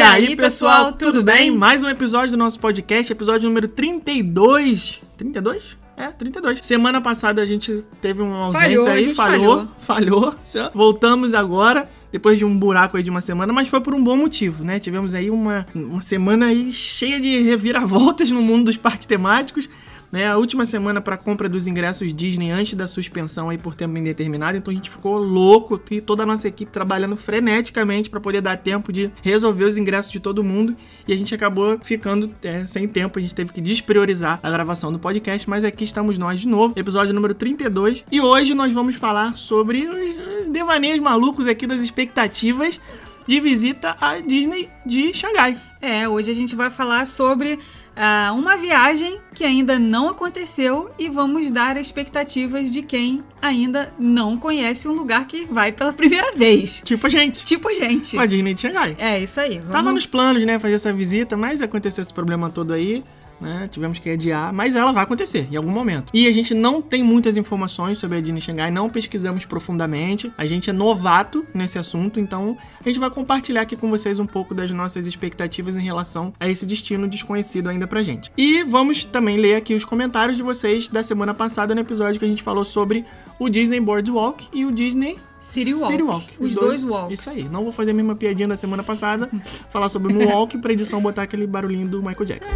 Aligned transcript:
E 0.00 0.02
aí, 0.02 0.34
pessoal, 0.34 0.94
tudo 0.94 1.22
bem? 1.22 1.50
Mais 1.50 1.84
um 1.84 1.88
episódio 1.90 2.30
do 2.30 2.36
nosso 2.38 2.58
podcast, 2.58 3.12
episódio 3.12 3.46
número 3.46 3.68
32. 3.68 5.02
32? 5.18 5.76
É, 5.94 6.06
32. 6.06 6.64
Semana 6.64 7.02
passada 7.02 7.42
a 7.42 7.44
gente 7.44 7.84
teve 8.00 8.22
uma 8.22 8.46
ausência 8.46 8.78
Falhou, 8.78 8.88
aí, 8.88 9.04
gente 9.04 9.14
falhou, 9.14 9.68
falhou. 9.76 10.34
Voltamos 10.72 11.34
agora, 11.34 11.86
depois 12.10 12.38
de 12.38 12.46
um 12.46 12.58
buraco 12.58 12.96
aí 12.96 13.02
de 13.02 13.10
uma 13.10 13.20
semana, 13.20 13.52
mas 13.52 13.68
foi 13.68 13.82
por 13.82 13.92
um 13.92 14.02
bom 14.02 14.16
motivo, 14.16 14.64
né? 14.64 14.80
Tivemos 14.80 15.12
aí 15.12 15.30
uma, 15.30 15.66
uma 15.74 16.00
semana 16.00 16.46
aí 16.46 16.72
cheia 16.72 17.20
de 17.20 17.38
reviravoltas 17.42 18.30
no 18.30 18.40
mundo 18.40 18.64
dos 18.64 18.78
parques 18.78 19.06
temáticos. 19.06 19.68
Né, 20.12 20.26
a 20.26 20.36
última 20.36 20.66
semana 20.66 21.00
para 21.00 21.16
compra 21.16 21.48
dos 21.48 21.68
ingressos 21.68 22.12
Disney 22.12 22.50
antes 22.50 22.74
da 22.74 22.88
suspensão 22.88 23.48
aí 23.48 23.56
por 23.56 23.76
tempo 23.76 23.96
indeterminado, 23.96 24.58
então 24.58 24.72
a 24.72 24.74
gente 24.74 24.90
ficou 24.90 25.16
louco 25.16 25.76
aqui, 25.76 26.00
toda 26.00 26.24
a 26.24 26.26
nossa 26.26 26.48
equipe 26.48 26.72
trabalhando 26.72 27.16
freneticamente 27.16 28.10
para 28.10 28.18
poder 28.18 28.40
dar 28.40 28.56
tempo 28.56 28.92
de 28.92 29.08
resolver 29.22 29.64
os 29.64 29.76
ingressos 29.76 30.10
de 30.10 30.18
todo 30.18 30.42
mundo. 30.42 30.76
E 31.06 31.12
a 31.12 31.16
gente 31.16 31.32
acabou 31.32 31.78
ficando 31.82 32.28
é, 32.42 32.66
sem 32.66 32.88
tempo, 32.88 33.20
a 33.20 33.22
gente 33.22 33.34
teve 33.36 33.52
que 33.52 33.60
despriorizar 33.60 34.40
a 34.42 34.50
gravação 34.50 34.92
do 34.92 34.98
podcast, 34.98 35.48
mas 35.48 35.64
aqui 35.64 35.84
estamos 35.84 36.18
nós 36.18 36.40
de 36.40 36.48
novo, 36.48 36.74
episódio 36.76 37.14
número 37.14 37.32
32, 37.32 38.04
e 38.10 38.20
hoje 38.20 38.52
nós 38.52 38.74
vamos 38.74 38.96
falar 38.96 39.36
sobre 39.36 39.86
os 39.86 40.50
devaneios 40.50 40.98
malucos 40.98 41.46
aqui 41.46 41.68
das 41.68 41.82
expectativas 41.82 42.80
de 43.28 43.38
visita 43.38 43.96
à 44.00 44.18
Disney 44.18 44.68
de 44.84 45.14
Xangai. 45.14 45.56
É, 45.80 46.08
hoje 46.08 46.30
a 46.30 46.34
gente 46.34 46.56
vai 46.56 46.68
falar 46.68 47.06
sobre 47.06 47.60
uh, 47.96 48.34
uma 48.34 48.56
viagem 48.56 49.20
que 49.34 49.44
ainda 49.44 49.78
não 49.78 50.08
aconteceu 50.08 50.90
e 50.98 51.08
vamos 51.08 51.50
dar 51.50 51.76
expectativas 51.76 52.70
de 52.70 52.82
quem 52.82 53.22
ainda 53.40 53.92
não 53.98 54.36
conhece 54.36 54.88
um 54.88 54.92
lugar 54.92 55.26
que 55.26 55.44
vai 55.44 55.72
pela 55.72 55.92
primeira 55.94 56.32
vez. 56.32 56.82
Tipo 56.84 57.08
gente. 57.08 57.44
Tipo 57.44 57.72
gente. 57.72 58.18
A 58.18 58.26
Disney 58.26 58.54
de 58.54 58.60
Xangai. 58.62 58.96
É, 58.98 59.18
isso 59.18 59.40
aí. 59.40 59.58
Vamos... 59.58 59.72
Tava 59.72 59.92
nos 59.92 60.06
planos, 60.06 60.44
né, 60.44 60.58
fazer 60.58 60.74
essa 60.74 60.92
visita, 60.92 61.36
mas 61.36 61.62
aconteceu 61.62 62.02
esse 62.02 62.12
problema 62.12 62.50
todo 62.50 62.72
aí. 62.72 63.04
Né? 63.40 63.68
Tivemos 63.70 63.98
que 63.98 64.10
adiar, 64.10 64.52
mas 64.52 64.76
ela 64.76 64.92
vai 64.92 65.02
acontecer 65.02 65.48
em 65.50 65.56
algum 65.56 65.70
momento. 65.70 66.10
E 66.12 66.28
a 66.28 66.32
gente 66.32 66.52
não 66.52 66.82
tem 66.82 67.02
muitas 67.02 67.38
informações 67.38 67.98
sobre 67.98 68.18
a 68.18 68.20
Disney 68.20 68.40
Xangai, 68.40 68.70
não 68.70 68.90
pesquisamos 68.90 69.46
profundamente. 69.46 70.30
A 70.36 70.44
gente 70.46 70.68
é 70.68 70.72
novato 70.72 71.46
nesse 71.54 71.78
assunto, 71.78 72.20
então 72.20 72.56
a 72.80 72.88
gente 72.88 72.98
vai 72.98 73.10
compartilhar 73.10 73.60
aqui 73.60 73.76
com 73.76 73.90
vocês 73.90 74.18
um 74.18 74.26
pouco 74.26 74.54
das 74.54 74.70
nossas 74.70 75.06
expectativas 75.06 75.76
em 75.76 75.82
relação 75.82 76.32
a 76.40 76.48
esse 76.48 76.64
destino 76.64 77.06
desconhecido 77.06 77.68
ainda 77.68 77.86
pra 77.86 78.02
gente. 78.02 78.32
E 78.36 78.64
vamos 78.64 79.04
também 79.04 79.36
ler 79.36 79.56
aqui 79.56 79.74
os 79.74 79.84
comentários 79.84 80.36
de 80.36 80.42
vocês 80.42 80.88
da 80.88 81.02
semana 81.02 81.34
passada 81.34 81.74
no 81.74 81.80
episódio 81.80 82.18
que 82.18 82.24
a 82.24 82.28
gente 82.28 82.42
falou 82.42 82.64
sobre 82.64 83.04
o 83.38 83.48
Disney 83.48 83.80
Boardwalk 83.80 84.48
e 84.52 84.64
o 84.64 84.72
Disney 84.72 85.18
City 85.38 85.74
Walk. 85.74 85.86
City 85.92 86.02
Walk. 86.02 86.36
Os, 86.38 86.54
dois, 86.54 86.84
walks. 86.84 87.20
Isso 87.20 87.30
aí. 87.30 87.44
Não 87.44 87.62
vou 87.64 87.72
fazer 87.72 87.90
a 87.90 87.94
mesma 87.94 88.14
piadinha 88.14 88.48
da 88.48 88.56
semana 88.56 88.82
passada, 88.82 89.30
falar 89.70 89.88
sobre 89.88 90.12
o 90.12 90.16
Moonwalk 90.16 90.58
pra 90.58 90.72
edição 90.72 91.00
botar 91.00 91.22
aquele 91.22 91.46
barulhinho 91.46 91.88
do 91.88 92.02
Michael 92.02 92.24
Jackson. 92.24 92.54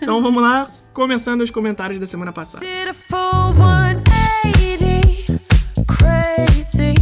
Então 0.00 0.22
vamos 0.22 0.42
lá, 0.42 0.70
começando 0.92 1.42
os 1.42 1.50
comentários 1.50 2.00
da 2.00 2.06
semana 2.06 2.32
passada. 2.32 2.64
Did 2.64 2.88
a 2.88 2.94
full 2.94 3.54
180, 3.56 5.40
crazy, 5.86 6.94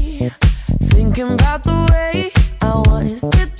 thinking 0.92 1.22
about 1.22 1.64
the 1.64 1.70
way 1.70 1.93
I 2.64 2.76
was. 2.86 3.53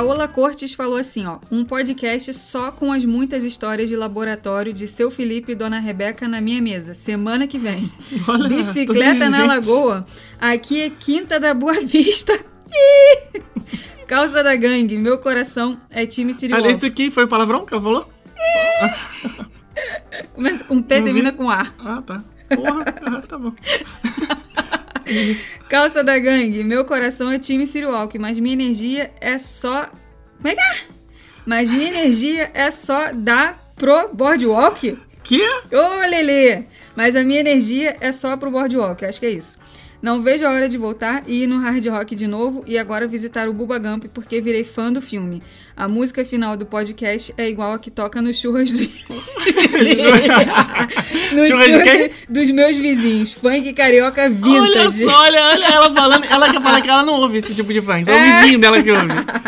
Paola 0.00 0.26
Cortes 0.26 0.72
falou 0.72 0.96
assim, 0.96 1.26
ó, 1.26 1.40
um 1.52 1.62
podcast 1.62 2.32
só 2.32 2.72
com 2.72 2.90
as 2.90 3.04
muitas 3.04 3.44
histórias 3.44 3.86
de 3.86 3.94
laboratório 3.94 4.72
de 4.72 4.88
seu 4.88 5.10
Felipe 5.10 5.52
e 5.52 5.54
Dona 5.54 5.78
Rebeca 5.78 6.26
na 6.26 6.40
minha 6.40 6.58
mesa, 6.62 6.94
semana 6.94 7.46
que 7.46 7.58
vem. 7.58 7.92
Olha, 8.26 8.48
Bicicleta 8.48 9.28
na 9.28 9.36
gente. 9.36 9.46
Lagoa, 9.46 10.06
aqui 10.40 10.80
é 10.80 10.88
Quinta 10.88 11.38
da 11.38 11.52
Boa 11.52 11.74
Vista. 11.84 12.32
Ih! 12.32 13.42
Calça 14.08 14.42
da 14.42 14.56
gangue, 14.56 14.96
meu 14.96 15.18
coração 15.18 15.78
é 15.90 16.06
time 16.06 16.32
Siri 16.32 16.54
Olha, 16.54 16.70
esse 16.70 16.86
aqui 16.86 17.10
foi 17.10 17.24
o 17.24 17.28
palavrão 17.28 17.66
que 17.66 17.74
ela 17.74 17.82
falou? 17.82 18.08
Começa 20.32 20.64
com 20.64 20.80
P, 20.80 21.02
termina 21.02 21.30
com 21.30 21.50
A. 21.50 21.70
Ah, 21.78 22.00
tá. 22.00 22.24
Porra, 22.48 22.84
ah, 23.02 23.20
tá 23.20 23.38
bom. 23.38 23.52
Calça 25.68 26.02
da 26.02 26.18
gangue, 26.18 26.64
meu 26.64 26.84
coração 26.84 27.30
é 27.30 27.38
time 27.38 27.66
City 27.66 27.86
Walk, 27.86 28.18
mas 28.18 28.38
minha 28.38 28.54
energia 28.54 29.10
é 29.20 29.38
só... 29.38 29.90
Como 30.36 30.48
é 30.48 30.54
que 30.54 30.60
é? 30.60 30.82
Mas 31.46 31.70
minha 31.70 31.88
energia 31.88 32.50
é 32.54 32.70
só 32.70 33.12
da 33.12 33.58
pro 33.76 34.08
Boardwalk? 34.14 34.98
Que? 35.22 35.42
Ô, 35.42 36.08
Lelê! 36.08 36.64
Mas 36.96 37.14
a 37.14 37.22
minha 37.22 37.40
energia 37.40 37.96
é 38.00 38.10
só 38.10 38.36
pro 38.36 38.50
boardwalk, 38.50 39.04
acho 39.04 39.20
que 39.20 39.26
é 39.26 39.30
isso. 39.30 39.56
Não 40.02 40.22
vejo 40.22 40.46
a 40.46 40.50
hora 40.50 40.66
de 40.66 40.78
voltar 40.78 41.22
e 41.26 41.42
ir 41.42 41.46
no 41.46 41.58
Hard 41.58 41.86
Rock 41.88 42.14
de 42.14 42.26
novo 42.26 42.64
e 42.66 42.78
agora 42.78 43.06
visitar 43.06 43.48
o 43.48 43.52
Bubba 43.52 43.78
Gump 43.78 44.04
porque 44.14 44.40
virei 44.40 44.64
fã 44.64 44.90
do 44.90 45.00
filme. 45.02 45.42
A 45.76 45.86
música 45.86 46.24
final 46.24 46.56
do 46.56 46.64
podcast 46.64 47.34
é 47.36 47.48
igual 47.48 47.72
a 47.74 47.78
que 47.78 47.90
toca 47.90 48.22
nos 48.22 48.38
churras 48.38 48.72
do... 48.72 48.80
nos 51.34 51.48
Churras 51.48 52.10
dos 52.28 52.50
meus 52.50 52.76
vizinhos. 52.78 53.34
Funk 53.34 53.72
carioca 53.72 54.22
Olha 54.22 54.30
vintage. 54.30 55.04
só, 55.04 55.22
olha, 55.22 55.42
olha 55.52 55.66
ela 55.66 55.94
falando. 55.94 56.24
Ela 56.24 56.50
quer 56.50 56.62
falar 56.62 56.80
que 56.80 56.88
ela 56.88 57.02
não 57.04 57.14
ouve 57.14 57.38
esse 57.38 57.54
tipo 57.54 57.72
de 57.72 57.80
fãs. 57.82 58.08
É 58.08 58.14
o 58.14 58.22
vizinho 58.42 58.58
dela 58.58 58.82
que 58.82 58.90
ouve. 58.90 59.06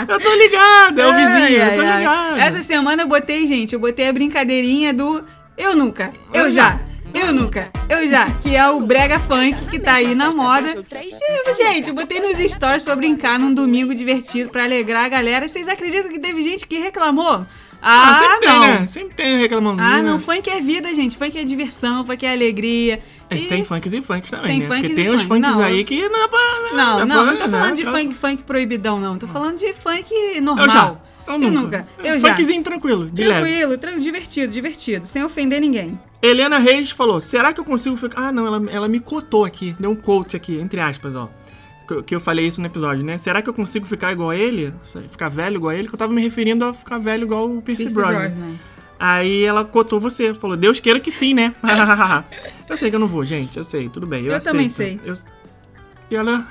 Eu 0.09 0.21
tô 0.21 0.35
ligado, 0.35 1.01
é 1.01 1.07
o 1.07 1.11
Ai, 1.13 1.25
vizinho, 1.25 1.59
eu 1.61 1.65
ai, 1.65 1.75
tô 1.75 1.81
ai. 1.81 1.99
ligado. 1.99 2.39
Essa 2.41 2.63
semana 2.63 3.03
eu 3.03 3.09
botei, 3.09 3.47
gente, 3.47 3.73
eu 3.73 3.81
botei 3.81 4.07
a 4.09 4.13
brincadeirinha 4.13 4.93
do 4.93 5.25
Eu 5.57 5.75
Nunca, 5.75 6.13
Eu 6.33 6.51
Já, 6.51 6.81
Eu 7.27 7.33
Nunca, 7.33 7.71
Eu 7.89 8.07
Já, 8.07 8.27
que 8.31 8.55
é 8.57 8.69
o 8.69 8.81
brega 8.81 9.19
funk 9.19 9.55
que 9.67 9.79
tá 9.79 9.95
aí 9.95 10.15
na 10.15 10.31
moda. 10.33 10.83
E, 11.03 11.55
Gente, 11.57 11.89
eu 11.89 11.95
botei 11.95 12.21
nos 12.21 12.37
stories 12.39 12.85
pra 12.85 12.97
brincar 12.97 13.39
num 13.39 13.53
domingo 13.55 13.95
divertido, 13.95 14.51
pra 14.51 14.65
alegrar 14.65 15.05
a 15.05 15.09
galera. 15.09 15.49
Vocês 15.49 15.69
acreditam 15.69 16.11
que 16.11 16.19
teve 16.19 16.43
gente 16.43 16.67
que 16.67 16.79
reclamou? 16.79 17.47
Ah, 17.85 18.11
Ah, 18.11 18.15
sempre 18.15 18.47
não. 18.47 18.61
tem, 18.65 18.75
né? 18.75 18.87
Sempre 18.87 19.15
tem 19.17 19.39
reclamãozinho. 19.39 19.87
Ah, 19.89 20.03
não, 20.03 20.19
funk 20.19 20.49
é 20.49 20.61
vida, 20.61 20.95
gente. 20.95 21.17
Funk 21.17 21.37
é 21.39 21.45
diversão, 21.45 22.05
funk 22.05 22.25
é 22.25 22.33
alegria. 22.33 23.03
É, 23.29 23.37
E- 23.37 23.49
Tem 23.49 23.65
funks 23.65 23.93
e 23.93 24.01
funks 24.03 24.31
também, 24.31 24.47
Tem 24.47 24.61
né? 24.61 24.67
funks 24.67 24.81
Porque 24.83 24.95
tem 24.95 25.11
uns 25.11 25.23
funk. 25.23 25.29
funks 25.43 25.57
Não, 25.57 25.63
aí 25.63 25.85
que 25.85 26.09
não 26.09 26.25
é 26.25 26.29
pra... 26.29 26.39
Não, 26.75 27.01
é 27.01 27.05
não, 27.05 27.17
pra- 27.17 27.33
não 27.33 27.39
tô 27.39 27.45
né? 27.47 27.51
falando 27.59 27.77
de 27.77 27.85
funk, 27.85 28.15
funk 28.15 28.43
proibidão, 28.45 29.01
não. 29.01 29.19
Tô 29.19 29.27
falando 29.27 29.59
de 29.59 29.73
funk 29.73 30.41
normal. 30.41 30.65
Eu 30.67 30.71
já. 30.71 30.97
Eu 31.27 31.33
Eu 31.35 31.39
nunca. 31.39 31.61
nunca. 31.61 31.87
Eu 32.05 32.19
já. 32.21 32.29
Funkzinho 32.37 32.63
tranquilo, 32.63 33.11
de 33.11 33.25
leve. 33.25 33.41
Tranquilo, 33.49 33.79
tran- 33.79 33.99
divertido, 33.99 34.53
divertido, 34.53 35.05
sem 35.07 35.23
ofender 35.25 35.61
ninguém. 35.61 35.99
Helena 36.23 36.59
Reis 36.59 36.91
falou: 36.91 37.21
será 37.21 37.53
que 37.53 37.61
eu 37.61 37.65
consigo 37.65 37.97
ficar. 37.97 38.29
Ah, 38.29 38.33
não, 38.33 38.47
ela, 38.47 38.63
ela 38.71 38.89
me 38.89 39.01
cotou 39.01 39.45
aqui. 39.45 39.75
Deu 39.79 39.91
um 39.91 39.97
quote 39.97 40.37
aqui, 40.37 40.59
entre 40.61 40.81
aspas, 40.81 41.15
ó. 41.17 41.29
Que- 41.89 42.03
Que 42.05 42.15
eu 42.15 42.21
falei 42.21 42.47
isso 42.47 42.61
no 42.61 42.67
episódio, 42.67 43.05
né? 43.05 43.19
Será 43.19 43.43
que 43.43 43.51
eu 43.51 43.55
consigo 43.55 43.85
ficar 43.87 44.13
igual 44.13 44.31
a 44.31 44.37
ele? 44.37 44.73
Ficar 45.11 45.29
velho 45.29 45.57
igual 45.57 45.71
a 45.71 45.77
ele? 45.77 45.89
Que 45.89 45.95
eu 45.95 45.99
tava 45.99 46.13
me 46.13 46.23
referindo 46.23 46.65
a 46.65 46.73
ficar 46.73 46.99
velho 46.99 47.25
igual 47.25 47.51
o 47.51 47.61
Percy, 47.61 47.85
Pierce 47.85 47.95
Brosnan. 47.95 48.21
Brosnan. 48.21 48.55
Aí 49.01 49.43
ela 49.43 49.65
cotou 49.65 49.99
você, 49.99 50.33
falou: 50.33 50.57
Deus 50.57 50.79
queira 50.79 51.01
que 51.01 51.11
sim, 51.11 51.35
né? 51.35 51.55
eu 52.69 52.77
sei 52.77 52.89
que 52.89 52.95
eu 52.95 53.01
não 53.01 53.09
vou, 53.09 53.25
gente. 53.25 53.57
Eu 53.59 53.65
sei, 53.65 53.89
tudo 53.89 54.07
bem. 54.07 54.25
Eu, 54.25 54.33
Eu 54.35 54.41
também 54.41 54.69
sei. 54.69 55.01
Eu... 55.05 55.15
E 56.09 56.15
ela. 56.15 56.47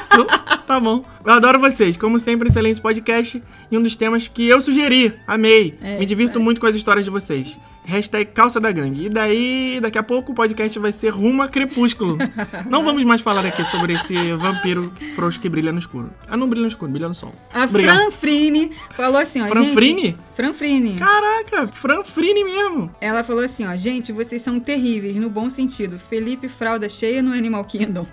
tá 0.66 0.80
bom. 0.80 1.04
Eu 1.24 1.32
adoro 1.32 1.58
vocês. 1.60 1.96
Como 1.96 2.18
sempre, 2.18 2.48
excelente 2.48 2.80
podcast. 2.80 3.42
E 3.70 3.76
um 3.76 3.82
dos 3.82 3.94
temas 3.96 4.26
que 4.28 4.48
eu 4.48 4.60
sugeri. 4.60 5.12
Amei. 5.26 5.76
É, 5.82 5.98
Me 5.98 6.06
divirto 6.06 6.38
aí. 6.38 6.44
muito 6.44 6.60
com 6.60 6.66
as 6.66 6.74
histórias 6.74 7.04
de 7.04 7.10
vocês. 7.10 7.58
Hashtag 7.84 8.30
calça 8.32 8.60
da 8.60 8.70
gangue. 8.70 9.06
E 9.06 9.08
daí, 9.08 9.80
daqui 9.80 9.98
a 9.98 10.02
pouco, 10.02 10.32
o 10.32 10.34
podcast 10.34 10.78
vai 10.78 10.92
ser 10.92 11.10
rumo 11.10 11.42
a 11.42 11.48
crepúsculo. 11.48 12.16
não 12.70 12.84
vamos 12.84 13.02
mais 13.04 13.20
falar 13.20 13.44
aqui 13.44 13.64
sobre 13.64 13.94
esse 13.94 14.32
vampiro 14.34 14.92
frouxo 15.14 15.40
que 15.40 15.48
brilha 15.48 15.72
no 15.72 15.78
escuro. 15.78 16.10
Ah, 16.28 16.36
não 16.36 16.48
brilha 16.48 16.62
no 16.62 16.68
escuro, 16.68 16.90
brilha 16.90 17.08
no 17.08 17.14
sol. 17.14 17.34
A 17.52 17.64
Obrigado. 17.64 17.98
Franfrine 17.98 18.70
falou 18.92 19.20
assim, 19.20 19.42
ó. 19.42 19.48
Franfrine? 19.48 20.02
Gente, 20.02 20.18
Franfrine. 20.34 20.94
Caraca, 20.94 21.68
Franfrine 21.68 22.44
mesmo. 22.44 22.94
Ela 23.00 23.24
falou 23.24 23.42
assim, 23.42 23.66
ó. 23.66 23.74
Gente, 23.74 24.12
vocês 24.12 24.40
são 24.42 24.60
terríveis, 24.60 25.16
no 25.16 25.28
bom 25.28 25.50
sentido. 25.50 25.98
Felipe 25.98 26.48
Fralda 26.48 26.88
cheia 26.88 27.20
no 27.20 27.32
Animal 27.32 27.64
Kingdom. 27.64 28.06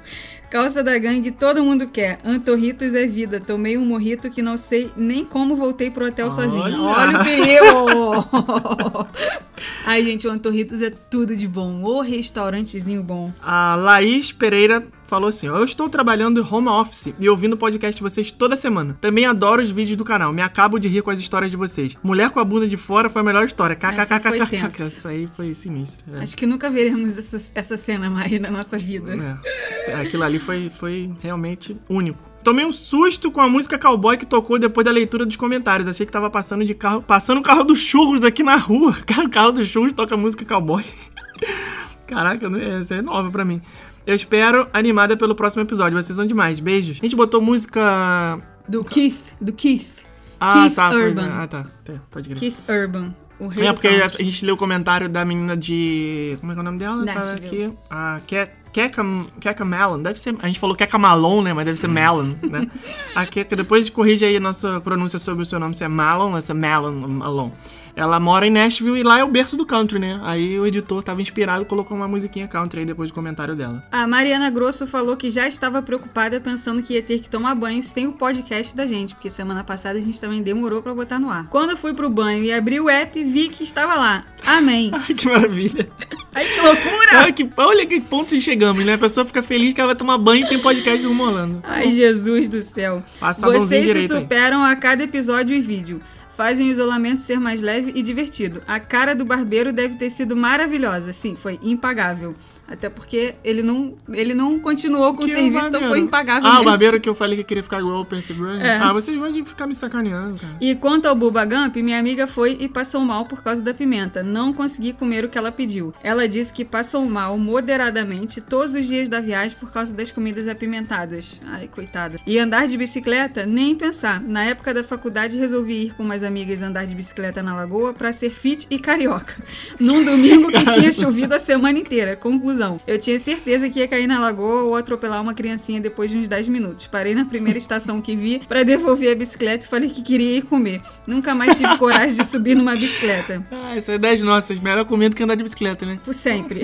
Calça 0.49 0.83
da 0.83 0.97
gangue, 0.97 1.29
todo 1.29 1.63
mundo 1.63 1.87
quer. 1.87 2.19
Antorritos 2.25 2.95
é 2.95 3.05
vida. 3.05 3.39
Tomei 3.39 3.77
um 3.77 3.85
morrito 3.85 4.31
que 4.31 4.41
não 4.41 4.57
sei 4.57 4.91
nem 4.97 5.23
como 5.23 5.55
voltei 5.55 5.91
pro 5.91 6.07
hotel 6.07 6.31
sozinho. 6.31 6.63
Olha. 6.63 6.81
Olha 6.81 7.19
o 7.19 7.23
perigo! 7.23 9.07
Ai, 9.85 10.03
gente, 10.03 10.27
o 10.27 10.31
Antorritos 10.31 10.81
é 10.81 10.89
tudo 10.89 11.35
de 11.35 11.47
bom. 11.47 11.81
O 11.83 12.01
restaurantezinho 12.01 13.03
bom. 13.03 13.31
A 13.41 13.75
Laís 13.75 14.31
Pereira 14.31 14.85
falou 15.07 15.29
assim: 15.29 15.47
Eu 15.47 15.63
estou 15.63 15.89
trabalhando 15.89 16.39
em 16.39 16.43
home 16.43 16.67
office 16.69 17.13
e 17.19 17.27
ouvindo 17.27 17.53
o 17.53 17.57
podcast 17.57 17.97
de 17.97 18.01
vocês 18.03 18.31
toda 18.31 18.55
semana. 18.55 18.97
Também 19.01 19.25
adoro 19.25 19.61
os 19.61 19.71
vídeos 19.71 19.97
do 19.97 20.05
canal. 20.05 20.31
Me 20.31 20.41
acabo 20.41 20.79
de 20.79 20.87
rir 20.87 21.01
com 21.01 21.09
as 21.09 21.19
histórias 21.19 21.51
de 21.51 21.57
vocês. 21.57 21.97
Mulher 22.03 22.29
com 22.29 22.39
a 22.39 22.45
bunda 22.45 22.67
de 22.67 22.77
fora 22.77 23.09
foi 23.09 23.21
a 23.21 23.25
melhor 23.25 23.45
história. 23.45 23.75
KKKKK. 23.75 24.83
Essa 24.83 25.09
aí 25.09 25.27
foi 25.35 25.53
sinistra. 25.53 26.03
é. 26.17 26.23
Acho 26.23 26.37
que 26.37 26.45
nunca 26.45 26.69
veremos 26.69 27.17
essa, 27.17 27.41
essa 27.55 27.75
cena 27.77 28.09
mais 28.09 28.39
na 28.39 28.51
nossa 28.51 28.77
vida. 28.77 29.39
É. 29.87 29.93
Aquilo 29.95 30.23
ali 30.23 30.39
foi, 30.39 30.69
foi 30.69 31.11
realmente 31.21 31.75
único. 31.89 32.28
Tomei 32.43 32.65
um 32.65 32.71
susto 32.71 33.29
com 33.31 33.41
a 33.41 33.49
música 33.49 33.77
cowboy 33.77 34.17
que 34.17 34.25
tocou 34.25 34.57
depois 34.57 34.85
da 34.85 34.91
leitura 34.91 35.25
dos 35.25 35.35
comentários. 35.35 35.87
Achei 35.87 36.05
que 36.05 36.11
tava 36.11 36.29
passando 36.29 36.63
de 36.65 36.73
carro, 36.73 37.01
passando 37.01 37.39
o 37.39 37.43
carro 37.43 37.63
dos 37.63 37.79
churros 37.79 38.23
aqui 38.23 38.43
na 38.43 38.55
rua. 38.55 38.95
Cara, 39.05 39.27
o 39.27 39.29
carro 39.29 39.51
dos 39.51 39.67
churros 39.67 39.91
toca 39.93 40.15
música 40.15 40.45
cowboy. 40.45 40.83
Caraca, 42.07 42.47
essa 42.79 42.95
é 42.95 43.01
nova 43.01 43.29
pra 43.29 43.45
mim. 43.45 43.61
Eu 44.05 44.15
espero 44.15 44.67
animada 44.73 45.15
pelo 45.15 45.35
próximo 45.35 45.61
episódio. 45.61 46.01
Vocês 46.01 46.15
são 46.15 46.25
demais. 46.25 46.59
Beijos. 46.59 46.97
A 46.99 47.05
gente 47.05 47.15
botou 47.15 47.39
música. 47.41 48.39
Do 48.67 48.83
Keith, 48.83 49.35
do 49.39 49.53
Keith. 49.53 50.03
Ah, 50.39 50.63
Keith 50.63 50.75
tá. 50.75 50.91
é. 50.91 50.95
Urban. 50.95 51.29
Ah, 51.31 51.47
tá. 51.47 51.65
É, 51.87 51.93
Pode 52.09 52.29
crer. 52.29 52.39
Keith 52.39 52.63
Urban. 52.67 53.13
O 53.39 53.47
rei 53.47 53.67
É, 53.67 53.73
porque 53.73 53.87
a 53.87 54.07
gente 54.07 54.45
leu 54.45 54.55
o 54.55 54.57
comentário 54.57 55.07
da 55.07 55.23
menina 55.23 55.55
de. 55.55 56.35
Como 56.39 56.51
é 56.51 56.55
que 56.55 56.59
é 56.59 56.61
o 56.61 56.65
nome 56.65 56.77
dela? 56.77 57.05
Tá 57.05 57.13
Nashville. 57.13 57.65
aqui. 57.65 57.77
A 57.89 58.19
Ke- 58.27 58.49
Keka, 58.71 59.03
Keka 59.39 59.65
Mellon. 59.65 60.01
Deve 60.01 60.19
ser. 60.19 60.35
A 60.39 60.47
gente 60.47 60.59
falou 60.59 60.75
Keka 60.75 60.97
Malon, 60.97 61.41
né? 61.41 61.53
Mas 61.53 61.65
deve 61.65 61.77
ser 61.77 61.87
Mellon, 61.87 62.35
né? 62.43 62.69
A 63.15 63.25
Keka, 63.25 63.55
depois 63.55 63.89
corrige 63.89 64.25
aí 64.25 64.37
a 64.37 64.39
nossa 64.39 64.79
pronúncia 64.81 65.19
sobre 65.19 65.43
o 65.43 65.45
seu 65.45 65.59
nome, 65.59 65.75
se 65.75 65.83
é 65.83 65.87
Malon 65.87 66.33
ou 66.33 66.41
se 66.41 66.51
é 66.51 66.55
Mellon 66.55 66.91
Malon. 66.91 67.51
Ela 67.99 68.17
mora 68.17 68.47
em 68.47 68.49
Nashville 68.49 68.97
e 68.97 69.03
lá 69.03 69.19
é 69.19 69.23
o 69.25 69.27
berço 69.27 69.57
do 69.57 69.65
country, 69.65 69.99
né? 69.99 70.21
Aí 70.23 70.57
o 70.57 70.65
editor 70.65 71.03
tava 71.03 71.21
inspirado 71.21 71.63
e 71.63 71.65
colocou 71.65 71.97
uma 71.97 72.07
musiquinha 72.07 72.47
country 72.47 72.79
aí 72.79 72.85
depois 72.85 73.11
do 73.11 73.13
comentário 73.13 73.57
dela. 73.57 73.83
A 73.91 74.07
Mariana 74.07 74.49
Grosso 74.49 74.87
falou 74.87 75.17
que 75.17 75.29
já 75.29 75.45
estava 75.45 75.81
preocupada 75.81 76.39
pensando 76.39 76.81
que 76.81 76.93
ia 76.93 77.03
ter 77.03 77.19
que 77.19 77.29
tomar 77.29 77.55
banho 77.55 77.83
sem 77.83 78.07
o 78.07 78.13
podcast 78.13 78.73
da 78.73 78.87
gente, 78.87 79.13
porque 79.15 79.29
semana 79.29 79.65
passada 79.65 79.99
a 79.99 80.01
gente 80.01 80.17
também 80.17 80.41
demorou 80.41 80.81
pra 80.81 80.93
botar 80.93 81.19
no 81.19 81.29
ar. 81.29 81.47
Quando 81.49 81.71
eu 81.71 81.77
fui 81.77 81.93
pro 81.93 82.09
banho 82.09 82.41
e 82.41 82.53
abri 82.53 82.79
o 82.79 82.89
app, 82.89 83.21
vi 83.21 83.49
que 83.49 83.63
estava 83.65 83.95
lá. 83.95 84.23
Amém. 84.45 84.91
Ai, 84.95 85.13
que 85.13 85.27
maravilha. 85.27 85.89
Ai, 86.33 86.45
que 86.45 86.61
loucura! 86.61 87.19
Olha 87.19 87.33
que, 87.33 87.49
olha 87.57 87.85
que 87.85 87.99
ponto 87.99 88.39
chegamos, 88.39 88.85
né? 88.85 88.93
A 88.93 88.97
pessoa 88.97 89.25
fica 89.25 89.43
feliz 89.43 89.73
que 89.73 89.81
ela 89.81 89.87
vai 89.87 89.95
tomar 89.97 90.17
banho 90.17 90.45
e 90.45 90.47
tem 90.47 90.61
podcast 90.61 91.01
do 91.01 91.13
Rolando. 91.13 91.61
Ai, 91.65 91.91
Jesus 91.91 92.47
do 92.47 92.61
céu. 92.61 93.03
Passa 93.19 93.45
Vocês 93.45 93.67
se 93.67 93.93
direito 93.93 94.13
aí. 94.13 94.21
superam 94.21 94.63
a 94.63 94.73
cada 94.77 95.03
episódio 95.03 95.53
e 95.53 95.59
vídeo. 95.59 96.01
Fazem 96.39 96.69
o 96.69 96.71
isolamento 96.71 97.21
ser 97.21 97.37
mais 97.37 97.61
leve 97.61 97.91
e 97.93 98.01
divertido. 98.01 98.61
A 98.65 98.79
cara 98.79 99.13
do 99.13 99.25
barbeiro 99.25 99.73
deve 99.73 99.95
ter 99.95 100.09
sido 100.09 100.37
maravilhosa. 100.37 101.11
Sim, 101.11 101.35
foi 101.35 101.59
impagável. 101.61 102.33
Até 102.69 102.89
porque 102.89 103.33
ele 103.43 103.63
não, 103.63 103.95
ele 104.13 104.33
não 104.33 104.59
continuou 104.59 105.15
com 105.15 105.23
o 105.23 105.25
Que 105.25 105.31
serviço, 105.31 105.69
então 105.69 105.83
foi 105.83 105.99
impagável. 105.99 106.47
Ah, 106.47 106.51
o 106.51 106.53
mesmo. 106.57 106.65
barbeiro 106.65 106.99
que 107.01 107.09
eu 107.09 107.15
falei 107.15 107.37
que 107.37 107.43
queria 107.43 107.63
ficar 107.63 107.79
igual 107.79 108.01
o 108.01 108.05
Percy 108.05 108.33
Brand. 108.33 108.61
É. 108.61 108.77
Ah, 108.77 108.93
vocês 108.93 109.17
vão 109.17 109.31
de 109.31 109.43
ficar 109.43 109.65
me 109.65 109.73
sacaneando, 109.73 110.39
cara. 110.39 110.53
E 110.61 110.75
quanto 110.75 111.07
ao 111.07 111.15
Bubba 111.15 111.43
Gump, 111.45 111.77
minha 111.77 111.97
amiga 111.97 112.27
foi 112.27 112.57
e 112.59 112.69
passou 112.69 113.01
mal 113.01 113.25
por 113.25 113.41
causa 113.41 113.61
da 113.61 113.73
pimenta. 113.73 114.21
Não 114.21 114.53
consegui 114.53 114.93
comer 114.93 115.25
o 115.25 115.29
que 115.29 115.37
ela 115.37 115.51
pediu. 115.51 115.93
Ela 116.03 116.27
disse 116.27 116.53
que 116.53 116.63
passou 116.63 117.03
mal 117.05 117.37
moderadamente 117.39 118.39
todos 118.41 118.75
os 118.75 118.85
dias 118.85 119.09
da 119.09 119.19
viagem 119.19 119.57
por 119.59 119.71
causa 119.71 119.91
das 119.91 120.11
comidas 120.11 120.47
apimentadas. 120.47 121.41
Ai, 121.47 121.67
coitada. 121.67 122.19
E 122.25 122.37
andar 122.37 122.67
de 122.67 122.77
bicicleta, 122.77 123.45
nem 123.45 123.75
pensar. 123.75 124.21
Na 124.21 124.43
época 124.45 124.73
da 124.73 124.83
faculdade, 124.83 125.37
resolvi 125.37 125.85
ir 125.87 125.93
com 125.95 126.03
umas 126.03 126.23
amigas 126.23 126.61
andar 126.61 126.85
de 126.85 126.93
bicicleta 126.93 127.41
na 127.41 127.55
lagoa 127.55 127.93
pra 127.93 128.13
ser 128.13 128.29
fit 128.29 128.67
e 128.69 128.77
carioca. 128.77 129.35
Num 129.79 130.03
domingo 130.03 130.51
que 130.51 130.65
tinha 130.71 130.91
chovido 130.93 131.33
a 131.33 131.39
semana 131.39 131.79
inteira. 131.79 132.15
Conclusão: 132.15 132.58
eu 132.87 132.97
tinha 132.97 133.17
certeza 133.17 133.69
que 133.69 133.79
ia 133.79 133.87
cair 133.87 134.07
na 134.07 134.19
lagoa 134.19 134.63
ou 134.63 134.75
atropelar 134.75 135.21
uma 135.21 135.33
criancinha 135.33 135.79
depois 135.79 136.11
de 136.11 136.17
uns 136.17 136.27
10 136.27 136.47
minutos. 136.47 136.87
Parei 136.87 137.15
na 137.15 137.25
primeira 137.25 137.57
estação 137.59 138.01
que 138.01 138.15
vi 138.15 138.39
pra 138.47 138.63
devolver 138.63 139.11
a 139.11 139.15
bicicleta 139.15 139.65
e 139.65 139.69
falei 139.69 139.89
que 139.89 140.01
queria 140.01 140.37
ir 140.37 140.41
comer. 140.43 140.81
Nunca 141.05 141.33
mais 141.33 141.57
tive 141.57 141.77
coragem 141.77 142.17
de 142.17 142.25
subir 142.25 142.55
numa 142.55 142.75
bicicleta. 142.75 143.43
Ah, 143.51 143.75
essa 143.75 143.93
é 143.93 143.97
10 143.97 144.21
nossas. 144.21 144.59
Melhor 144.59 144.85
comer 144.85 145.09
do 145.09 145.15
que 145.15 145.23
andar 145.23 145.35
de 145.35 145.43
bicicleta, 145.43 145.85
né? 145.85 145.99
Por 146.03 146.13
sempre. 146.13 146.63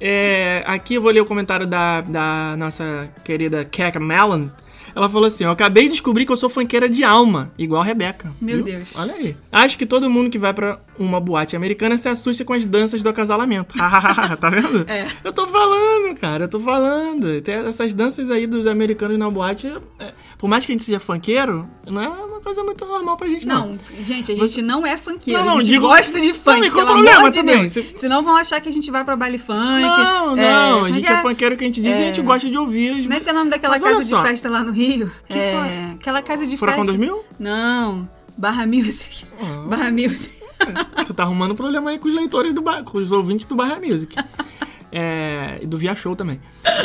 É, 0.00 0.62
aqui 0.66 0.94
eu 0.94 1.02
vou 1.02 1.10
ler 1.10 1.20
o 1.20 1.24
comentário 1.24 1.66
da, 1.66 2.00
da 2.00 2.56
nossa 2.58 3.08
querida 3.22 3.64
Keka 3.64 4.00
Mellon. 4.00 4.48
Ela 4.94 5.08
falou 5.08 5.26
assim: 5.26 5.44
Eu 5.44 5.50
acabei 5.50 5.84
de 5.84 5.90
descobrir 5.90 6.24
que 6.24 6.32
eu 6.32 6.36
sou 6.36 6.48
funkeira 6.48 6.88
de 6.88 7.02
alma, 7.04 7.50
igual 7.58 7.82
a 7.82 7.84
Rebeca. 7.84 8.30
Meu 8.40 8.56
Viu? 8.56 8.64
Deus. 8.64 8.96
Olha 8.96 9.14
aí. 9.14 9.36
Acho 9.50 9.76
que 9.76 9.86
todo 9.86 10.08
mundo 10.10 10.30
que 10.30 10.38
vai 10.38 10.52
pra 10.54 10.78
uma 10.98 11.20
boate 11.20 11.56
americana 11.56 11.96
se 11.98 12.08
assusta 12.08 12.44
com 12.44 12.52
as 12.52 12.64
danças 12.64 13.02
do 13.02 13.08
acasalamento. 13.08 13.76
tá 14.40 14.50
vendo? 14.50 14.84
É. 14.88 15.06
Eu 15.22 15.32
tô 15.32 15.46
falando, 15.46 16.14
cara, 16.18 16.44
eu 16.44 16.48
tô 16.48 16.60
falando. 16.60 17.40
Tem 17.40 17.54
essas 17.54 17.94
danças 17.94 18.30
aí 18.30 18.46
dos 18.46 18.66
americanos 18.66 19.18
na 19.18 19.28
boate. 19.30 19.72
é, 19.98 20.12
por 20.44 20.48
mais 20.50 20.66
que 20.66 20.72
a 20.72 20.74
gente 20.74 20.84
seja 20.84 21.00
funkeiro, 21.00 21.66
não 21.90 22.02
é 22.02 22.06
uma 22.06 22.38
coisa 22.38 22.62
muito 22.62 22.84
normal 22.84 23.16
pra 23.16 23.26
gente, 23.26 23.46
não. 23.46 23.68
Não, 23.68 23.78
gente, 24.02 24.30
a 24.30 24.34
gente 24.34 24.38
Você- 24.46 24.60
não 24.60 24.86
é 24.86 24.94
funkeiro. 24.98 25.38
Não, 25.40 25.46
não, 25.46 25.54
a 25.54 25.62
gente 25.62 25.70
digo- 25.72 25.86
gosta 25.86 26.20
de 26.20 26.34
funk, 26.34 26.60
Não, 26.68 26.70
pelo 26.70 26.86
problema 26.86 27.16
amor 27.16 27.30
de 27.30 27.38
também? 27.38 27.60
Deus. 27.60 27.72
Você- 27.72 27.92
Senão 27.96 28.22
vão 28.22 28.36
achar 28.36 28.60
que 28.60 28.68
a 28.68 28.72
gente 28.72 28.90
vai 28.90 29.02
pra 29.06 29.16
baile 29.16 29.38
funk. 29.38 29.56
Não, 29.58 30.36
é, 30.36 30.42
não, 30.42 30.72
como 30.74 30.84
a 30.84 30.90
é 30.90 30.92
gente 30.92 31.06
que 31.06 31.10
é 31.14 31.22
funkeiro 31.22 31.56
que 31.56 31.64
a 31.64 31.66
gente 31.66 31.80
diz, 31.80 31.96
a 31.96 32.00
gente 32.00 32.20
É. 32.20 32.22
gosta 32.22 32.50
de 32.50 32.58
ouvir. 32.58 32.90
as 32.90 33.00
Como 33.04 33.14
é 33.14 33.20
que 33.20 33.28
é 33.30 33.32
o 33.32 33.34
nome 33.34 33.50
daquela 33.50 33.78
casa 33.80 34.02
só. 34.02 34.20
de 34.20 34.28
festa 34.28 34.50
lá 34.50 34.62
no 34.62 34.70
Rio? 34.70 35.10
Que 35.30 35.38
é, 35.38 35.52
foi? 35.58 35.94
aquela 35.94 36.20
casa 36.20 36.46
de 36.46 36.58
Furacão 36.58 36.84
festa. 36.84 36.98
2000? 36.98 37.24
Não, 37.40 38.06
Barra 38.36 38.66
Music. 38.66 39.24
Ah. 39.40 39.66
Barra 39.66 39.90
Music. 39.90 40.34
Você 41.06 41.14
tá 41.14 41.22
arrumando 41.22 41.54
problema 41.54 41.88
aí 41.88 41.98
com 41.98 42.06
os 42.06 42.14
leitores 42.14 42.52
do 42.52 42.60
bar, 42.60 42.84
com 42.84 42.98
os 42.98 43.12
ouvintes 43.12 43.46
do 43.46 43.54
Barra 43.54 43.80
Music. 43.82 44.14
É, 44.96 45.58
do 45.66 45.76
Via 45.76 45.94
Show 45.96 46.14
também. 46.14 46.40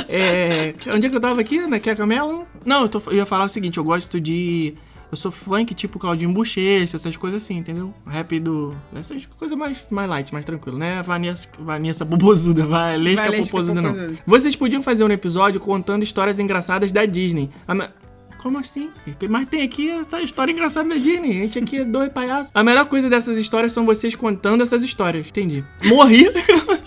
É, 0.07 0.73
onde 0.91 1.05
é 1.05 1.09
que 1.09 1.15
eu 1.15 1.21
tava 1.21 1.39
aqui? 1.39 1.59
Na 1.67 1.79
Keka 1.79 2.05
Melon? 2.07 2.43
Não, 2.65 2.81
eu, 2.81 2.89
tô- 2.89 3.01
eu 3.07 3.13
ia 3.17 3.25
falar 3.25 3.45
o 3.45 3.49
seguinte, 3.49 3.77
eu 3.77 3.83
gosto 3.83 4.19
de... 4.19 4.73
Eu 5.11 5.17
sou 5.17 5.31
funk 5.31 5.73
tipo 5.73 5.97
Claudinho 5.97 6.31
Bochecha, 6.31 6.95
essas 6.95 7.17
coisas 7.17 7.41
assim, 7.43 7.57
entendeu? 7.57 7.91
Rap 8.05 8.39
do... 8.39 8.75
Essas 8.95 9.25
coisas 9.25 9.57
mais, 9.57 9.87
mais 9.89 10.07
light, 10.09 10.31
mais 10.33 10.45
tranquilo, 10.45 10.77
né? 10.77 11.01
Vanessa, 11.01 11.47
Vanessa 11.59 12.05
Bobozuda, 12.05 12.65
Valesca 12.65 13.23
Valesca 13.25 13.45
Popozuda 13.51 13.81
não. 13.81 13.91
Vocês 14.25 14.55
podiam 14.55 14.83
fazer 14.83 15.03
um 15.03 15.09
episódio 15.09 15.59
contando 15.59 16.03
histórias 16.03 16.39
engraçadas 16.39 16.91
da 16.91 17.05
Disney. 17.05 17.49
A 17.67 17.89
Como 18.37 18.59
assim? 18.59 18.91
Mas 19.27 19.47
tem 19.49 19.63
aqui 19.63 19.89
essa 19.89 20.21
história 20.21 20.51
engraçada 20.51 20.87
da 20.89 20.95
Disney. 20.95 21.39
A 21.39 21.41
gente 21.43 21.57
aqui 21.57 21.77
é 21.77 21.83
dois 21.83 22.11
palhaços. 22.11 22.51
A 22.53 22.63
melhor 22.63 22.85
coisa 22.85 23.09
dessas 23.09 23.35
histórias 23.37 23.73
são 23.73 23.85
vocês 23.87 24.13
contando 24.13 24.61
essas 24.61 24.83
histórias. 24.83 25.27
Entendi. 25.27 25.63
Morri. 25.85 26.27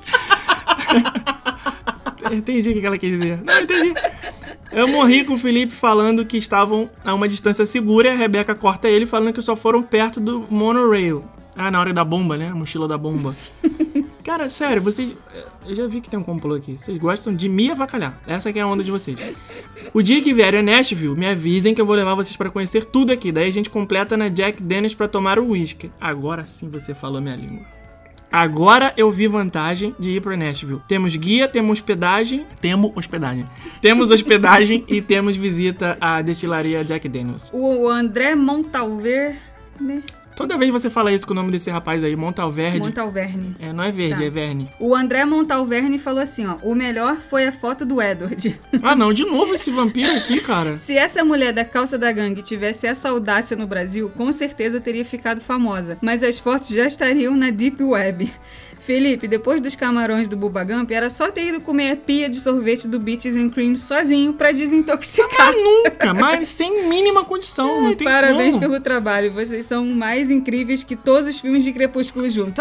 entendi 2.33 2.71
o 2.71 2.81
que 2.81 2.87
ela 2.87 2.99
quis 2.99 3.11
dizer. 3.11 3.43
Não, 3.43 3.61
entendi. 3.61 3.95
Eu 4.71 4.89
morri 4.89 5.25
com 5.25 5.35
o 5.35 5.39
Felipe 5.39 5.73
falando 5.73 6.25
que 6.25 6.37
estavam 6.37 6.89
a 7.05 7.13
uma 7.13 7.29
distância 7.29 7.67
segura 7.67 8.09
e 8.09 8.13
a 8.13 8.15
Rebeca 8.15 8.55
corta 8.55 8.89
ele 8.89 9.05
falando 9.05 9.33
que 9.33 9.43
só 9.43 9.55
foram 9.55 9.83
perto 9.83 10.19
do 10.19 10.47
monorail. 10.51 11.25
Ah, 11.55 11.71
na 11.71 11.79
hora 11.79 11.93
da 11.93 12.05
bomba, 12.05 12.39
né? 12.39 12.49
A 12.49 12.55
mochila 12.55 12.89
da 12.89 12.97
bomba. 12.97 13.37
Cara, 14.25 14.49
sério, 14.49 14.81
vocês. 14.81 15.15
Eu 15.67 15.77
já 15.77 15.87
vi 15.87 16.01
que 16.01 16.09
tem 16.09 16.19
um 16.19 16.23
complô 16.23 16.55
aqui. 16.55 16.79
Vocês 16.79 16.97
gostam 16.97 17.35
de 17.35 17.49
me 17.49 17.71
avacalhar. 17.71 18.19
Essa 18.27 18.53
que 18.53 18.59
é 18.59 18.63
a 18.63 18.67
onda 18.67 18.83
de 18.83 18.91
vocês. 18.91 19.19
O 19.93 20.01
dia 20.01 20.23
que 20.23 20.33
vierem 20.33 20.61
a 20.61 20.63
Nashville, 20.63 21.19
me 21.19 21.27
avisem 21.27 21.75
que 21.75 21.81
eu 21.81 21.87
vou 21.87 21.95
levar 21.95 22.15
vocês 22.15 22.37
pra 22.37 22.49
conhecer 22.49 22.85
tudo 22.87 23.13
aqui. 23.13 23.31
Daí 23.31 23.49
a 23.49 23.53
gente 23.53 23.69
completa 23.69 24.17
na 24.17 24.29
Jack 24.29 24.63
Daniels 24.63 24.95
pra 24.95 25.09
tomar 25.09 25.39
o 25.39 25.51
whisky. 25.51 25.91
Agora 26.01 26.47
sim 26.47 26.71
você 26.71 26.95
falou 26.95 27.21
minha 27.21 27.37
língua. 27.37 27.82
Agora 28.33 28.95
eu 28.97 29.11
vi 29.11 29.27
vantagem 29.27 29.95
de 29.99 30.13
ir 30.13 30.23
pra 30.23 30.37
Nashville. 30.37 30.81
Temos 30.89 31.15
guia, 31.15 31.47
temos 31.47 31.73
hospedagem. 31.73 32.47
Temos 32.63 32.91
hospedagem. 32.97 33.47
Temos 33.83 34.11
hospedagem 34.11 34.85
e 34.89 35.03
temos 35.03 35.37
visita 35.37 35.99
à 36.01 36.23
destilaria 36.23 36.83
Jack 36.83 37.07
Daniels. 37.09 37.51
O 37.53 37.87
André 37.89 38.35
Montalver... 38.35 39.37
né? 39.79 40.03
Toda 40.43 40.59
vez 40.59 40.73
você 40.73 40.91
fala 40.91 41.13
isso 41.13 41.25
com 41.25 41.33
o 41.33 41.37
nome 41.37 41.53
desse 41.53 41.71
rapaz 41.71 42.03
aí, 42.03 42.17
Montalverde. 42.17 42.81
Montalverne. 42.81 43.55
É, 43.61 43.73
não 43.73 43.85
é 43.85 43.93
verde, 43.93 44.17
Tá. 44.17 44.25
é 44.25 44.29
Verne. 44.31 44.69
O 44.81 44.93
André 44.93 45.25
Montalverne 45.25 45.99
falou 45.99 46.21
assim, 46.21 46.45
ó. 46.47 46.57
O 46.65 46.75
melhor 46.75 47.17
foi 47.19 47.47
a 47.47 47.53
foto 47.53 47.87
do 47.87 48.03
Edward. 48.03 48.61
Ah, 48.83 48.97
não, 48.97 49.13
de 49.13 49.25
novo 49.25 49.55
esse 49.55 49.71
vampiro 49.71 50.11
aqui, 50.17 50.41
cara. 50.41 50.77
Se 50.77 50.97
essa 50.97 51.25
mulher 51.25 51.53
da 51.53 51.65
calça 51.65 51.97
da 51.97 52.11
gangue 52.11 52.43
tivesse 52.43 52.85
essa 52.89 53.09
audácia 53.11 53.57
no 53.57 53.65
Brasil, 53.69 54.11
com 54.17 54.33
certeza 54.33 54.81
teria 54.81 55.05
ficado 55.05 55.41
famosa. 55.41 55.97
Mas 56.03 56.25
as 56.25 56.41
fotos 56.41 56.71
já 56.71 56.85
estariam 56.87 57.37
na 57.37 57.51
Deep 57.51 57.81
Web. 57.81 58.33
Felipe, 58.85 59.29
depois 59.29 59.61
dos 59.61 59.77
camarões 59.77 60.27
do 60.27 60.37
Bubba 60.37 60.65
Gump, 60.65 60.91
era 60.91 61.09
só 61.09 61.31
ter 61.31 61.47
ido 61.49 61.61
comer 61.61 61.93
a 61.93 61.97
pia 61.97 62.29
de 62.29 62.41
sorvete 62.41 62.89
do 62.89 62.99
Beaches 62.99 63.37
and 63.37 63.49
Cream 63.51 63.77
sozinho 63.77 64.33
pra 64.33 64.51
desintoxicar. 64.53 65.53
Nunca, 65.55 66.13
mas 66.13 66.49
sem 66.49 66.89
mínima 66.89 67.25
condição. 67.25 67.83
não 67.83 67.95
tem 67.95 68.05
Parabéns 68.05 68.55
como. 68.55 68.61
pelo 68.61 68.81
trabalho, 68.81 69.33
vocês 69.33 69.67
são 69.67 69.87
mais 69.87 70.31
incríveis 70.31 70.83
que 70.83 70.97
todos 70.97 71.29
os 71.29 71.39
filmes 71.41 71.63
de 71.65 71.73
Crepúsculo 71.73 72.29
junto. 72.29 72.61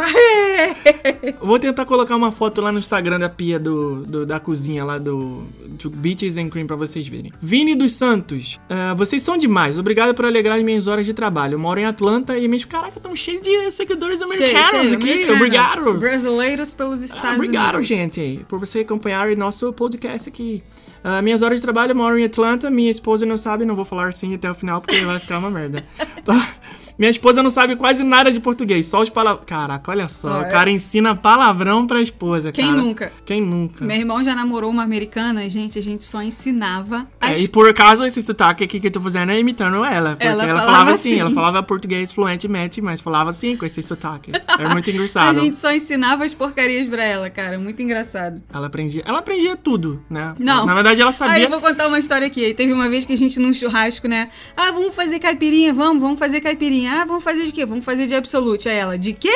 Eu 1.39 1.45
Vou 1.47 1.57
tentar 1.59 1.85
colocar 1.85 2.15
uma 2.15 2.31
foto 2.31 2.61
lá 2.61 2.71
no 2.71 2.79
Instagram 2.79 3.19
da 3.19 3.29
pia 3.29 3.59
do, 3.59 4.03
do- 4.05 4.25
da 4.25 4.39
cozinha 4.39 4.83
lá 4.83 4.97
do, 4.97 5.43
do 5.81 5.89
Beaches 5.89 6.37
and 6.37 6.49
Cream 6.49 6.67
pra 6.67 6.75
vocês 6.75 7.07
verem. 7.07 7.31
Vini 7.41 7.75
dos 7.75 7.93
Santos, 7.93 8.59
ah, 8.69 8.93
vocês 8.93 9.21
são 9.21 9.37
demais. 9.37 9.77
Obrigado 9.79 10.13
por 10.13 10.25
alegrar 10.25 10.57
as 10.57 10.63
minhas 10.63 10.87
horas 10.87 11.05
de 11.05 11.13
trabalho. 11.13 11.55
Eu 11.55 11.59
moro 11.59 11.79
em 11.79 11.85
Atlanta 11.85 12.37
e 12.37 12.47
minhas. 12.47 12.65
Caraca, 12.65 12.99
tão 12.99 13.15
cheio 13.15 13.41
de 13.41 13.71
seguidores 13.71 14.21
americanos 14.21 14.93
aqui. 14.93 15.11
americanos, 15.11 15.35
Obrigado. 15.35 15.83
Brasileiros 16.11 16.73
pelos 16.73 17.01
Ah, 17.01 17.05
Estados 17.05 17.35
obrigado, 17.37 17.75
Unidos. 17.75 17.87
gente, 17.87 18.45
por 18.49 18.59
você 18.59 18.81
acompanhar 18.81 19.29
o 19.29 19.35
nosso 19.37 19.71
podcast 19.71 20.27
aqui. 20.27 20.61
Ah, 21.03 21.21
minhas 21.21 21.41
horas 21.41 21.59
de 21.59 21.63
trabalho, 21.63 21.91
eu 21.91 21.95
moro 21.95 22.19
em 22.19 22.25
Atlanta. 22.25 22.69
Minha 22.69 22.91
esposa 22.91 23.25
não 23.25 23.37
sabe, 23.37 23.63
não 23.63 23.75
vou 23.75 23.85
falar 23.85 24.09
assim 24.09 24.35
até 24.35 24.51
o 24.51 24.53
final 24.53 24.81
porque 24.81 24.99
vai 25.05 25.19
ficar 25.19 25.39
uma 25.39 25.49
merda. 25.49 25.85
Tá? 26.25 26.35
Minha 27.01 27.09
esposa 27.09 27.41
não 27.41 27.49
sabe 27.49 27.75
quase 27.75 28.03
nada 28.03 28.31
de 28.31 28.39
português, 28.39 28.85
só 28.85 29.01
os 29.01 29.09
palavrões. 29.09 29.47
Caraca, 29.47 29.89
olha 29.89 30.07
só, 30.07 30.29
Ó, 30.33 30.41
o 30.43 30.49
cara 30.51 30.69
ensina 30.69 31.15
palavrão 31.15 31.87
pra 31.87 31.99
esposa, 31.99 32.51
Quem 32.51 32.65
cara. 32.67 32.77
nunca? 32.77 33.11
Quem 33.25 33.41
nunca? 33.41 33.83
Meu 33.83 33.97
irmão 33.97 34.23
já 34.23 34.35
namorou 34.35 34.69
uma 34.69 34.83
americana, 34.83 35.49
gente, 35.49 35.79
a 35.79 35.81
gente 35.81 36.05
só 36.05 36.21
ensinava 36.21 37.07
É, 37.19 37.33
as 37.33 37.41
e 37.41 37.47
por 37.47 37.67
acaso 37.67 38.05
esse 38.05 38.21
sotaque 38.21 38.63
aqui 38.63 38.79
que 38.79 38.85
eu 38.85 38.91
tô 38.91 39.01
fazendo 39.01 39.31
é 39.31 39.39
imitando 39.39 39.83
ela. 39.83 40.11
Porque 40.11 40.27
Ela 40.27 40.43
ela, 40.43 40.59
falava 40.59 40.65
falava 40.71 40.91
assim, 40.91 41.11
assim. 41.13 41.19
ela 41.21 41.31
falava 41.31 41.63
português 41.63 42.11
fluentemente, 42.11 42.79
mas 42.83 43.01
falava 43.01 43.31
assim 43.31 43.57
com 43.57 43.65
esse 43.65 43.81
sotaque. 43.81 44.31
Era 44.59 44.69
muito 44.69 44.87
A 44.91 44.93
engraçado. 44.93 45.39
gente 45.39 45.57
só 45.57 45.71
ensinava 45.73 46.23
as 46.23 46.35
porcarias 46.35 46.85
pra 46.85 47.03
ela, 47.03 47.31
cara. 47.31 47.57
Muito 47.57 47.81
engraçado. 47.81 48.43
Ela 48.53 48.67
aprendia, 48.67 49.01
ela 49.07 49.17
aprendia 49.17 49.55
tudo, 49.55 50.03
né? 50.07 50.35
Não. 50.37 50.67
Na 50.67 50.75
verdade, 50.75 51.01
ela 51.01 51.09
Aí 51.09 51.15
sabia. 51.15 51.43
eu 51.45 51.49
vou 51.49 51.59
contar 51.59 51.87
uma 51.87 51.97
história 51.97 52.27
aqui. 52.27 52.45
Aí 52.45 52.53
Teve 52.53 52.73
uma 52.73 52.87
vez 52.87 53.05
que 53.05 53.13
a 53.13 53.17
gente 53.17 53.39
num 53.39 53.51
churrasco, 53.51 54.07
né? 54.07 54.29
Ah, 54.55 54.71
vamos 54.71 54.93
fazer 54.93 55.17
caipirinha, 55.17 55.73
vamos, 55.73 55.99
vamos 55.99 56.19
fazer 56.19 56.41
caipirinha. 56.41 56.90
Ah, 56.91 57.05
vamos 57.05 57.23
fazer 57.23 57.45
de 57.45 57.51
quê? 57.53 57.65
Vamos 57.65 57.85
fazer 57.85 58.05
de 58.07 58.15
absolute. 58.15 58.67
Aí 58.67 58.75
ela, 58.77 58.97
de 58.97 59.13
quê? 59.13 59.33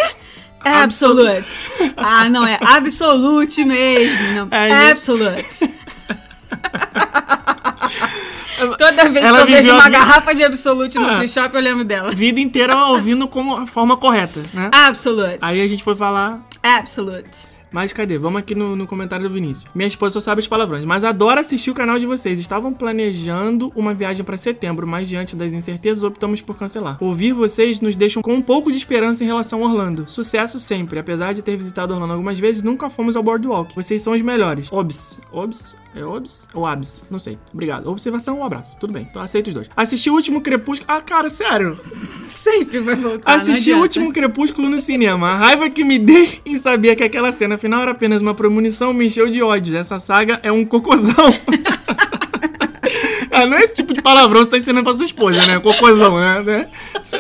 Absolute. 0.64 1.66
ah, 1.96 2.28
não, 2.28 2.46
é 2.46 2.58
absolute 2.62 3.64
mesmo. 3.64 4.34
Não, 4.34 4.48
É, 4.52 4.90
absolute. 4.92 5.70
Toda 8.78 9.10
vez 9.10 9.26
Ela 9.26 9.46
que 9.46 9.52
eu 9.52 9.56
vejo 9.58 9.72
uma 9.74 9.84
vida- 9.84 9.98
garrafa 10.00 10.34
de 10.34 10.44
absolute 10.44 10.98
no 10.98 11.08
Ah. 11.10 11.18
free 11.18 11.28
shop, 11.28 11.54
eu 11.56 11.62
lembro 11.62 11.84
dela. 11.84 12.12
vida 12.12 12.40
inteira 12.40 12.76
ouvindo 12.88 13.28
como 13.28 13.56
a 13.58 13.66
forma 13.68 13.98
correta, 13.98 14.42
né? 14.54 14.70
Absolute. 14.72 15.40
Aí 15.42 15.62
a 15.62 15.68
gente 15.68 15.84
foi 15.84 15.96
falar. 15.96 16.40
Absolute. 16.64 17.54
Mas 17.76 17.92
cadê? 17.92 18.18
Vamos 18.18 18.40
aqui 18.40 18.56
no, 18.56 18.74
no 18.74 18.88
comentário 18.88 19.28
do 19.28 19.34
Vinícius. 19.34 19.70
Minha 19.76 19.88
esposa 19.88 20.14
só 20.14 20.22
sabe 20.22 20.40
os 20.40 20.48
palavrões, 20.48 20.86
mas 20.86 21.04
adora 21.04 21.42
assistir 21.42 21.72
o 21.72 21.74
canal 21.74 22.00
de 22.00 22.06
vocês. 22.06 22.40
Estavam 22.40 22.72
planejando 22.72 23.70
uma 23.76 23.94
viagem 23.94 24.24
pra 24.24 24.38
setembro, 24.38 24.88
mas 24.88 25.10
diante 25.10 25.36
das 25.36 25.52
incertezas 25.52 26.02
optamos 26.02 26.40
por 26.40 26.56
cancelar. 26.58 26.96
Ouvir 27.02 27.34
vocês 27.34 27.82
nos 27.82 27.98
deixam 27.98 28.22
com 28.22 28.34
um 28.34 28.42
pouco 28.42 28.72
de 28.72 28.78
esperança 28.78 29.26
em 29.26 29.28
relação 29.28 29.62
a 29.62 29.68
Orlando. 29.68 30.06
Sucesso 30.08 30.58
sempre. 30.58 31.00
Apesar 31.00 31.34
de 31.34 31.42
ter 31.42 31.58
visitado 31.58 31.94
Orlando 31.94 32.14
algumas 32.14 32.40
vezes, 32.40 32.64
nunca 32.64 32.90
fomos 32.90 33.18
ao 33.18 33.24
Boardwalk. 33.24 33.76
Vocês 33.76 34.02
são 34.02 34.14
os 34.14 34.22
melhores. 34.22 34.72
Obs. 34.72 35.20
Obs? 35.30 35.76
É 35.96 36.04
Obs 36.04 36.48
ou 36.54 36.66
Abs? 36.66 37.06
Não 37.10 37.20
sei. 37.20 37.40
Obrigado. 37.54 37.90
Observação 37.90 38.38
ou 38.38 38.44
abraço. 38.44 38.78
Tudo 38.78 38.92
bem. 38.92 39.08
Então 39.10 39.22
aceito 39.22 39.48
os 39.48 39.54
dois. 39.54 39.70
Assisti 39.76 40.10
o 40.10 40.14
último 40.14 40.42
Crepúsculo. 40.42 40.86
Ah, 40.90 41.02
cara, 41.02 41.30
sério. 41.30 41.80
Sempre 42.30 42.80
vai 42.80 42.96
voltar. 42.96 43.34
Assisti 43.34 43.72
o 43.72 43.76
adianta. 43.76 43.82
último 43.82 44.14
Crepúsculo 44.14 44.70
no 44.70 44.78
cinema. 44.78 45.30
A 45.30 45.38
raiva 45.38 45.70
que 45.70 45.86
me 45.86 45.98
dei 45.98 46.42
em 46.46 46.58
saber 46.58 46.96
que 46.98 47.04
aquela 47.04 47.32
cena 47.32 47.58
final 47.66 47.82
era 47.82 47.92
apenas 47.92 48.22
uma 48.22 48.36
premonição 48.36 48.94
me 48.94 49.08
encheu 49.08 49.28
de 49.28 49.42
ódio. 49.42 49.76
Essa 49.76 50.00
saga 50.00 50.40
é 50.44 50.52
um 50.52 50.64
cocôzão. 50.64 51.16
Ah, 53.36 53.46
não 53.46 53.58
é 53.58 53.62
esse 53.64 53.76
tipo 53.76 53.94
de 53.94 54.02
palavrão 54.02 54.40
que 54.40 54.46
você 54.46 54.52
tá 54.52 54.58
ensinando 54.58 54.84
pra 54.84 54.94
sua 54.96 55.06
esposa, 55.06 55.46
né? 55.46 55.60
Cocôzão, 55.60 56.18
né? 56.20 56.42
né? 56.42 56.68
Você 57.02 57.20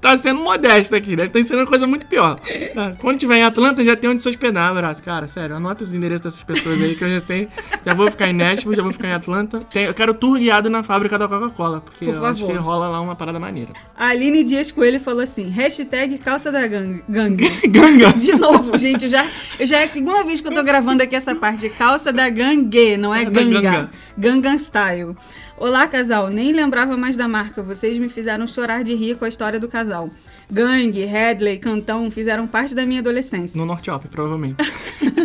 tá 0.00 0.16
sendo 0.16 0.40
modesto 0.40 0.94
aqui, 0.94 1.16
deve 1.16 1.28
estar 1.28 1.40
ensinando 1.40 1.66
coisa 1.66 1.86
muito 1.86 2.06
pior. 2.06 2.38
Ah, 2.76 2.92
Quando 2.98 3.18
tiver 3.18 3.38
em 3.38 3.42
Atlanta, 3.42 3.82
já 3.84 3.96
tem 3.96 4.08
onde 4.10 4.20
se 4.22 4.28
hospedar, 4.28 4.70
abraço. 4.70 5.02
Cara, 5.02 5.26
sério, 5.26 5.56
anota 5.56 5.82
os 5.82 5.92
endereços 5.94 6.22
dessas 6.22 6.42
pessoas 6.44 6.80
aí 6.80 6.94
que 6.94 7.02
eu 7.02 7.10
já 7.10 7.20
sei. 7.20 7.48
Já 7.84 7.94
vou 7.94 8.08
ficar 8.10 8.28
em 8.28 8.32
Nashville, 8.32 8.76
já 8.76 8.82
vou 8.82 8.92
ficar 8.92 9.08
em 9.08 9.12
Atlanta. 9.12 9.60
Tem- 9.72 9.84
eu 9.84 9.94
quero 9.94 10.14
tour 10.14 10.38
guiado 10.38 10.70
na 10.70 10.82
fábrica 10.82 11.18
da 11.18 11.26
Coca-Cola, 11.26 11.80
porque 11.80 12.04
Por 12.04 12.14
eu 12.14 12.24
acho 12.24 12.46
que 12.46 12.52
rola 12.52 12.88
lá 12.88 13.00
uma 13.00 13.16
parada 13.16 13.40
maneira. 13.40 13.72
A 13.98 14.06
Aline 14.08 14.44
Dias 14.44 14.70
Coelho 14.70 15.00
falou 15.00 15.22
assim: 15.22 15.48
hashtag 15.48 16.18
calça 16.18 16.52
da 16.52 16.66
gang- 16.66 17.02
gangue. 17.08 17.46
Ganga. 17.66 18.12
De 18.12 18.32
novo, 18.36 18.76
gente, 18.78 19.04
eu 19.04 19.08
já, 19.08 19.26
eu 19.58 19.66
já 19.66 19.80
é 19.80 19.84
a 19.84 19.88
segunda 19.88 20.22
vez 20.24 20.40
que 20.40 20.46
eu 20.48 20.52
tô 20.54 20.62
gravando 20.62 21.02
aqui 21.02 21.16
essa 21.16 21.34
parte 21.34 21.68
calça 21.70 22.12
da 22.12 22.28
gangue, 22.28 22.96
não 22.96 23.14
é 23.14 23.22
É 23.22 23.24
ganga. 23.24 23.60
ganga. 23.60 23.90
Gangan 24.16 24.58
Style. 24.58 25.16
Olá, 25.58 25.88
casal. 25.88 26.28
Nem 26.28 26.52
lembrava 26.52 26.98
mais 26.98 27.16
da 27.16 27.26
marca. 27.26 27.62
Vocês 27.62 27.98
me 27.98 28.10
fizeram 28.10 28.46
chorar 28.46 28.84
de 28.84 28.94
rir 28.94 29.16
com 29.16 29.24
a 29.24 29.28
história 29.28 29.58
do 29.58 29.66
casal. 29.66 30.10
Gangue, 30.50 31.02
Headley, 31.02 31.58
Cantão 31.58 32.10
fizeram 32.10 32.46
parte 32.46 32.74
da 32.74 32.84
minha 32.84 33.00
adolescência. 33.00 33.58
No 33.58 33.64
Norte 33.64 33.90
Op, 33.90 34.06
provavelmente. 34.08 34.56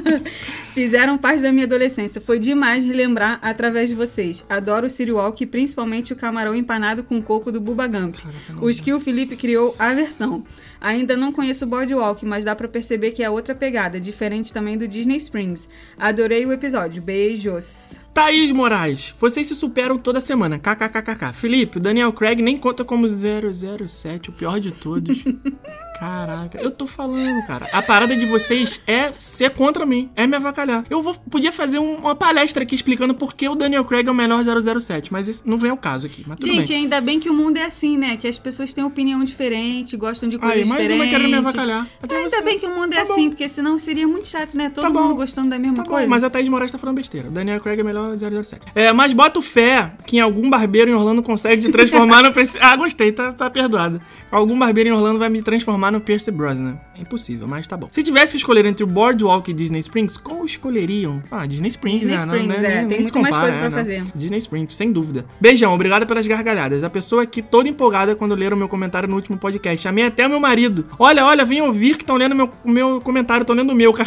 Fizeram 0.74 1.18
parte 1.18 1.42
da 1.42 1.52
minha 1.52 1.66
adolescência. 1.66 2.22
Foi 2.22 2.40
demais 2.40 2.86
relembrar 2.86 3.40
através 3.42 3.90
de 3.90 3.96
vocês. 3.96 4.46
Adoro 4.50 4.88
o 4.88 4.90
City 4.90 5.12
Walk 5.12 5.44
e 5.44 5.46
principalmente 5.46 6.14
o 6.14 6.16
camarão 6.16 6.56
empanado 6.56 7.04
com 7.04 7.22
coco 7.22 7.52
do 7.52 7.60
Bubba 7.60 7.86
Gump. 7.88 8.16
Os 8.62 8.80
que 8.80 8.94
o 8.94 9.02
Felipe 9.02 9.36
criou 9.36 9.76
a 9.78 9.94
versão. 9.94 10.46
Ainda 10.82 11.16
não 11.16 11.32
conheço 11.32 11.64
o 11.64 11.68
Boardwalk, 11.68 12.26
mas 12.26 12.44
dá 12.44 12.56
pra 12.56 12.68
perceber 12.68 13.12
que 13.12 13.22
é 13.22 13.30
outra 13.30 13.54
pegada, 13.54 14.00
diferente 14.00 14.52
também 14.52 14.76
do 14.76 14.88
Disney 14.88 15.18
Springs. 15.18 15.70
Adorei 15.96 16.44
o 16.44 16.52
episódio. 16.52 17.04
Beijos. 17.04 18.02
Thaís 18.12 18.52
Moraes, 18.52 19.14
vocês 19.20 19.48
se 19.48 19.54
superam 19.54 20.00
toda 20.00 20.20
semana. 20.20 20.58
KKKKK. 20.58 21.34
Felipe, 21.34 21.78
o 21.78 21.82
Daniel 21.82 22.12
Craig 22.12 22.42
nem 22.42 22.58
conta 22.58 22.84
como 22.84 23.08
007, 23.08 24.30
o 24.30 24.34
pior 24.34 24.60
de 24.60 24.72
todos. 24.72 25.24
Caraca, 26.02 26.58
eu 26.60 26.72
tô 26.72 26.88
falando, 26.88 27.46
cara. 27.46 27.68
A 27.72 27.80
parada 27.80 28.16
de 28.16 28.26
vocês 28.26 28.82
é 28.88 29.12
ser 29.16 29.52
contra 29.52 29.86
mim, 29.86 30.10
é 30.16 30.26
me 30.26 30.36
avacalhar. 30.36 30.84
Eu 30.90 31.00
vou, 31.04 31.14
podia 31.30 31.52
fazer 31.52 31.78
um- 31.78 31.98
uma 31.98 32.16
palestra 32.16 32.64
aqui 32.64 32.74
explicando 32.74 33.14
por 33.14 33.36
que 33.36 33.48
o 33.48 33.54
Daniel 33.54 33.86
Craig 33.86 34.08
é 34.08 34.12
o 34.12 34.16
melhor 34.16 34.44
007, 34.44 35.14
mas 35.14 35.28
isso 35.28 35.44
não 35.48 35.60
vem 35.60 35.70
ao 35.70 35.78
caso 35.78 36.08
aqui. 36.08 36.26
Gente, 36.42 36.70
bem. 36.70 36.78
ainda 36.78 37.00
bem 37.00 37.20
que 37.20 37.30
o 37.30 37.34
mundo 37.36 37.58
é 37.58 37.66
assim, 37.66 38.00
né? 38.00 38.18
Que 38.18 38.28
as 38.28 38.40
pessoas 38.40 38.74
têm 38.74 38.84
opinião 38.84 39.24
diferente, 39.24 39.96
gostam 39.96 40.28
de 40.28 40.40
coisas 40.40 40.58
Aí, 40.58 40.66
mais 40.66 40.90
uma 40.90 41.06
diferentes. 41.06 41.12
querendo 41.12 41.30
me 41.30 41.38
avacalhar. 41.38 41.88
Até 42.02 42.16
ainda 42.18 42.30
você. 42.32 42.42
bem 42.42 42.58
que 42.58 42.66
o 42.66 42.76
mundo 42.76 42.94
é 42.94 42.96
Tá 42.98 43.06
bom. 43.06 43.14
assim, 43.14 43.30
porque 43.30 43.48
senão 43.48 43.78
seria 43.78 44.08
muito 44.08 44.26
chato, 44.26 44.58
né? 44.58 44.70
Todo 44.72 44.84
Tá 44.86 44.90
bom. 44.90 45.04
mundo 45.04 45.16
gostando 45.16 45.50
da 45.52 45.60
mesma 45.60 45.76
Tá 45.76 45.84
bom, 45.84 45.90
coisa. 45.92 46.08
mas 46.08 46.24
a 46.24 46.32
Thaís 46.32 46.50
Moraes 46.50 46.72
tá 46.72 46.80
falando 46.80 46.96
besteira. 46.96 47.28
O 47.28 47.32
Daniel 47.32 47.60
Craig 47.62 47.80
é 47.80 47.84
melhor 47.84 48.18
007. 48.18 48.66
É, 48.74 48.92
mas 48.92 49.14
boto 49.14 49.40
fé 49.40 49.92
que 50.08 50.18
em 50.18 50.20
algum 50.20 50.50
barbeiro 50.50 50.90
em 50.90 50.96
Orlando 50.96 51.22
consegue 51.22 51.62
te 51.62 51.72
transformar 51.72 52.24
no... 52.24 52.32
Ah, 52.60 52.76
gostei, 52.76 53.12
tá, 53.12 53.32
tá 53.34 53.50
perdoado. 53.52 54.02
Algum 54.32 54.58
barbeiro 54.58 54.90
em 54.90 54.94
Orlando 54.94 55.20
vai 55.20 55.30
me 55.30 55.42
transformar 55.42 55.92
no 55.92 56.00
Percy 56.00 56.32
Brosnan. 56.32 56.78
É 56.98 57.02
impossível, 57.02 57.48
mas 57.48 57.68
tá 57.68 57.76
bom. 57.76 57.88
Se 57.92 58.02
tivesse 58.02 58.32
que 58.34 58.38
escolher 58.38 58.66
entre 58.66 58.84
o 58.84 58.88
Boardwalk 58.88 59.52
e 59.52 59.54
Disney 59.54 59.80
Springs, 59.80 60.16
qual 60.18 60.46
escolheriam? 60.46 61.22
Ah, 61.30 61.46
Disney 61.46 61.68
Springs, 61.68 62.00
Disney 62.02 62.16
né? 62.16 62.22
Springs, 62.24 62.48
não, 62.48 62.56
é, 62.56 62.76
nem- 62.76 62.88
tem 62.88 63.02
muito 63.02 63.20
mais 63.20 63.38
coisa 63.38 63.58
pra 63.58 63.68
é, 63.68 63.70
não. 63.70 63.78
fazer. 63.78 64.04
Disney 64.16 64.38
Springs, 64.38 64.76
sem 64.76 64.92
dúvida. 64.92 65.26
Beijão, 65.40 65.74
obrigado 65.74 66.06
pelas 66.06 66.26
gargalhadas. 66.26 66.84
A 66.84 66.90
pessoa 66.90 67.24
aqui 67.24 67.42
toda 67.42 67.68
empolgada 67.68 68.16
quando 68.16 68.34
leram 68.36 68.56
meu 68.56 68.70
comentário 68.70 69.10
no 69.10 69.16
último 69.16 69.38
podcast. 69.38 69.82
Chamei 69.84 70.06
até 70.06 70.26
o 70.26 70.30
meu 70.30 70.40
marido. 70.40 70.86
Olha, 70.98 71.26
olha, 71.26 71.44
vem 71.44 71.62
ouvir 71.62 71.98
que 71.98 72.04
estão 72.04 72.16
lendo 72.16 72.34
meu, 72.36 72.50
o 72.64 72.72
meu 72.72 73.02
comentário, 73.02 73.42
estão 73.44 73.56
lendo 73.56 73.72
o 73.72 73.76
meu. 73.76 73.92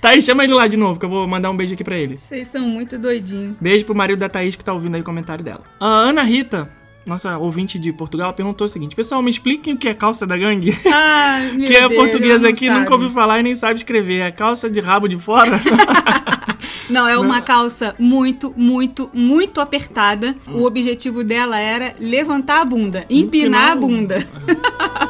Thaís, 0.00 0.24
chama 0.24 0.44
ele 0.44 0.54
lá 0.54 0.66
de 0.66 0.76
novo, 0.76 0.98
que 0.98 1.04
eu 1.06 1.10
vou 1.10 1.26
mandar 1.26 1.50
um 1.50 1.56
beijo 1.56 1.74
aqui 1.74 1.84
pra 1.84 1.96
ele. 1.96 2.16
Vocês 2.16 2.48
são 2.48 2.62
muito 2.62 2.98
doidinhos. 2.98 3.56
Beijo 3.60 3.84
pro 3.84 3.94
marido 3.94 4.18
da 4.18 4.28
Thaís 4.28 4.56
que 4.56 4.64
tá 4.64 4.72
ouvindo 4.72 4.94
aí 4.94 5.00
o 5.00 5.04
comentário 5.04 5.44
dela. 5.44 5.62
A 5.78 5.86
Ana 5.86 6.22
Rita, 6.22 6.68
nossa 7.04 7.38
ouvinte 7.38 7.78
de 7.78 7.92
Portugal, 7.92 8.32
perguntou 8.32 8.66
o 8.66 8.68
seguinte: 8.68 8.94
Pessoal, 8.94 9.22
me 9.22 9.30
expliquem 9.30 9.74
o 9.74 9.76
que 9.76 9.88
é 9.88 9.94
calça 9.94 10.26
da 10.26 10.36
gangue. 10.36 10.76
Ai, 10.86 11.52
meu 11.56 11.66
que 11.66 11.74
é 11.74 11.88
Deus, 11.88 12.42
não 12.42 12.50
aqui, 12.50 12.66
sabe. 12.66 12.80
nunca 12.80 12.94
ouviu 12.94 13.10
falar 13.10 13.40
e 13.40 13.42
nem 13.42 13.54
sabe 13.54 13.74
escrever. 13.74 14.20
É 14.20 14.30
calça 14.30 14.68
de 14.68 14.80
rabo 14.80 15.08
de 15.08 15.16
fora? 15.16 15.60
Não, 16.90 17.06
é 17.06 17.16
uma 17.16 17.40
calça 17.40 17.94
muito, 18.00 18.52
muito, 18.56 19.08
muito 19.14 19.60
apertada. 19.60 20.34
Hum. 20.46 20.56
O 20.56 20.66
objetivo 20.66 21.22
dela 21.22 21.56
era 21.56 21.94
levantar 22.00 22.60
a 22.60 22.64
bunda, 22.64 23.06
empinar 23.08 23.70
a 23.70 23.76
bunda. 23.76 24.18
Who 24.18 25.06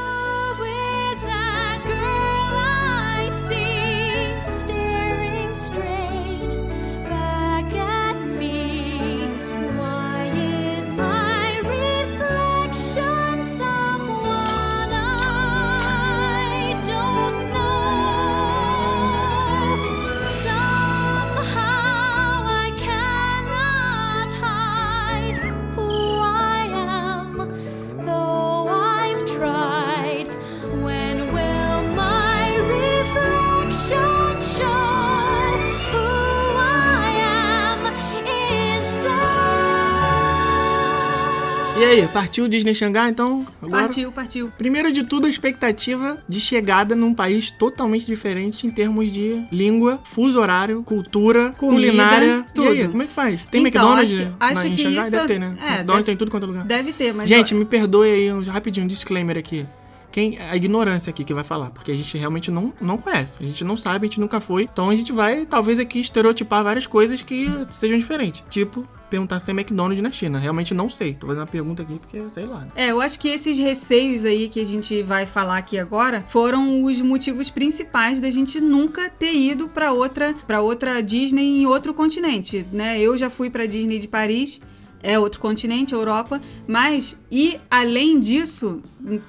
partiu 42.13 42.49
Disney 42.49 42.75
Xangai, 42.75 43.11
então? 43.11 43.47
Agora? 43.63 43.83
Partiu, 43.85 44.11
partiu. 44.13 44.53
Primeiro 44.59 44.91
de 44.91 45.05
tudo, 45.05 45.27
a 45.27 45.31
expectativa 45.31 46.19
de 46.29 46.41
chegada 46.41 46.95
num 46.97 47.15
país 47.15 47.51
totalmente 47.51 48.05
diferente 48.07 48.67
em 48.67 48.71
termos 48.71 49.13
de 49.13 49.45
língua, 49.53 50.01
fuso 50.05 50.41
horário, 50.41 50.83
cultura, 50.83 51.51
Comida, 51.57 51.87
culinária. 51.89 52.45
tudo. 52.55 52.69
Aí, 52.71 52.89
como 52.89 53.03
é 53.03 53.07
que 53.07 53.13
faz? 53.13 53.47
Tem 53.47 53.61
Então, 53.67 53.83
McDonald's 53.93 54.15
acho 54.15 54.25
que- 54.25 54.31
na- 54.41 54.47
acho 54.47 54.67
em 54.67 54.71
que 54.75 54.83
Xangai? 54.83 55.01
isso 55.03 55.11
Deve 55.13 55.27
ter, 55.29 55.39
né? 55.39 55.47
é, 55.47 55.51
McDonald's 55.51 55.87
deve- 55.87 56.03
tem 56.05 56.15
em 56.15 56.19
tudo 56.19 56.31
quanto 56.31 56.43
é 56.45 56.47
lugar. 56.47 56.65
Deve 56.65 56.93
ter, 56.93 57.15
mas. 57.15 57.29
Gente, 57.29 57.55
ó, 57.55 57.59
me 57.59 57.65
perdoe 57.65 58.09
aí, 58.11 58.33
um- 58.33 58.43
rapidinho, 58.43 58.85
um 58.85 58.89
disclaimer 58.89 59.37
aqui. 59.39 59.65
Quem, 60.11 60.39
a 60.39 60.57
ignorância 60.57 61.11
aqui 61.11 61.25
que 61.25 61.35
vai 61.35 61.45
falar, 61.45 61.71
porque 61.71 61.93
a 61.93 61.97
gente 61.97 62.17
realmente 62.19 62.51
não, 62.51 62.73
não 62.81 62.99
conhece, 62.99 63.43
a 63.43 63.47
gente 63.47 63.65
não 63.65 63.77
sabe, 63.77 64.07
a 64.07 64.09
gente 64.09 64.21
nunca 64.21 64.41
foi. 64.41 64.65
Então 64.65 64.91
a 64.91 64.97
gente 64.97 65.13
vai, 65.13 65.47
talvez, 65.47 65.79
aqui 65.79 66.01
estereotipar 66.01 66.65
várias 66.65 66.87
coisas 66.87 67.23
que 67.23 67.49
sejam 67.71 67.99
diferentes. 67.99 68.43
Tipo, 68.51 68.87
perguntar 69.11 69.39
se 69.39 69.45
tem 69.45 69.55
McDonald's 69.55 70.03
na 70.03 70.11
China. 70.11 70.39
Realmente 70.39 70.73
não 70.73 70.89
sei. 70.89 71.15
Tô 71.15 71.27
fazendo 71.27 71.41
uma 71.41 71.47
pergunta 71.47 71.83
aqui 71.83 71.99
porque 71.99 72.23
sei 72.31 72.47
lá. 72.47 72.61
né? 72.61 72.69
É, 72.77 72.91
eu 72.93 73.01
acho 73.01 73.19
que 73.19 73.29
esses 73.29 73.59
receios 73.59 74.25
aí 74.25 74.49
que 74.49 74.61
a 74.61 74.65
gente 74.65 75.03
vai 75.03 75.27
falar 75.27 75.59
aqui 75.59 75.79
agora 75.79 76.25
foram 76.29 76.85
os 76.85 77.01
motivos 77.03 77.51
principais 77.51 78.21
da 78.21 78.31
gente 78.31 78.61
nunca 78.61 79.11
ter 79.11 79.35
ido 79.35 79.69
pra 79.69 79.93
outra, 79.93 80.33
para 80.47 80.61
outra 80.61 81.03
Disney 81.03 81.63
em 81.63 81.67
outro 81.67 81.93
continente, 81.93 82.65
né? 82.73 83.01
Eu 83.01 83.19
já 83.19 83.29
fui 83.29 83.51
pra 83.51 83.67
Disney 83.67 83.99
de 83.99 84.07
Paris, 84.07 84.61
é 85.03 85.19
outro 85.19 85.41
continente, 85.41 85.95
Europa, 85.95 86.41
mas 86.67 87.17
e 87.31 87.59
além 87.71 88.19
disso, 88.21 88.83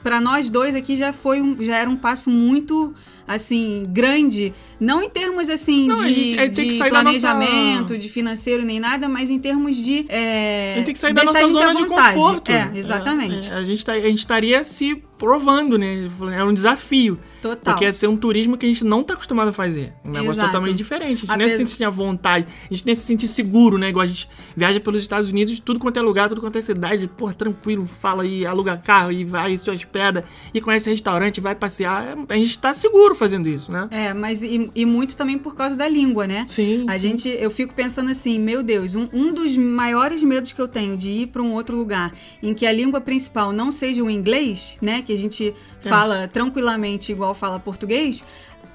pra 0.04 0.20
nós 0.20 0.50
dois 0.50 0.76
aqui 0.76 0.96
já 0.96 1.14
foi 1.14 1.42
um, 1.42 1.56
já 1.64 1.78
era 1.78 1.90
um 1.90 1.96
passo 1.96 2.30
muito 2.30 2.94
assim 3.28 3.84
grande, 3.88 4.54
não 4.80 5.02
em 5.02 5.10
termos 5.10 5.50
assim 5.50 5.88
Não, 5.88 5.96
de, 6.04 6.14
gente- 6.14 6.38
é, 6.38 6.48
de 6.50 6.72
sair 6.74 6.92
da 6.92 7.02
nossa- 7.02 7.20
planejamento, 7.34 7.98
de 7.98 8.10
financeiro 8.10 8.66
nem 8.66 8.80
nada, 8.80 9.08
mas 9.08 9.30
em 9.30 9.40
termos 9.40 9.78
de 9.78 10.06
é, 10.10 10.74
A 10.74 10.76
gente 10.78 10.86
tem 10.86 10.94
que 10.94 11.00
sair 11.00 11.14
da 11.14 11.24
nossa 11.24 11.38
a 11.38 11.44
gente 11.44 11.52
zona 11.58 11.72
à 11.72 11.74
de 11.74 11.86
conforto. 11.86 12.52
É, 12.52 12.72
exatamente. 12.76 13.50
É, 13.50 13.54
é, 13.54 13.58
a, 13.58 13.64
gente 13.64 13.86
tá- 13.86 13.94
a 13.94 14.02
gente 14.02 14.18
estaria 14.18 14.64
se 14.66 14.96
provando, 15.18 15.78
né? 15.78 16.10
É 16.38 16.44
um 16.44 16.54
desafio. 16.54 17.18
Total. 17.42 17.74
Porque 17.74 17.86
é 17.86 17.92
ser 17.92 18.08
um 18.08 18.16
turismo 18.16 18.56
que 18.58 18.66
a 18.66 18.70
gente 18.70 18.84
não 18.84 19.04
tá 19.04 19.14
acostumado 19.16 19.48
a 19.50 19.54
fazer. 19.54 19.94
Um 20.06 20.12
negócio 20.12 20.34
Exato. 20.34 20.50
totalmente 20.52 20.78
diferente. 20.78 21.26
A 21.30 21.34
gente 21.34 21.38
nem 21.38 21.48
Apes- 21.48 21.58
se 21.58 21.66
sentir 21.66 21.84
à 21.84 21.90
vontade, 21.90 22.46
a 22.70 22.74
gente 22.74 22.86
nem 22.86 22.94
se 22.96 23.02
sentir 23.02 23.28
seguro, 23.28 23.78
né? 23.78 23.90
Igual 23.90 24.04
a 24.04 24.08
gente 24.08 24.30
viaja 24.56 24.80
pelos 24.80 25.02
Estados 25.02 25.30
Unidos, 25.30 25.60
tudo 25.60 25.80
quanto 25.80 25.98
é 25.98 26.02
lugar, 26.02 26.30
tudo 26.30 26.42
quanto 26.42 26.58
é 26.58 26.62
cidade, 26.62 27.08
pô, 27.08 27.34
tranquilo, 27.34 27.86
fala 27.86 28.24
aí, 28.24 28.46
aluga 28.46 28.78
carro 28.78 29.12
e 29.12 29.24
vai, 29.24 29.56
se 29.58 29.70
hospeda, 29.72 30.24
e 30.54 30.62
conhece 30.62 30.90
restaurante, 30.90 31.42
vai 31.42 31.56
passear. 31.56 32.16
A 32.30 32.36
gente 32.36 32.60
tá 32.60 32.74
seguro 32.74 33.16
fazendo 33.16 33.48
isso, 33.50 33.72
né? 33.72 33.88
É, 33.92 34.14
mas 34.14 34.44
e, 34.44 34.70
e 34.76 34.86
muito 34.86 35.18
também 35.18 35.38
por 35.38 35.56
causa 35.56 35.76
da 35.76 35.88
língua, 35.88 36.28
né? 36.28 36.46
Sim. 36.48 36.86
A 36.88 36.98
gente, 36.98 37.28
eu 37.30 37.50
fico 37.50 37.74
pensando 37.74 38.12
assim, 38.12 38.38
meu 38.40 38.62
Deus, 38.62 38.96
um, 38.96 39.08
um 39.12 39.34
dos 39.34 39.58
maiores 39.58 40.22
medos 40.22 40.52
que 40.52 40.62
eu 40.62 40.68
tenho 40.68 40.96
de 40.96 41.12
ir 41.12 41.28
para 41.28 41.42
um 41.42 41.54
outro 41.54 41.76
lugar 41.76 42.14
em 42.44 42.54
que 42.54 42.66
a 42.66 42.72
língua 42.72 43.02
principal 43.02 43.52
não 43.52 43.72
seja 43.72 44.04
o 44.04 44.10
inglês, 44.10 44.78
né? 44.82 45.02
Que 45.02 45.14
a 45.14 45.18
gente 45.18 45.54
fala 45.80 46.28
tranquilamente 46.28 47.12
igual 47.12 47.31
fala 47.34 47.60
português. 47.60 48.24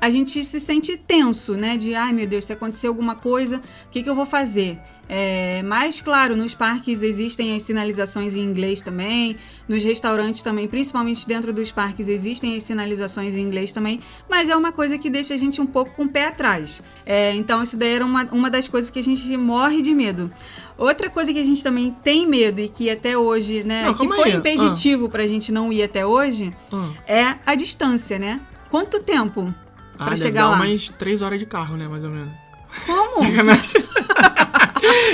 A 0.00 0.10
gente 0.10 0.44
se 0.44 0.60
sente 0.60 0.96
tenso, 0.96 1.54
né? 1.54 1.76
De 1.76 1.94
ai 1.94 2.12
meu 2.12 2.26
Deus, 2.26 2.44
se 2.44 2.52
acontecer 2.52 2.86
alguma 2.86 3.14
coisa, 3.14 3.56
o 3.58 3.90
que, 3.90 4.02
que 4.02 4.08
eu 4.10 4.14
vou 4.14 4.26
fazer? 4.26 4.78
É, 5.08 5.62
mas, 5.62 6.00
claro, 6.00 6.36
nos 6.36 6.52
parques 6.54 7.02
existem 7.02 7.54
as 7.54 7.62
sinalizações 7.62 8.34
em 8.34 8.40
inglês 8.40 8.80
também, 8.80 9.36
nos 9.68 9.84
restaurantes 9.84 10.42
também, 10.42 10.66
principalmente 10.66 11.26
dentro 11.28 11.52
dos 11.52 11.70
parques, 11.70 12.08
existem 12.08 12.56
as 12.56 12.64
sinalizações 12.64 13.34
em 13.34 13.40
inglês 13.40 13.70
também, 13.70 14.00
mas 14.28 14.48
é 14.48 14.56
uma 14.56 14.72
coisa 14.72 14.98
que 14.98 15.08
deixa 15.08 15.32
a 15.34 15.36
gente 15.36 15.60
um 15.60 15.66
pouco 15.66 15.92
com 15.94 16.02
o 16.04 16.08
pé 16.08 16.26
atrás. 16.26 16.82
É, 17.06 17.32
então, 17.34 17.62
isso 17.62 17.76
daí 17.76 17.92
era 17.94 18.04
uma, 18.04 18.24
uma 18.32 18.50
das 18.50 18.66
coisas 18.66 18.90
que 18.90 18.98
a 18.98 19.04
gente 19.04 19.34
morre 19.36 19.80
de 19.80 19.94
medo. 19.94 20.28
Outra 20.76 21.08
coisa 21.08 21.32
que 21.32 21.38
a 21.38 21.44
gente 21.44 21.62
também 21.62 21.94
tem 22.02 22.26
medo 22.26 22.60
e 22.60 22.68
que 22.68 22.90
até 22.90 23.16
hoje, 23.16 23.62
né, 23.62 23.84
Não, 23.86 23.94
que 23.94 24.08
foi 24.08 24.32
aí. 24.32 24.36
impeditivo 24.36 25.08
pra 25.08 25.24
gente 25.26 25.52
não 25.52 25.72
ir 25.72 25.84
até 25.84 26.04
hoje, 26.04 26.52
Hum. 26.72 26.92
é 27.06 27.37
a 27.46 27.54
distância, 27.54 28.18
né? 28.18 28.40
Quanto 28.68 29.00
tempo 29.00 29.54
Ah, 29.98 30.04
pra 30.06 30.16
chegar 30.16 30.42
dar 30.42 30.50
lá? 30.50 30.56
umas 30.56 30.88
três 30.90 31.22
horas 31.22 31.38
de 31.38 31.46
carro, 31.46 31.76
né? 31.76 31.88
Mais 31.88 32.04
ou 32.04 32.11
menos. 32.11 32.32
Como? 32.85 33.22
Sacanagem. 33.26 33.85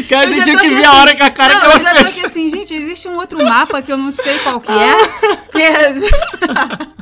Cara, 0.08 0.26
Eu 0.26 0.30
você 0.30 0.38
já 0.40 0.44
tinha 0.44 0.58
que 0.58 0.68
ver 0.68 0.84
a 0.84 0.90
assim- 0.90 0.98
hora 1.00 1.14
que 1.16 1.22
a 1.22 1.30
cara 1.30 1.54
não, 1.54 1.60
que 1.60 1.66
eu 1.76 1.80
já 1.80 1.90
tô 1.90 1.96
fez. 2.00 2.16
aqui 2.16 2.26
assim, 2.26 2.48
gente, 2.50 2.74
existe 2.74 3.08
um 3.08 3.16
outro 3.16 3.42
mapa 3.42 3.80
que 3.80 3.90
eu 3.92 3.96
não 3.96 4.10
sei 4.10 4.38
qual 4.40 4.60
que 4.60 4.70
é. 4.70 5.08
que 5.50 5.62
é- 5.62 5.94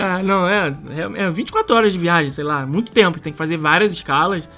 Ah, 0.00 0.22
não, 0.22 0.48
é, 0.48 0.68
é, 1.18 1.24
é 1.24 1.30
24 1.30 1.76
horas 1.76 1.92
de 1.92 1.98
viagem, 1.98 2.30
sei 2.32 2.44
lá, 2.44 2.66
muito 2.66 2.90
tempo. 2.92 3.18
Você 3.18 3.24
tem 3.24 3.32
que 3.32 3.38
fazer 3.38 3.56
várias 3.56 3.92
escalas, 3.92 4.48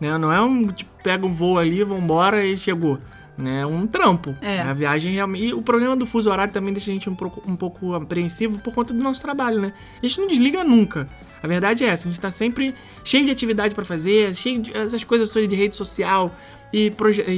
né? 0.00 0.16
Não 0.16 0.32
é 0.32 0.40
um 0.40 0.66
tipo, 0.68 0.90
pega 1.02 1.26
um 1.26 1.32
voo 1.32 1.58
ali, 1.58 1.82
vambora 1.82 2.44
e 2.44 2.56
chegou. 2.56 2.98
Né? 3.36 3.62
É 3.62 3.66
um 3.66 3.86
trampo. 3.86 4.34
É. 4.40 4.60
A 4.60 4.72
viagem 4.72 5.12
realmente. 5.12 5.46
E 5.46 5.54
o 5.54 5.62
problema 5.62 5.96
do 5.96 6.06
fuso 6.06 6.30
horário 6.30 6.52
também 6.52 6.72
deixa 6.72 6.90
a 6.90 6.94
gente 6.94 7.08
um 7.10 7.14
pouco, 7.14 7.42
um 7.46 7.56
pouco 7.56 7.94
apreensivo 7.94 8.58
por 8.58 8.72
conta 8.72 8.94
do 8.94 9.02
nosso 9.02 9.20
trabalho, 9.22 9.60
né? 9.60 9.72
A 10.02 10.06
gente 10.06 10.20
não 10.20 10.28
desliga 10.28 10.62
nunca. 10.62 11.08
A 11.42 11.46
verdade 11.46 11.84
é 11.84 11.88
essa, 11.88 12.08
a 12.08 12.12
gente 12.12 12.20
tá 12.20 12.30
sempre 12.30 12.74
cheio 13.04 13.24
de 13.24 13.30
atividade 13.32 13.74
pra 13.74 13.84
fazer, 13.84 14.34
cheio 14.34 14.60
de 14.62 14.76
essas 14.76 15.02
coisas 15.04 15.30
de 15.32 15.54
rede 15.56 15.74
social 15.76 16.34
e 16.72 16.88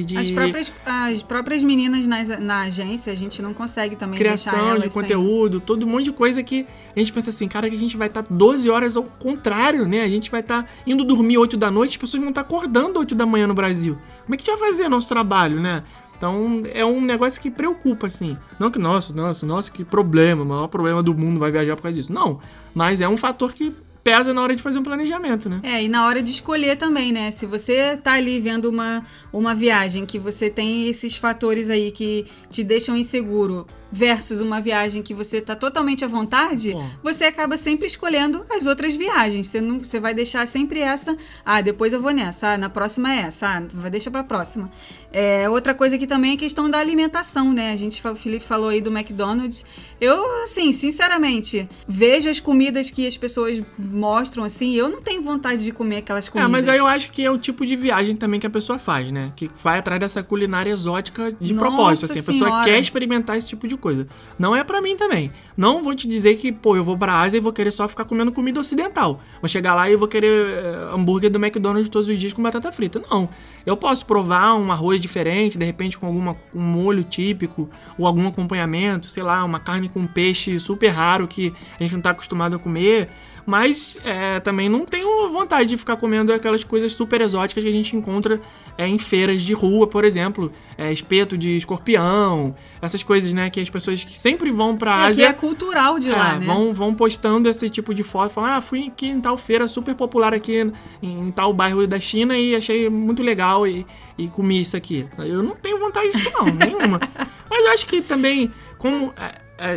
de 0.05 0.17
As 0.17 0.31
próprias, 0.31 0.73
as 0.87 1.23
próprias 1.23 1.63
meninas 1.65 2.07
nas- 2.07 2.29
na 2.39 2.61
agência, 2.63 3.13
a 3.13 3.17
gente 3.17 3.43
não 3.43 3.53
consegue 3.53 3.97
também 3.97 4.17
criação 4.17 4.77
de 4.79 4.83
sem- 4.91 5.03
conteúdo, 5.03 5.59
todo 5.59 5.85
um 5.85 5.89
monte 5.89 6.05
de 6.05 6.13
coisa 6.13 6.41
que 6.43 6.67
a 6.95 6.99
gente 7.01 7.13
pensa 7.13 7.31
assim, 7.31 7.49
cara, 7.49 7.69
que 7.69 7.75
a 7.75 7.79
gente 7.79 7.97
vai 7.97 8.07
estar 8.07 8.23
12 8.31 8.71
horas 8.71 8.97
ao 8.97 9.03
contrário, 9.03 9.89
né? 9.89 10.03
A 10.03 10.09
gente 10.09 10.31
vai 10.31 10.39
estar 10.41 10.71
indo 10.87 11.03
dormir 11.03 11.37
8 11.39 11.57
da 11.57 11.69
noite, 11.71 11.91
as 11.93 11.97
pessoas 11.97 12.21
vão 12.21 12.29
estar 12.31 12.43
acordando 12.43 13.01
8 13.01 13.15
da 13.15 13.27
manhã 13.27 13.47
no 13.49 13.55
Brasil. 13.55 13.99
Como 14.25 14.35
é 14.35 14.37
que 14.39 14.49
a 14.49 14.53
gente 14.55 14.61
vai 14.61 14.69
fazer 14.71 14.89
nosso 14.89 15.09
trabalho, 15.09 15.59
né? 15.61 15.83
Então 16.17 16.63
é 16.73 16.85
um 16.87 17.01
negócio 17.01 17.43
que 17.43 17.51
preocupa, 17.51 18.07
assim. 18.07 18.39
Não 18.59 18.71
que, 18.71 18.79
nossa, 18.79 19.13
nossa, 19.13 19.45
nossa, 19.45 19.69
que 19.71 19.85
problema, 19.85 20.43
o 20.43 20.47
maior 20.47 20.69
problema 20.69 21.03
do 21.03 21.13
mundo 21.13 21.41
vai 21.41 21.51
viajar 21.51 21.75
por 21.75 21.83
causa 21.83 21.97
disso. 21.99 22.13
Não, 22.13 22.39
mas 22.73 23.01
é 23.01 23.09
um 23.09 23.17
fator 23.17 23.53
que 23.53 23.75
pesa 24.05 24.35
na 24.35 24.43
hora 24.43 24.55
de 24.55 24.63
fazer 24.63 24.79
um 24.79 24.83
planejamento, 24.83 25.49
né? 25.49 25.61
É, 25.63 25.83
e 25.83 25.89
na 25.89 26.07
hora 26.07 26.23
de 26.23 26.31
escolher 26.31 26.77
também, 26.77 27.11
né? 27.11 27.31
Se 27.31 27.47
você 27.47 27.97
tá 27.97 28.13
ali 28.13 28.39
vendo 28.39 28.67
uma, 28.67 29.03
uma 29.33 29.55
viagem 29.55 30.05
que 30.05 30.19
você 30.19 30.51
tem 30.51 30.87
esses 30.89 31.17
fatores 31.17 31.71
aí 31.71 31.91
que 31.91 32.27
te 32.51 32.63
deixam 32.63 32.95
inseguro 32.95 33.67
versus 33.95 34.41
uma 34.41 34.61
viagem 34.61 35.03
que 35.03 35.15
você 35.15 35.41
tá 35.41 35.55
totalmente 35.55 36.05
à 36.05 36.09
vontade, 36.09 36.73
Bom. 36.73 36.91
você 37.01 37.25
acaba 37.27 37.57
sempre 37.57 37.87
escolhendo 37.87 38.45
as 38.51 38.67
outras 38.67 38.97
viagens. 38.97 39.47
Você 39.47 39.61
não, 39.61 39.79
você 39.79 40.01
vai 40.01 40.13
deixar 40.13 40.49
sempre 40.49 40.81
essa, 40.81 41.17
ah, 41.47 41.61
depois 41.61 41.93
eu 41.93 42.01
vou 42.01 42.11
nessa, 42.11 42.55
ah, 42.55 42.59
na 42.59 42.69
próxima 42.69 43.13
é 43.15 43.19
essa, 43.21 43.47
ah, 43.49 43.63
vai 43.73 43.91
deixar 43.91 44.11
pra 44.11 44.25
próxima. 44.25 44.69
É, 45.13 45.49
outra 45.49 45.73
coisa 45.75 45.97
que 45.97 46.09
também 46.09 46.33
é 46.33 46.35
a 46.35 46.37
questão 46.37 46.69
da 46.69 46.79
alimentação, 46.79 47.53
né? 47.53 47.71
A 47.73 47.77
gente, 47.77 48.05
o 48.07 48.17
Felipe 48.17 48.45
falou 48.45 48.69
aí 48.71 48.81
do 48.81 48.91
McDonald's. 48.91 49.65
Eu, 50.01 50.43
assim, 50.43 50.73
sinceramente, 50.73 51.69
vejo 51.87 52.29
as 52.29 52.41
comidas 52.41 52.91
que 52.91 53.07
as 53.07 53.17
pessoas 53.17 53.63
mostram, 53.79 54.43
assim, 54.43 54.75
eu 54.75 54.89
não 54.89 55.01
tenho 55.01 55.23
vontade 55.23 55.63
de 55.63 55.71
comer 55.71 55.99
aquelas 55.99 56.27
É, 56.27 56.31
comidas. 56.31 56.51
mas 56.51 56.67
aí 56.69 56.79
eu 56.79 56.87
acho 56.89 57.13
que 57.13 57.25
é 57.25 57.31
o 57.31 57.39
tipo 57.39 57.65
de 57.65 57.77
viagem 57.77 58.17
também 58.17 58.41
que 58.41 58.47
a 58.47 58.51
pessoa 58.51 58.77
faz, 58.77 59.13
né? 59.13 59.33
Que 59.37 59.49
vai 59.63 59.79
atrás 59.79 60.01
dessa 60.01 60.21
culinária 60.23 60.71
exótica 60.73 61.31
de 61.41 61.55
Nossa 61.55 61.67
propósito, 61.69 62.07
assim. 62.07 62.19
A 62.19 62.23
pessoa 62.25 62.51
Senhora. 62.51 62.65
quer 62.65 62.79
experimentar 62.81 63.37
esse 63.39 63.49
tipo 63.51 63.69
de 63.69 63.77
coisa. 63.85 64.07
Não 64.39 64.57
é 64.57 64.65
pra 64.65 64.81
mim 64.81 64.97
também. 64.97 65.31
Não 65.55 65.83
vou 65.83 65.95
te 65.95 66.09
dizer 66.09 66.37
que, 66.37 66.51
pô, 66.51 66.75
eu 66.75 66.83
vou 66.83 66.97
pra 66.97 67.21
Ásia 67.21 67.37
e 67.37 67.41
vou 67.41 67.53
querer 67.53 67.71
só 67.71 67.87
ficar 67.87 68.07
comendo 68.07 68.33
comida 68.33 68.59
ocidental. 68.59 69.21
Vou 69.43 69.49
chegar 69.49 69.75
lá 69.75 69.91
e 69.91 69.95
vou 69.95 70.09
querer 70.09 70.65
eh, 70.65 70.91
hambúrguer 70.95 71.31
do 71.31 71.39
McDonald's 71.39 71.91
todos 71.91 72.09
os 72.09 72.19
dias 72.19 72.33
com 72.33 72.43
batata 72.43 72.73
frita. 72.73 73.03
Não. 73.11 73.29
Eu 73.67 73.77
posso 73.77 74.07
provar 74.07 74.55
um 74.55 74.73
arroz 74.73 75.03
diferente, 75.03 75.59
de 75.59 75.65
repente 75.67 75.99
com 75.99 76.07
alguma, 76.07 76.35
um 76.55 76.63
molho 76.63 77.05
típico, 77.05 77.69
ou 77.99 78.07
algum 78.07 78.27
acompanhamento, 78.27 79.09
sei 79.09 79.23
lá, 79.23 79.45
uma 79.45 79.61
carne 79.61 79.91
com 79.91 80.07
peixe 80.07 80.59
super 80.59 80.89
raro 80.89 81.29
que 81.29 81.53
a 81.79 81.83
gente 81.83 81.93
não 81.93 82.01
tá 82.01 82.11
acostumado 82.11 82.57
a 82.57 82.59
comer. 82.59 83.11
Mas 83.47 83.99
é, 84.05 84.41
também 84.41 84.69
não 84.69 84.87
tenho 84.87 85.31
vontade 85.31 85.69
de 85.69 85.77
ficar 85.77 85.97
comendo 85.97 86.33
aquelas 86.33 86.65
coisas 86.65 86.93
super 86.95 87.21
exóticas 87.21 87.63
que 87.63 87.69
a 87.69 87.73
gente 87.73 87.95
encontra 87.95 88.41
é, 88.79 88.87
em 88.89 88.99
feiras 88.99 89.43
de 89.43 89.53
rua, 89.53 89.87
por 89.87 90.05
exemplo. 90.05 90.51
É, 90.77 90.93
espeto 90.93 91.37
de 91.37 91.57
escorpião, 91.57 92.55
essas 92.81 93.03
coisas, 93.03 93.33
né? 93.33 93.51
Que 93.51 93.61
as 93.61 93.71
pessoas 93.71 94.03
que 94.03 94.19
sempre 94.19 94.51
vão 94.51 94.77
pra 94.77 94.93
É, 94.95 94.97
que 94.97 95.11
Ásia. 95.11 95.27
é 95.29 95.33
cultural 95.33 95.99
de 95.99 96.11
lá, 96.11 96.35
é, 96.35 96.39
né? 96.39 96.47
vão, 96.47 96.73
vão 96.73 96.95
postando 96.95 97.49
esse 97.49 97.69
tipo 97.71 97.95
de 97.95 98.03
foto, 98.03 98.33
falando, 98.33 98.51
ah, 98.53 98.61
fui 98.61 98.89
aqui 98.89 99.07
em 99.09 99.21
tal 99.21 99.37
feira 99.37 99.69
super 99.69 99.95
popular 99.95 100.35
aqui 100.35 100.57
em, 101.03 101.27
em 101.27 101.31
tal 101.31 101.53
bairro 101.53 101.87
da 101.87 102.01
China 102.01 102.37
e 102.37 102.57
achei 102.57 102.89
muito 102.89 103.23
legal 103.23 103.67
e, 103.67 103.87
e 104.19 104.27
comi 104.29 104.61
isso 104.61 104.77
aqui. 104.77 105.07
Eu 105.19 105.43
não 105.43 105.55
tenho 105.55 105.79
vontade 105.79 106.11
disso 106.11 106.33
não, 106.33 106.47
nenhuma. 106.47 106.99
Mas 107.51 107.65
eu 107.65 107.71
acho 107.73 107.87
que 107.87 108.01
também, 108.01 108.53
como 108.79 109.13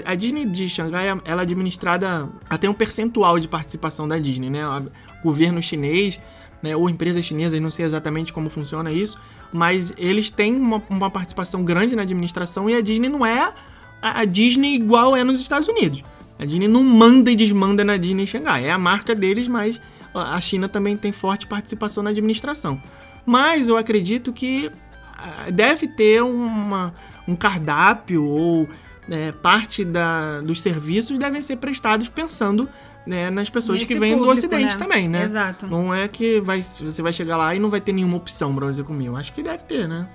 a, 0.05 0.11
a- 0.11 0.15
Disney 0.15 0.45
de 0.45 0.67
Xangai, 0.69 1.07
ela 1.25 1.41
é 1.41 1.43
administrada, 1.43 2.29
tem 2.59 2.69
um 2.69 2.73
percentual 2.73 3.39
de 3.39 3.47
participação 3.47 4.07
da 4.07 4.17
Disney, 4.17 4.49
né? 4.49 4.65
O 4.67 5.23
governo 5.23 5.61
chinês, 5.61 6.19
né, 6.61 6.75
ou 6.75 6.89
empresas 6.89 7.23
chinesas, 7.25 7.59
não 7.61 7.71
sei 7.71 7.85
exatamente 7.85 8.31
como 8.33 8.49
funciona 8.49 8.91
isso, 8.91 9.19
mas 9.51 9.93
eles 9.97 10.29
têm 10.29 10.55
uma, 10.55 10.81
uma 10.89 11.09
participação 11.09 11.63
grande 11.63 11.95
na 11.95 12.01
administração 12.01 12.69
e 12.69 12.75
a 12.75 12.81
Disney 12.81 13.09
não 13.09 13.25
é 13.25 13.53
a, 14.01 14.21
a 14.21 14.25
Disney 14.25 14.75
igual 14.75 15.15
é 15.15 15.23
nos 15.23 15.39
Estados 15.39 15.67
Unidos. 15.67 16.03
A 16.39 16.45
Disney 16.45 16.67
não 16.67 16.83
manda 16.83 17.31
e 17.31 17.35
desmanda 17.35 17.83
na 17.83 17.97
Disney 17.97 18.27
Xangai. 18.27 18.65
É 18.65 18.71
a 18.71 18.77
marca 18.77 19.15
deles, 19.15 19.47
mas 19.47 19.81
a 20.13 20.39
China 20.41 20.67
também 20.69 20.95
tem 20.97 21.11
forte 21.11 21.47
participação 21.47 22.03
na 22.03 22.11
administração. 22.11 22.81
Mas 23.25 23.67
eu 23.67 23.75
acredito 23.77 24.31
que 24.31 24.71
ah, 25.17 25.49
deve 25.51 25.87
ter 25.87 26.21
uma, 26.23 26.93
um 27.27 27.35
cardápio 27.35 28.23
ou 28.23 28.67
é, 29.09 29.31
parte 29.31 29.83
da, 29.85 30.41
dos 30.41 30.61
serviços 30.61 31.17
devem 31.17 31.41
ser 31.41 31.57
prestados 31.57 32.09
pensando 32.09 32.69
né, 33.05 33.29
nas 33.29 33.49
pessoas 33.49 33.79
Nesse 33.79 33.93
que 33.93 33.99
vêm 33.99 34.11
do 34.11 34.17
público, 34.19 34.33
Ocidente 34.33 34.73
né? 34.73 34.77
também, 34.77 35.07
né? 35.07 35.23
Exato. 35.23 35.65
Não 35.65 35.93
é 35.93 36.07
que 36.07 36.41
vai, 36.41 36.61
você 36.61 37.01
vai 37.01 37.13
chegar 37.13 37.37
lá 37.37 37.55
e 37.55 37.59
não 37.59 37.69
vai 37.69 37.79
ter 37.79 37.93
nenhuma 37.93 38.17
opção 38.17 38.53
você 38.53 38.83
comer. 38.83 39.07
Eu 39.07 39.15
acho 39.15 39.31
que 39.31 39.41
deve 39.41 39.63
ter, 39.63 39.87
né? 39.87 40.07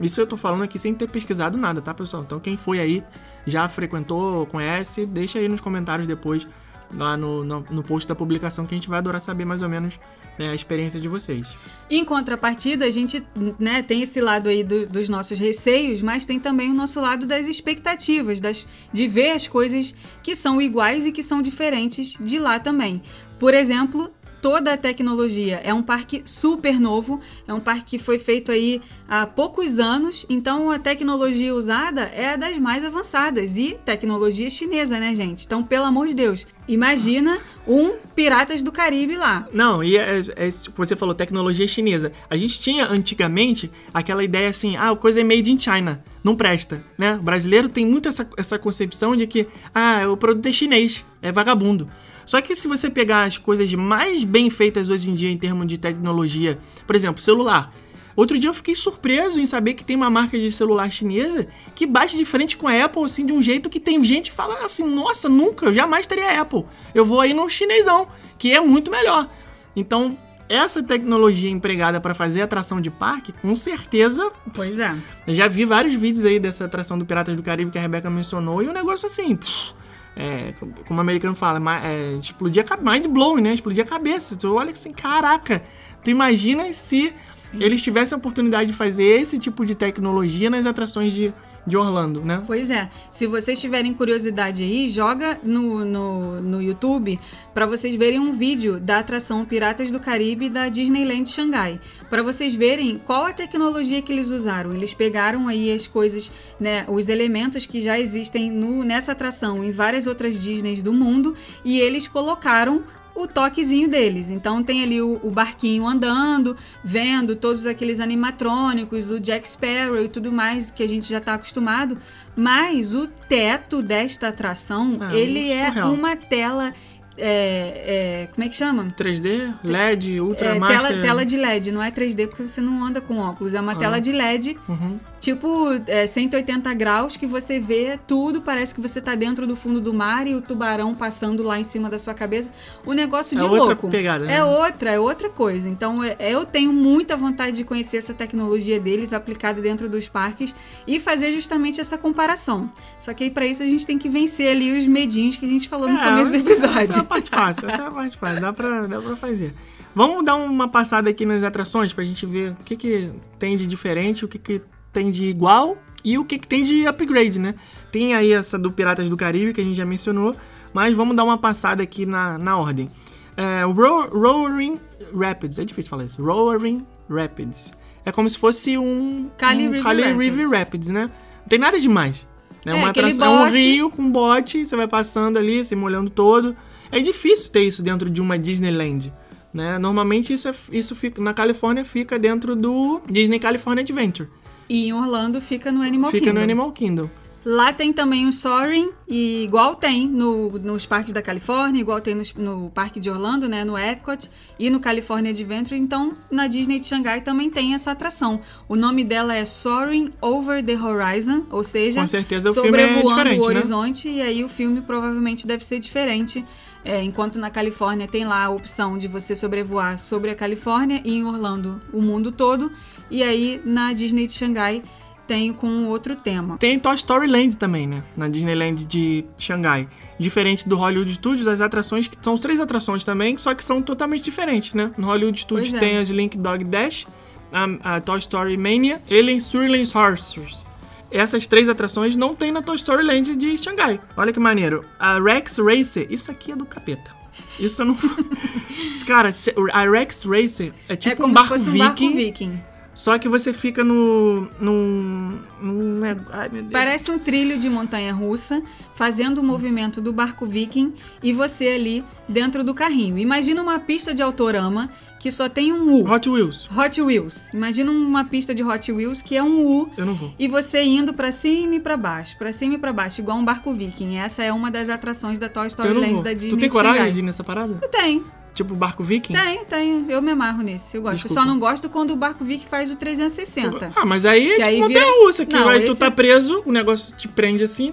Isso 0.00 0.20
eu 0.20 0.26
tô 0.26 0.36
falando 0.36 0.62
aqui 0.62 0.78
sem 0.78 0.94
ter 0.94 1.08
pesquisado 1.08 1.58
nada, 1.58 1.82
tá, 1.82 1.92
pessoal? 1.92 2.22
Então 2.22 2.40
quem 2.40 2.56
foi 2.56 2.80
aí, 2.80 3.04
já 3.46 3.68
frequentou, 3.68 4.46
conhece, 4.46 5.04
deixa 5.04 5.38
aí 5.38 5.48
nos 5.48 5.60
comentários 5.60 6.06
depois, 6.06 6.46
lá 6.92 7.16
no, 7.16 7.44
no, 7.44 7.64
no 7.70 7.82
post 7.82 8.08
da 8.08 8.14
publicação, 8.14 8.64
que 8.66 8.74
a 8.74 8.76
gente 8.78 8.88
vai 8.88 8.98
adorar 8.98 9.20
saber 9.20 9.44
mais 9.44 9.62
ou 9.62 9.68
menos 9.68 9.98
né, 10.38 10.50
a 10.50 10.54
experiência 10.54 10.98
de 11.00 11.08
vocês. 11.08 11.48
Em 11.90 12.04
contrapartida, 12.04 12.84
a 12.84 12.90
gente 12.90 13.22
né, 13.58 13.82
tem 13.82 14.02
esse 14.02 14.20
lado 14.20 14.48
aí 14.48 14.62
do- 14.64 14.86
dos 14.86 15.08
nossos 15.08 15.38
receios, 15.38 16.00
mas 16.02 16.24
tem 16.24 16.38
também 16.40 16.70
o 16.70 16.74
nosso 16.74 17.00
lado 17.00 17.26
das 17.26 17.46
expectativas, 17.48 18.40
das, 18.40 18.66
de 18.92 19.06
ver 19.06 19.30
as 19.32 19.46
coisas 19.46 19.94
que 20.22 20.34
são 20.34 20.60
iguais 20.62 21.06
e 21.06 21.12
que 21.12 21.22
são 21.22 21.42
diferentes 21.42 22.16
de 22.20 22.38
lá 22.38 22.58
também. 22.58 23.02
Por 23.38 23.54
exemplo, 23.54 24.10
toda 24.40 24.72
a 24.72 24.76
tecnologia 24.76 25.60
é 25.64 25.72
um 25.72 25.82
parque 25.82 26.22
super 26.24 26.78
novo, 26.78 27.20
é 27.46 27.52
um 27.52 27.60
parque 27.60 27.84
que 27.84 27.98
foi 27.98 28.18
feito 28.18 28.52
aí 28.52 28.80
há 29.08 29.26
poucos 29.26 29.78
anos, 29.78 30.26
então 30.28 30.70
a 30.70 30.78
tecnologia 30.78 31.54
usada 31.54 32.02
é 32.14 32.36
das 32.36 32.56
mais 32.58 32.84
avançadas 32.84 33.56
e 33.56 33.76
tecnologia 33.84 34.48
chinesa, 34.50 34.98
né, 34.98 35.14
gente? 35.14 35.44
Então, 35.46 35.62
pelo 35.62 35.84
amor 35.84 36.08
de 36.08 36.14
Deus, 36.14 36.46
imagina 36.66 37.38
um 37.66 37.96
Piratas 38.14 38.62
do 38.62 38.72
Caribe 38.72 39.16
lá. 39.16 39.46
Não, 39.52 39.82
e 39.82 39.96
é, 39.96 40.24
é, 40.36 40.48
você 40.76 40.96
falou, 40.96 41.14
tecnologia 41.14 41.66
chinesa. 41.66 42.12
A 42.28 42.36
gente 42.36 42.60
tinha 42.60 42.86
antigamente 42.86 43.70
aquela 43.92 44.22
ideia 44.22 44.48
assim, 44.48 44.76
ah, 44.76 44.90
a 44.90 44.96
coisa 44.96 45.20
é 45.20 45.24
made 45.24 45.50
in 45.50 45.58
China, 45.58 46.02
não 46.22 46.34
presta, 46.34 46.82
né? 46.96 47.14
O 47.14 47.22
brasileiro 47.22 47.68
tem 47.68 47.86
muito 47.86 48.08
essa, 48.08 48.28
essa 48.36 48.58
concepção 48.58 49.16
de 49.16 49.26
que, 49.26 49.46
ah, 49.74 50.08
o 50.08 50.16
produto 50.16 50.46
é 50.46 50.52
chinês, 50.52 51.04
é 51.22 51.32
vagabundo. 51.32 51.88
Só 52.28 52.42
que 52.42 52.54
se 52.54 52.68
você 52.68 52.90
pegar 52.90 53.24
as 53.24 53.38
coisas 53.38 53.72
mais 53.72 54.22
bem 54.22 54.50
feitas 54.50 54.90
hoje 54.90 55.10
em 55.10 55.14
dia 55.14 55.30
em 55.30 55.38
termos 55.38 55.66
de 55.66 55.78
tecnologia, 55.78 56.58
por 56.86 56.94
exemplo, 56.94 57.22
celular. 57.22 57.72
Outro 58.14 58.38
dia 58.38 58.50
eu 58.50 58.54
fiquei 58.54 58.74
surpreso 58.74 59.40
em 59.40 59.46
saber 59.46 59.72
que 59.72 59.82
tem 59.82 59.96
uma 59.96 60.10
marca 60.10 60.38
de 60.38 60.52
celular 60.52 60.90
chinesa 60.90 61.48
que 61.74 61.86
bate 61.86 62.18
de 62.18 62.26
frente 62.26 62.54
com 62.54 62.68
a 62.68 62.84
Apple, 62.84 63.02
assim, 63.02 63.24
de 63.24 63.32
um 63.32 63.40
jeito 63.40 63.70
que 63.70 63.80
tem 63.80 64.04
gente 64.04 64.28
que 64.28 64.36
fala 64.36 64.62
assim, 64.62 64.84
nossa, 64.84 65.26
nunca, 65.26 65.64
eu 65.64 65.72
jamais 65.72 66.06
teria 66.06 66.38
Apple. 66.38 66.66
Eu 66.94 67.02
vou 67.02 67.22
aí 67.22 67.32
no 67.32 67.48
chinesão, 67.48 68.06
que 68.36 68.52
é 68.52 68.60
muito 68.60 68.90
melhor. 68.90 69.26
Então, 69.74 70.18
essa 70.50 70.82
tecnologia 70.82 71.48
empregada 71.48 71.98
para 71.98 72.12
fazer 72.12 72.42
atração 72.42 72.78
de 72.78 72.90
parque, 72.90 73.32
com 73.40 73.56
certeza, 73.56 74.30
Pois 74.52 74.78
é. 74.78 74.94
eu 75.26 75.34
já 75.34 75.48
vi 75.48 75.64
vários 75.64 75.94
vídeos 75.94 76.26
aí 76.26 76.38
dessa 76.38 76.66
atração 76.66 76.98
do 76.98 77.06
Piratas 77.06 77.34
do 77.34 77.42
Caribe 77.42 77.70
que 77.70 77.78
a 77.78 77.80
Rebeca 77.80 78.10
mencionou, 78.10 78.62
e 78.62 78.68
o 78.68 78.72
negócio 78.74 79.06
assim, 79.06 79.34
pff, 79.34 79.72
é, 80.16 80.52
como 80.86 80.98
o 80.98 81.00
americano 81.00 81.34
fala, 81.34 81.60
ma- 81.60 81.80
é, 81.84 82.14
explodir 82.14 82.62
a 82.62 82.66
cabeça, 82.66 82.90
mind 82.92 83.06
blowing, 83.06 83.40
né? 83.42 83.54
Explodir 83.54 83.84
a 83.84 83.86
cabeça. 83.88 84.36
Tu 84.36 84.52
olha 84.54 84.72
assim, 84.72 84.90
caraca, 84.90 85.62
tu 86.02 86.10
imagina 86.10 86.72
se 86.72 87.12
eles 87.54 87.82
tivessem 87.82 88.14
a 88.14 88.18
oportunidade 88.18 88.70
de 88.70 88.76
fazer 88.76 89.20
esse 89.20 89.38
tipo 89.38 89.64
de 89.64 89.74
tecnologia 89.74 90.50
nas 90.50 90.66
atrações 90.66 91.12
de, 91.12 91.32
de 91.66 91.76
Orlando, 91.76 92.20
né? 92.20 92.42
Pois 92.46 92.70
é. 92.70 92.88
Se 93.10 93.26
vocês 93.26 93.60
tiverem 93.60 93.94
curiosidade 93.94 94.62
aí, 94.62 94.88
joga 94.88 95.38
no, 95.42 95.84
no, 95.84 96.40
no 96.40 96.62
YouTube 96.62 97.18
para 97.54 97.66
vocês 97.66 97.94
verem 97.96 98.18
um 98.18 98.32
vídeo 98.32 98.78
da 98.78 98.98
atração 98.98 99.44
Piratas 99.44 99.90
do 99.90 100.00
Caribe 100.00 100.48
da 100.48 100.68
Disneyland 100.68 101.28
Xangai. 101.28 101.80
Para 102.08 102.22
vocês 102.22 102.54
verem 102.54 102.98
qual 102.98 103.26
a 103.26 103.32
tecnologia 103.32 104.02
que 104.02 104.12
eles 104.12 104.30
usaram. 104.30 104.74
Eles 104.74 104.94
pegaram 104.94 105.48
aí 105.48 105.72
as 105.72 105.86
coisas, 105.86 106.30
né, 106.58 106.84
os 106.88 107.08
elementos 107.08 107.66
que 107.66 107.80
já 107.80 107.98
existem 107.98 108.50
no, 108.50 108.84
nessa 108.84 109.12
atração 109.12 109.64
em 109.64 109.70
várias 109.70 110.06
outras 110.06 110.38
Disneys 110.38 110.82
do 110.82 110.92
mundo 110.92 111.34
e 111.64 111.80
eles 111.80 112.06
colocaram 112.08 112.84
o 113.22 113.26
toquezinho 113.26 113.88
deles. 113.88 114.30
Então 114.30 114.62
tem 114.62 114.82
ali 114.82 115.00
o, 115.02 115.18
o 115.22 115.30
barquinho 115.30 115.86
andando, 115.86 116.56
vendo 116.84 117.34
todos 117.36 117.66
aqueles 117.66 118.00
animatrônicos, 118.00 119.10
o 119.10 119.18
Jack 119.18 119.48
Sparrow 119.48 120.00
e 120.02 120.08
tudo 120.08 120.30
mais 120.32 120.70
que 120.70 120.82
a 120.82 120.88
gente 120.88 121.08
já 121.08 121.20
tá 121.20 121.34
acostumado. 121.34 121.98
Mas 122.36 122.94
o 122.94 123.06
teto 123.06 123.82
desta 123.82 124.28
atração, 124.28 124.98
Ah, 125.00 125.14
ele 125.14 125.50
é 125.50 125.66
surreal. 125.66 125.92
uma 125.92 126.14
tela. 126.16 126.72
é, 127.20 128.22
é, 128.22 128.28
como 128.32 128.44
é 128.44 128.48
que 128.48 128.54
chama? 128.54 128.94
3D, 128.96 129.52
LED, 129.64 130.20
Ultra 130.20 130.54
É, 130.54 130.58
Master. 130.60 130.80
tela, 130.90 131.02
tela 131.02 131.26
de 131.26 131.36
LED, 131.36 131.72
não 131.72 131.82
é 131.82 131.90
3D 131.90 132.28
porque 132.28 132.46
você 132.46 132.60
não 132.60 132.84
anda 132.84 133.00
com 133.00 133.18
óculos, 133.18 133.54
é 133.54 133.60
uma 133.60 133.74
tela 133.74 134.00
de 134.00 134.12
LED 134.12 134.56
Uhum. 134.68 135.00
Tipo 135.20 135.68
é, 135.86 136.06
180 136.06 136.72
graus 136.74 137.16
que 137.16 137.26
você 137.26 137.58
vê 137.58 137.98
tudo, 138.06 138.40
parece 138.42 138.74
que 138.74 138.80
você 138.80 139.00
tá 139.00 139.14
dentro 139.14 139.46
do 139.46 139.56
fundo 139.56 139.80
do 139.80 139.92
mar 139.92 140.26
e 140.26 140.34
o 140.34 140.40
tubarão 140.40 140.94
passando 140.94 141.42
lá 141.42 141.58
em 141.58 141.64
cima 141.64 141.88
da 141.88 141.98
sua 141.98 142.14
cabeça. 142.14 142.50
O 142.86 142.92
negócio 142.92 143.36
É 143.36 143.40
de 143.40 143.44
outra 143.46 143.64
louco. 143.66 143.88
pegada, 143.88 144.24
né? 144.24 144.36
É 144.36 144.44
outra, 144.44 144.90
é 144.92 144.98
outra 144.98 145.28
coisa. 145.28 145.68
Então 145.68 146.02
é- 146.04 146.16
eu 146.20 146.44
tenho 146.46 146.72
muita 146.72 147.16
vontade 147.16 147.56
de 147.56 147.64
conhecer 147.64 147.96
essa 147.98 148.14
tecnologia 148.14 148.78
deles 148.80 149.12
aplicada 149.12 149.60
dentro 149.60 149.88
dos 149.88 150.08
parques 150.08 150.54
e 150.86 150.98
fazer 151.00 151.32
justamente 151.32 151.80
essa 151.80 151.98
comparação. 151.98 152.70
Só 153.00 153.12
que 153.12 153.24
aí 153.24 153.30
pra 153.30 153.46
isso 153.46 153.62
a 153.62 153.68
gente 153.68 153.86
tem 153.86 153.98
que 153.98 154.08
vencer 154.08 154.48
ali 154.50 154.76
os 154.76 154.86
medinhos 154.86 155.36
que 155.36 155.44
a 155.44 155.48
gente 155.48 155.68
falou 155.68 155.88
no 155.88 155.98
É, 155.98 156.04
começo 156.04 156.30
do 156.32 156.38
episódio. 156.38 156.78
Essa 156.78 156.98
é 156.98 157.00
a 157.00 157.04
parte 157.04 157.30
fácil, 157.30 157.68
essa 157.68 157.82
é 157.82 157.86
a 157.86 157.90
parte 157.90 158.16
fácil, 158.16 158.40
dá 158.40 158.52
pra, 158.52 158.86
dá 158.86 159.00
pra 159.00 159.16
fazer. 159.16 159.52
Vamos 159.94 160.24
dar 160.24 160.36
uma 160.36 160.68
passada 160.68 161.10
aqui 161.10 161.26
nas 161.26 161.42
atrações 161.42 161.92
pra 161.92 162.04
gente 162.04 162.24
ver 162.24 162.52
o 162.52 162.56
que, 162.64 162.76
que 162.76 163.10
tem 163.38 163.56
de 163.56 163.66
diferente, 163.66 164.24
o 164.24 164.28
que, 164.28 164.38
que 164.38 164.62
tem 164.92 165.10
de 165.10 165.24
igual 165.24 165.76
e 166.04 166.16
o 166.18 166.24
que, 166.24 166.38
que 166.38 166.46
tem 166.46 166.62
de 166.62 166.86
upgrade, 166.86 167.40
né? 167.40 167.54
Tem 167.92 168.14
aí 168.14 168.32
essa 168.32 168.58
do 168.58 168.70
Piratas 168.70 169.08
do 169.08 169.16
Caribe 169.16 169.52
que 169.52 169.60
a 169.60 169.64
gente 169.64 169.76
já 169.76 169.84
mencionou, 169.84 170.34
mas 170.72 170.94
vamos 170.96 171.16
dar 171.16 171.24
uma 171.24 171.38
passada 171.38 171.82
aqui 171.82 172.04
na, 172.06 172.38
na 172.38 172.56
ordem. 172.56 172.90
É, 173.36 173.64
o 173.64 173.70
Ro- 173.72 174.08
Roaring 174.12 174.78
Rapids, 175.16 175.58
é 175.58 175.64
difícil 175.64 175.90
falar 175.90 176.04
isso. 176.04 176.22
Roaring 176.22 176.84
Rapids. 177.08 177.72
É 178.04 178.10
como 178.12 178.28
se 178.28 178.38
fosse 178.38 178.76
um, 178.78 179.28
Kali 179.36 179.64
um 179.64 179.66
River 179.70 179.82
Kali 179.82 180.02
Rapids. 180.02 180.18
River 180.36 180.50
Rapids, 180.58 180.88
né? 180.88 181.02
Não 181.40 181.48
tem 181.48 181.58
nada 181.58 181.78
demais. 181.78 182.26
É, 182.66 182.70
É, 182.70 182.74
uma 182.74 182.88
atração, 182.90 183.26
é 183.26 183.40
um 183.40 183.42
rio 183.52 183.90
com 183.90 184.10
bote, 184.10 184.64
você 184.66 184.76
vai 184.76 184.88
passando 184.88 185.36
ali, 185.38 185.64
se 185.64 185.74
molhando 185.76 186.10
todo. 186.10 186.56
É 186.90 187.00
difícil 187.00 187.52
ter 187.52 187.60
isso 187.62 187.82
dentro 187.82 188.10
de 188.10 188.20
uma 188.20 188.38
Disneyland. 188.38 189.12
Né? 189.52 189.78
Normalmente 189.78 190.32
isso, 190.32 190.48
é, 190.48 190.54
isso 190.72 190.94
fica, 190.94 191.20
na 191.22 191.32
Califórnia 191.32 191.84
fica 191.84 192.18
dentro 192.18 192.54
do 192.56 193.00
Disney 193.08 193.38
California 193.38 193.82
Adventure. 193.82 194.28
E 194.68 194.88
em 194.88 194.92
Orlando 194.92 195.40
fica 195.40 195.72
no 195.72 195.82
Animal 195.82 196.10
fica 196.10 196.24
Kingdom. 196.24 196.38
no 196.38 196.44
Animal 196.44 196.72
Kingdom. 196.72 197.10
Lá 197.44 197.72
tem 197.72 197.92
também 197.94 198.26
o 198.26 198.32
Soaring, 198.32 198.90
e 199.08 199.44
igual 199.44 199.74
tem 199.74 200.06
no- 200.06 200.50
nos 200.58 200.84
parques 200.84 201.14
da 201.14 201.22
Califórnia, 201.22 201.80
igual 201.80 201.98
tem 201.98 202.14
nos- 202.14 202.34
no, 202.34 202.68
parque 202.74 203.00
de 203.00 203.08
Orlando, 203.08 203.48
né, 203.48 203.64
no 203.64 203.78
Epcot 203.78 204.28
e 204.58 204.68
no 204.68 204.80
California 204.80 205.30
Adventure. 205.30 205.80
Então, 205.80 206.12
na 206.30 206.46
Disney 206.46 206.78
de 206.78 206.86
Xangai 206.88 207.22
também 207.22 207.48
tem 207.48 207.72
essa 207.72 207.92
atração. 207.92 208.40
O 208.68 208.76
nome 208.76 209.02
dela 209.02 209.34
é 209.34 209.46
Soaring 209.46 210.12
Over 210.20 210.62
the 210.62 210.76
Horizon, 210.76 211.44
ou 211.50 211.64
seja, 211.64 212.02
Com 212.02 212.06
certeza 212.08 212.50
o 212.50 212.52
filme 212.52 212.68
é 212.68 212.86
sobrevoando 212.88 213.08
diferente, 213.08 213.38
o 213.40 213.48
né? 213.48 213.54
horizonte, 213.56 214.08
e 214.10 214.20
aí 214.20 214.44
o 214.44 214.48
filme 214.48 214.82
provavelmente 214.82 215.46
deve 215.46 215.64
ser 215.64 215.78
diferente. 215.78 216.44
É, 216.84 217.02
enquanto 217.02 217.38
na 217.38 217.50
Califórnia 217.50 218.06
tem 218.06 218.24
lá 218.24 218.44
a 218.44 218.50
opção 218.50 218.96
de 218.98 219.08
você 219.08 219.34
sobrevoar 219.34 219.98
sobre 219.98 220.30
a 220.30 220.34
Califórnia 220.34 221.00
e 221.04 221.14
em 221.16 221.24
Orlando 221.24 221.80
o 221.92 222.00
mundo 222.00 222.30
todo, 222.30 222.70
e 223.10 223.22
aí 223.22 223.60
na 223.64 223.92
Disney 223.92 224.26
de 224.26 224.32
Xangai 224.32 224.82
tem 225.28 225.52
com 225.52 225.84
outro 225.86 226.16
tema. 226.16 226.56
Tem 226.56 226.78
Toy 226.78 226.94
Story 226.94 227.26
Land 227.26 227.58
também, 227.58 227.86
né? 227.86 228.02
Na 228.16 228.28
Disneyland 228.28 228.86
de 228.86 229.26
Xangai. 229.36 229.86
Diferente 230.18 230.66
do 230.66 230.74
Hollywood 230.74 231.12
Studios, 231.12 231.46
as 231.46 231.60
atrações, 231.60 232.08
que 232.08 232.16
são 232.20 232.34
três 232.36 232.58
atrações 232.58 233.04
também, 233.04 233.36
só 233.36 233.54
que 233.54 233.62
são 233.62 233.82
totalmente 233.82 234.24
diferentes, 234.24 234.72
né? 234.72 234.90
No 234.96 235.06
Hollywood 235.06 235.38
Studios 235.38 235.74
é. 235.74 235.78
tem 235.78 235.98
as 235.98 236.08
Link 236.08 236.38
Dog 236.38 236.64
Dash, 236.64 237.06
a, 237.52 237.96
a 237.96 238.00
Toy 238.00 238.18
Story 238.18 238.56
Mania, 238.56 239.02
Alien 239.10 239.38
Swirling 239.38 239.84
Horses. 239.94 240.66
Essas 241.10 241.46
três 241.46 241.68
atrações 241.68 242.16
não 242.16 242.34
tem 242.34 242.50
na 242.50 242.62
Toy 242.62 242.76
Story 242.76 243.02
Land 243.04 243.36
de 243.36 243.56
Xangai. 243.58 244.00
Olha 244.16 244.32
que 244.32 244.40
maneiro. 244.40 244.84
A 244.98 245.20
Rex 245.20 245.58
Racer, 245.58 246.06
isso 246.10 246.30
aqui 246.30 246.52
é 246.52 246.56
do 246.56 246.64
capeta. 246.64 247.16
Isso 247.60 247.82
eu 247.82 247.86
não. 247.86 247.96
Cara, 249.06 249.32
a 249.72 249.90
Rex 249.90 250.22
Racer 250.24 250.72
é 250.88 250.96
tipo 250.96 251.22
é 251.22 251.26
um 251.26 251.32
barco 251.32 251.58
se 251.58 251.64
fosse 251.64 251.68
um 251.68 251.72
viking, 251.72 251.84
barco 251.86 252.16
viking. 252.16 252.60
Só 252.98 253.16
que 253.16 253.28
você 253.28 253.52
fica 253.52 253.84
no. 253.84 254.48
num. 254.60 255.38
num 255.62 256.00
ai, 256.32 256.48
meu 256.48 256.62
Deus. 256.62 256.72
Parece 256.72 257.12
um 257.12 257.18
trilho 257.18 257.56
de 257.56 257.70
montanha 257.70 258.12
russa, 258.12 258.60
fazendo 258.92 259.38
o 259.38 259.44
movimento 259.44 260.00
do 260.00 260.12
barco 260.12 260.44
viking 260.44 260.92
e 261.22 261.32
você 261.32 261.68
ali 261.68 262.04
dentro 262.28 262.64
do 262.64 262.74
carrinho. 262.74 263.16
Imagina 263.16 263.62
uma 263.62 263.78
pista 263.78 264.12
de 264.12 264.20
autorama 264.20 264.90
que 265.20 265.30
só 265.30 265.48
tem 265.48 265.72
um 265.72 265.92
U. 265.92 266.10
Hot 266.10 266.28
Wheels. 266.28 266.68
Hot 266.76 267.00
Wheels. 267.00 267.54
Imagina 267.54 267.88
uma 267.92 268.24
pista 268.24 268.52
de 268.52 268.64
Hot 268.64 268.90
Wheels 268.90 269.22
que 269.22 269.36
é 269.36 269.42
um 269.44 269.64
U 269.64 269.92
Eu 269.96 270.04
não 270.04 270.14
vou. 270.14 270.34
e 270.36 270.48
você 270.48 270.82
indo 270.82 271.14
pra 271.14 271.30
cima 271.30 271.76
e 271.76 271.80
pra 271.80 271.96
baixo, 271.96 272.36
pra 272.36 272.52
cima 272.52 272.74
e 272.74 272.78
pra 272.78 272.92
baixo, 272.92 273.20
igual 273.20 273.38
um 273.38 273.44
barco 273.44 273.72
viking. 273.72 274.16
Essa 274.16 274.42
é 274.42 274.52
uma 274.52 274.72
das 274.72 274.90
atrações 274.90 275.38
da 275.38 275.48
Toy 275.48 275.68
Story 275.68 275.94
Land 275.94 276.24
da 276.24 276.32
Disney 276.32 276.50
Tu 276.50 276.56
tem 276.56 276.68
coragem 276.68 277.12
de 277.12 277.20
ir 277.20 277.22
nessa 277.22 277.44
parada? 277.44 277.78
Eu 277.80 277.88
tenho. 277.88 278.37
Tipo 278.54 278.74
barco 278.74 279.04
viking? 279.04 279.32
Tenho, 279.34 279.64
tenho. 279.64 280.06
Eu 280.10 280.20
me 280.20 280.32
amarro 280.32 280.62
nesse. 280.62 280.96
Eu 280.96 281.02
gosto. 281.02 281.12
Eu 281.12 281.16
Desculpa. 281.18 281.40
só 281.42 281.46
não 281.46 281.58
gosto 281.58 281.88
quando 281.88 282.10
o 282.12 282.16
barco 282.16 282.44
Vic 282.44 282.66
faz 282.66 282.90
o 282.90 282.96
360. 282.96 283.92
Ah, 283.94 284.04
mas 284.04 284.26
aí 284.26 284.50
é 284.50 284.54
tipo 284.56 284.68
aí 284.68 284.78
montanha 284.80 285.00
vira- 285.00 285.24
russa, 285.24 285.46
que 285.46 285.54
Não, 285.54 285.68
aí 285.68 285.80
tu 285.82 285.90
esse- 285.92 286.00
tá 286.00 286.10
preso, 286.10 286.62
o 286.66 286.72
negócio 286.72 287.14
te 287.16 287.28
prende 287.28 287.62
assim. 287.62 287.92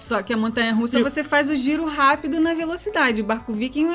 Só 0.00 0.22
que 0.22 0.32
a 0.32 0.36
montanha 0.36 0.72
russa 0.72 0.98
E- 0.98 1.02
você 1.02 1.22
faz 1.22 1.50
o 1.50 1.54
giro 1.56 1.84
rápido 1.84 2.40
na 2.40 2.54
velocidade. 2.54 3.20
O 3.20 3.24
barco 3.24 3.52
viking. 3.52 3.86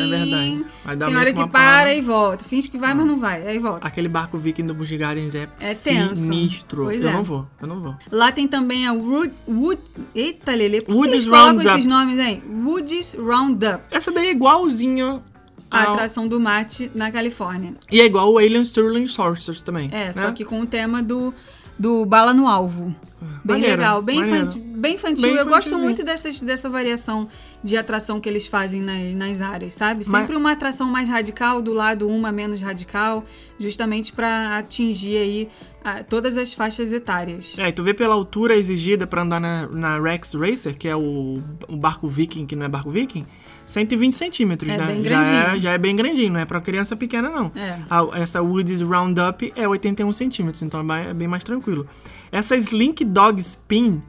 É 0.00 0.06
verdade. 0.08 0.66
Vai 0.84 0.96
dar 0.96 1.06
Tem 1.06 1.16
hora 1.16 1.32
que 1.32 1.38
para 1.38 1.46
parada. 1.48 1.94
e 1.94 2.00
volta. 2.00 2.44
Finge 2.44 2.68
que 2.68 2.76
vai, 2.76 2.92
mas 2.94 3.06
não 3.06 3.16
vai. 3.20 3.46
Aí 3.46 3.58
volta. 3.60 3.86
Aquele 3.86 4.08
barco 4.08 4.36
viking 4.36 4.66
do 4.66 4.74
Busch 4.74 4.90
Gardens 4.96 5.34
é, 5.36 5.48
É 5.60 5.72
tenso. 5.72 6.16
sinistro. 6.16 6.84
Pois 6.86 7.00
eu 7.00 7.08
é. 7.08 7.12
não 7.12 7.22
vou, 7.22 7.46
eu 7.62 7.66
não 7.68 7.80
vou. 7.80 7.94
Lá 8.10 8.32
tem 8.32 8.48
também 8.48 8.88
a 8.88 8.92
Wood. 8.92 9.32
Wood 9.46 9.80
eita, 10.14 10.52
Lele. 10.52 10.80
Por 10.82 11.08
que 11.08 11.24
colocam 11.24 11.46
Roundup. 11.52 11.68
esses 11.68 11.86
nomes 11.86 12.18
aí? 12.18 12.42
Woods 12.64 13.14
Roundup. 13.14 13.84
Essa 13.92 14.10
daí 14.10 14.26
é 14.26 14.30
igualzinho 14.32 15.22
A 15.70 15.82
atração 15.92 16.26
do 16.26 16.40
mate 16.40 16.90
na 16.94 17.10
Califórnia. 17.12 17.74
E 17.90 18.00
é 18.00 18.04
igual 18.04 18.32
o 18.32 18.38
Alien 18.38 18.62
Sterling 18.62 19.06
Sorcerers 19.06 19.62
também. 19.62 19.88
É, 19.92 20.06
né? 20.06 20.12
só 20.12 20.32
que 20.32 20.44
com 20.44 20.60
o 20.60 20.66
tema 20.66 21.00
do, 21.02 21.32
do 21.78 22.04
bala 22.04 22.34
no 22.34 22.48
alvo. 22.48 22.94
Bem 23.42 23.56
Maneiro, 23.56 23.76
legal, 23.80 24.02
bem, 24.02 24.20
infantil, 24.20 24.62
bem 24.84 24.94
infantil. 24.94 25.22
Bem 25.30 25.36
Eu 25.36 25.46
gosto 25.46 25.76
muito 25.78 26.04
dessas, 26.04 26.40
dessa 26.40 26.68
variação 26.70 27.28
de 27.62 27.76
atração 27.76 28.20
que 28.20 28.28
eles 28.28 28.46
fazem 28.46 28.80
nas, 28.82 29.14
nas 29.14 29.40
áreas, 29.40 29.74
sabe? 29.74 30.04
Mas- 30.06 30.20
Sempre 30.20 30.36
uma 30.36 30.52
atração 30.52 30.88
mais 30.88 31.08
radical, 31.08 31.60
do 31.62 31.72
lado 31.72 32.08
uma 32.08 32.30
menos 32.30 32.60
radical, 32.60 33.24
justamente 33.58 34.12
pra 34.12 34.58
atingir 34.58 35.16
aí 35.16 35.48
ah, 35.84 36.02
todas 36.04 36.36
as 36.36 36.52
faixas 36.54 36.92
etárias. 36.92 37.58
É, 37.58 37.68
e 37.68 37.72
tu 37.72 37.82
vê 37.82 37.92
pela 37.94 38.14
altura 38.14 38.56
exigida 38.56 39.06
pra 39.06 39.22
andar 39.22 39.40
na, 39.40 39.66
na 39.68 40.00
Rex 40.00 40.34
Racer, 40.34 40.76
que 40.76 40.88
é 40.88 40.96
o, 40.96 41.40
o 41.68 41.76
barco 41.76 42.06
viking, 42.08 42.46
que 42.46 42.54
não 42.56 42.64
é 42.66 42.68
barco 42.68 42.90
viking, 42.90 43.26
120 43.66 44.12
centímetros, 44.12 44.70
É 44.70 44.76
né? 44.76 44.86
bem 44.86 45.02
já, 45.04 45.20
é, 45.22 45.32
grandinho. 45.32 45.60
já 45.60 45.72
é 45.72 45.78
bem 45.78 45.96
grandinho, 45.96 46.32
não 46.34 46.40
é 46.40 46.44
pra 46.44 46.60
criança 46.60 46.94
pequena, 46.94 47.30
não. 47.30 47.50
É. 47.56 47.78
A- 47.88 48.08
essa 48.18 48.42
Woods 48.42 48.80
Roundup 48.82 49.52
é 49.56 49.66
81 49.66 50.12
centímetros, 50.12 50.62
então 50.62 50.80
é 50.94 51.10
é 51.10 51.14
bem 51.14 51.26
mais 51.28 51.42
tranquilo. 51.44 51.86
Essa 52.30 52.56
Slink 52.56 53.04
Dog 53.04 53.38
Spin 53.40 54.02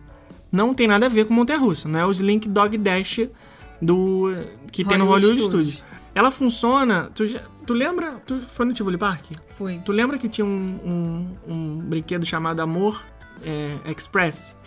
não 0.55 0.73
tem 0.73 0.87
nada 0.87 1.05
a 1.05 1.09
ver 1.09 1.25
com 1.25 1.33
Montanha-Russa, 1.33 1.89
não 1.89 1.99
é 1.99 2.05
o 2.05 2.11
Slink 2.11 2.47
Dog 2.47 2.77
Dash 2.77 3.19
do 3.81 4.33
que 4.71 4.85
tem 4.85 4.97
no 4.97 5.05
Hollywood 5.05 5.35
Hollywood 5.35 5.41
Studios. 5.43 5.73
Studios. 5.75 5.95
Ela 6.15 6.31
funciona... 6.31 7.11
Tu, 7.13 7.39
tu 7.65 7.73
lembra? 7.73 8.13
Tu 8.25 8.39
foi 8.39 8.65
no 8.65 8.73
Tivoli 8.73 8.97
Park? 8.97 9.25
Fui. 9.57 9.81
Tu 9.83 9.91
lembra 9.91 10.17
que 10.17 10.29
tinha 10.29 10.45
um, 10.45 10.79
um, 10.85 11.53
um 11.53 11.77
brinquedo 11.79 12.25
chamado 12.25 12.61
Amor 12.61 13.05
é, 13.43 13.91
Express? 13.91 14.57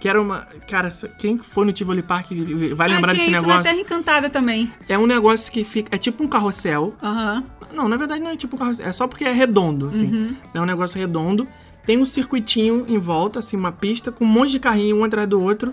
Que 0.00 0.08
era 0.08 0.20
uma. 0.20 0.46
Cara, 0.68 0.92
quem 1.18 1.38
foi 1.38 1.64
no 1.64 1.72
Tivoli 1.72 2.02
Park 2.02 2.28
vai 2.76 2.88
lembrar 2.88 3.10
ah, 3.10 3.14
tinha 3.14 3.26
desse 3.26 3.30
isso 3.32 3.42
na 3.42 3.48
negócio. 3.48 3.62
Terra 3.64 3.80
Encantada 3.80 4.30
também. 4.30 4.72
É 4.88 4.96
um 4.96 5.06
negócio 5.06 5.52
que 5.52 5.64
fica. 5.64 5.92
É 5.92 5.98
tipo 5.98 6.22
um 6.22 6.28
carrossel. 6.28 6.94
Aham. 7.02 7.44
Não, 7.72 7.88
na 7.88 7.96
verdade 7.96 8.22
não 8.22 8.30
é 8.30 8.36
tipo 8.36 8.54
um 8.54 8.58
carrossel. 8.60 8.86
É 8.86 8.92
só 8.92 9.08
porque 9.08 9.24
é 9.24 9.32
redondo, 9.32 9.88
assim. 9.88 10.06
Uhum. 10.06 10.36
É 10.54 10.60
um 10.60 10.64
negócio 10.64 11.00
redondo. 11.00 11.48
Tem 11.88 11.96
um 11.96 12.04
circuitinho 12.04 12.84
em 12.86 12.98
volta, 12.98 13.38
assim, 13.38 13.56
uma 13.56 13.72
pista, 13.72 14.12
com 14.12 14.22
um 14.22 14.28
monte 14.28 14.50
de 14.50 14.60
carrinho 14.60 14.98
um 14.98 15.04
atrás 15.04 15.26
do 15.26 15.40
outro. 15.40 15.72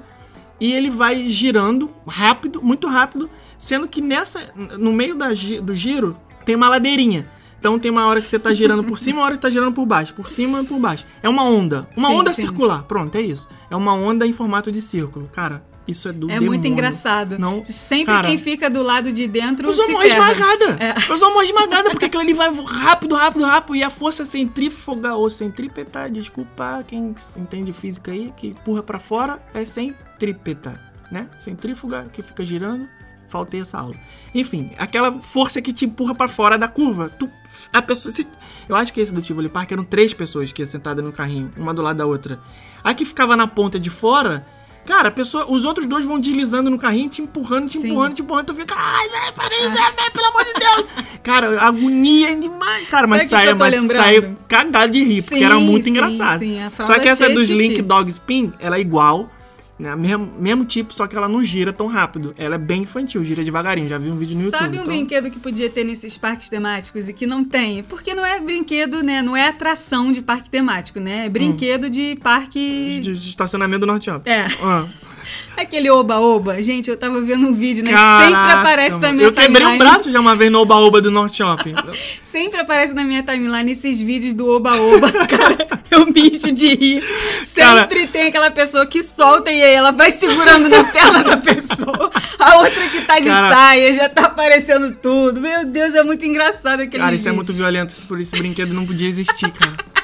E 0.61 0.71
ele 0.71 0.89
vai 0.89 1.27
girando 1.27 1.91
rápido, 2.07 2.61
muito 2.61 2.87
rápido. 2.87 3.29
Sendo 3.57 3.85
que 3.85 3.99
nessa. 3.99 4.39
No 4.79 4.93
meio 4.93 5.13
da 5.13 5.27
do 5.61 5.75
giro, 5.75 6.15
tem 6.45 6.55
uma 6.55 6.69
ladeirinha. 6.69 7.29
Então 7.59 7.77
tem 7.77 7.91
uma 7.91 8.07
hora 8.07 8.21
que 8.21 8.29
você 8.29 8.39
tá 8.39 8.53
girando 8.53 8.81
por 8.81 8.97
cima, 8.97 9.19
uma 9.19 9.25
hora 9.25 9.35
que 9.35 9.41
tá 9.41 9.49
girando 9.49 9.73
por 9.73 9.85
baixo. 9.85 10.13
Por 10.13 10.29
cima 10.29 10.61
e 10.61 10.65
por 10.65 10.79
baixo. 10.79 11.05
É 11.21 11.27
uma 11.27 11.43
onda. 11.43 11.85
Uma 11.97 12.07
Sim, 12.07 12.13
onda 12.13 12.33
sim. 12.33 12.41
circular. 12.43 12.83
Pronto, 12.83 13.13
é 13.17 13.21
isso. 13.21 13.49
É 13.69 13.75
uma 13.75 13.93
onda 13.93 14.25
em 14.25 14.31
formato 14.31 14.71
de 14.71 14.81
círculo. 14.81 15.29
Cara, 15.33 15.65
isso 15.87 16.07
é 16.09 16.11
do 16.13 16.29
É 16.29 16.39
muito 16.39 16.61
demônio. 16.63 16.71
engraçado. 16.71 17.37
Não, 17.39 17.63
Sempre 17.65 18.13
cara, 18.13 18.27
quem 18.27 18.37
fica 18.37 18.69
do 18.69 18.81
lado 18.81 19.11
de 19.11 19.27
dentro 19.27 19.69
eu 19.69 19.73
sou 19.73 19.85
ferra. 19.85 20.05
esmagada. 20.05 20.77
É. 20.79 20.95
Eu 21.11 21.17
sou 21.17 21.29
uma 21.31 21.43
esmagada, 21.43 21.89
porque 21.91 22.05
aquilo 22.05 22.21
ali 22.23 22.33
vai 22.33 22.51
rápido, 22.65 23.15
rápido, 23.15 23.43
rápido. 23.45 23.75
E 23.75 23.83
a 23.83 23.89
força 23.89 24.25
centrífuga 24.25 25.15
ou 25.15 25.29
centrípeta, 25.29 26.09
desculpa 26.09 26.83
quem 26.87 27.13
entende 27.37 27.71
física 27.73 28.11
aí, 28.11 28.33
que 28.35 28.47
empurra 28.47 28.81
pra 28.83 28.99
fora, 28.99 29.39
é 29.53 29.63
centrípeta, 29.65 30.79
né? 31.11 31.27
Centrífuga 31.39 32.07
que 32.11 32.21
fica 32.21 32.45
girando. 32.45 32.87
Faltei 33.27 33.59
essa 33.61 33.79
aula. 33.79 33.95
Enfim, 34.35 34.71
aquela 34.77 35.19
força 35.19 35.59
que 35.61 35.73
te 35.73 35.85
empurra 35.85 36.13
pra 36.13 36.27
fora 36.27 36.57
da 36.59 36.67
curva. 36.67 37.09
Tu, 37.09 37.27
a 37.73 37.81
pessoa, 37.81 38.11
se- 38.11 38.27
eu 38.69 38.75
acho 38.75 38.93
que 38.93 39.01
esse 39.01 39.13
do 39.13 39.21
Tivoli 39.21 39.49
Park 39.49 39.71
eram 39.71 39.83
três 39.83 40.13
pessoas 40.13 40.51
que 40.51 40.63
sentadas 40.65 41.03
no 41.03 41.11
carrinho, 41.11 41.51
uma 41.57 41.73
do 41.73 41.81
lado 41.81 41.97
da 41.97 42.05
outra. 42.05 42.39
A 42.83 42.93
que 42.93 43.03
ficava 43.03 43.35
na 43.35 43.47
ponta 43.47 43.79
de 43.79 43.89
fora, 43.89 44.45
cara, 44.85 45.11
pessoa, 45.11 45.45
os 45.51 45.65
outros 45.65 45.85
dois 45.85 46.05
vão 46.05 46.19
deslizando 46.19 46.69
no 46.69 46.77
carrinho, 46.77 47.09
te 47.09 47.21
empurrando, 47.21 47.67
te 47.67 47.79
Sim. 47.79 47.87
empurrando, 47.89 48.13
te 48.13 48.21
empurrando. 48.21 48.45
Tu 48.45 48.55
fica, 48.55 48.75
ai, 48.77 49.31
para 49.33 49.53
isso, 49.53 49.69
vai, 49.69 50.11
pelo 50.11 50.25
amor 50.27 50.45
de 50.45 50.53
Deus. 50.53 50.85
cara, 51.23 51.61
agonia 51.61 52.35
demais. 52.35 52.87
Cara, 52.87 53.07
mas 53.07 53.29
tô 53.29 53.35
mas 53.35 53.85
saia 53.85 54.35
cagado 54.47 54.91
de 54.91 55.03
rir, 55.03 55.23
porque 55.23 55.43
era 55.43 55.55
Sim, 55.55 55.65
muito 55.65 55.83
sim, 55.83 55.89
engraçado. 55.89 56.39
sim, 56.39 56.57
Só 56.81 56.99
que 56.99 57.07
essa 57.07 57.27
de 57.27 57.33
dos 57.33 57.47
xixi. 57.47 57.61
Link 57.61 57.81
Dog 57.81 58.09
Spin, 58.09 58.53
ela 58.59 58.77
é 58.77 58.79
igual. 58.79 59.29
Né? 59.77 59.93
Mesmo, 59.95 60.31
mesmo 60.39 60.65
tipo, 60.65 60.93
só 60.93 61.05
que 61.05 61.15
ela 61.17 61.27
não 61.27 61.43
gira 61.43 61.73
tão 61.73 61.87
rápido. 61.87 62.33
Ela 62.37 62.55
é 62.55 62.57
bem 62.57 62.83
infantil, 62.83 63.23
gira 63.25 63.43
devagarinho. 63.43 63.89
Já 63.89 63.97
vi 63.97 64.09
um 64.09 64.15
vídeo 64.15 64.35
no 64.37 64.43
YouTube. 64.43 64.59
Sabe 64.59 64.77
um 64.77 64.81
então- 64.81 64.93
brinquedo 64.93 65.29
que 65.29 65.39
podia 65.39 65.69
ter 65.69 65.83
nesses 65.83 66.17
parques 66.17 66.47
temáticos 66.47 67.09
e 67.09 67.13
que 67.13 67.27
não 67.27 67.43
tem? 67.43 67.83
Porque 67.83 68.15
não 68.15 68.25
é 68.25 68.39
brinquedo, 68.39 69.03
né? 69.03 69.21
Não 69.21 69.35
é 69.35 69.49
atração 69.49 70.11
de 70.11 70.21
parque 70.21 70.49
temático, 70.49 70.99
né? 70.99 71.25
É 71.25 71.29
brinquedo 71.29 71.89
de 71.89 72.17
parque. 72.23 72.99
de, 73.01 73.19
de 73.19 73.29
estacionamento 73.29 73.81
do 73.81 73.87
Norte. 73.87 74.09
É. 74.25 74.45
Ah. 74.63 74.87
Aquele 75.57 75.89
oba-oba. 75.89 76.61
Gente, 76.61 76.89
eu 76.89 76.97
tava 76.97 77.21
vendo 77.21 77.47
um 77.47 77.53
vídeo, 77.53 77.83
né? 77.83 77.91
Caraca, 77.91 78.25
sempre 78.25 78.51
aparece 78.53 78.99
na 78.99 79.07
mano. 79.07 79.17
minha 79.17 79.27
Eu 79.27 79.33
quebrei 79.33 79.65
um 79.65 79.71
timeline. 79.71 79.79
braço 79.79 80.11
já 80.11 80.19
uma 80.19 80.35
vez 80.35 80.51
no 80.51 80.59
Oba-Oba 80.61 81.01
do 81.01 81.09
Norte 81.09 81.37
Shopping. 81.37 81.75
Sempre 82.23 82.59
aparece 82.61 82.93
na 82.93 83.03
minha 83.03 83.23
timeline 83.23 83.71
esses 83.71 84.01
vídeos 84.01 84.33
do 84.33 84.47
oba-oba. 84.47 85.11
Cara, 85.27 85.67
eu 85.89 86.05
mijo 86.07 86.51
de 86.51 86.75
rir. 86.75 87.03
Sempre 87.43 88.07
tem 88.07 88.27
aquela 88.27 88.51
pessoa 88.51 88.85
que 88.85 89.01
solta 89.01 89.51
e 89.51 89.63
aí 89.63 89.73
ela 89.73 89.91
vai 89.91 90.11
segurando 90.11 90.67
na 90.67 90.83
perna 90.83 91.23
da 91.23 91.37
pessoa. 91.37 92.11
A 92.37 92.57
outra 92.57 92.87
que 92.89 93.01
tá 93.01 93.19
de 93.19 93.29
Cara. 93.29 93.55
saia, 93.55 93.93
já 93.93 94.09
tá 94.09 94.25
aparecendo 94.25 94.91
tudo. 95.01 95.39
Meu 95.39 95.65
Deus, 95.65 95.95
é 95.95 96.03
muito 96.03 96.25
engraçado 96.25 96.81
aquele 96.81 97.01
Cara, 97.01 97.15
isso 97.15 97.29
é 97.29 97.31
muito 97.31 97.53
violento. 97.53 97.93
Por 98.07 98.19
isso 98.19 98.35
esse 98.35 98.41
brinquedo 98.41 98.73
não 98.73 98.85
podia 98.85 99.07
existir, 99.07 99.51
cara. 99.51 99.94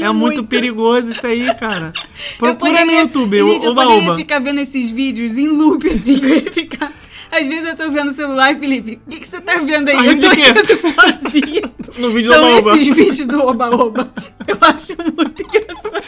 É 0.00 0.10
muito 0.10 0.42
perigoso 0.44 1.10
isso 1.10 1.26
aí, 1.26 1.52
cara. 1.54 1.92
Eu 1.96 2.38
Procura 2.38 2.72
poderia- 2.72 2.84
no 2.84 2.92
YouTube, 2.92 3.42
Gente, 3.44 3.66
eu 3.66 3.74
poderia 3.74 3.96
Oba-Oba. 3.98 4.16
ficar 4.16 4.38
vendo 4.40 4.60
esses 4.60 4.90
vídeos 4.90 5.36
em 5.36 5.48
loop, 5.48 5.86
assim. 5.88 6.20
Eu 6.22 6.36
ia 6.36 6.50
ficar... 6.52 6.92
Às 7.30 7.46
vezes 7.46 7.64
eu 7.64 7.74
tô 7.74 7.90
vendo 7.90 8.08
o 8.08 8.12
celular, 8.12 8.54
Felipe, 8.56 9.00
o 9.06 9.10
que, 9.10 9.20
que 9.20 9.26
você 9.26 9.40
tá 9.40 9.56
vendo 9.56 9.88
aí? 9.88 10.06
Eu 10.06 10.18
tô 10.18 10.28
rindo 10.28 10.66
sozinha. 10.76 11.62
No 11.98 12.10
vídeo 12.10 12.30
do 12.30 12.34
São 12.34 12.44
Oba-Oba. 12.58 12.74
esses 12.74 12.94
vídeos 12.96 13.26
do 13.26 13.40
Oba-Oba. 13.46 14.12
Eu 14.46 14.58
acho 14.60 14.94
muito 15.16 15.42
engraçado. 15.42 16.02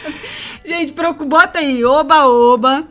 Gente, 0.65 0.93
bota 1.25 1.59
aí, 1.59 1.83
Oba-Oba, 1.85 2.87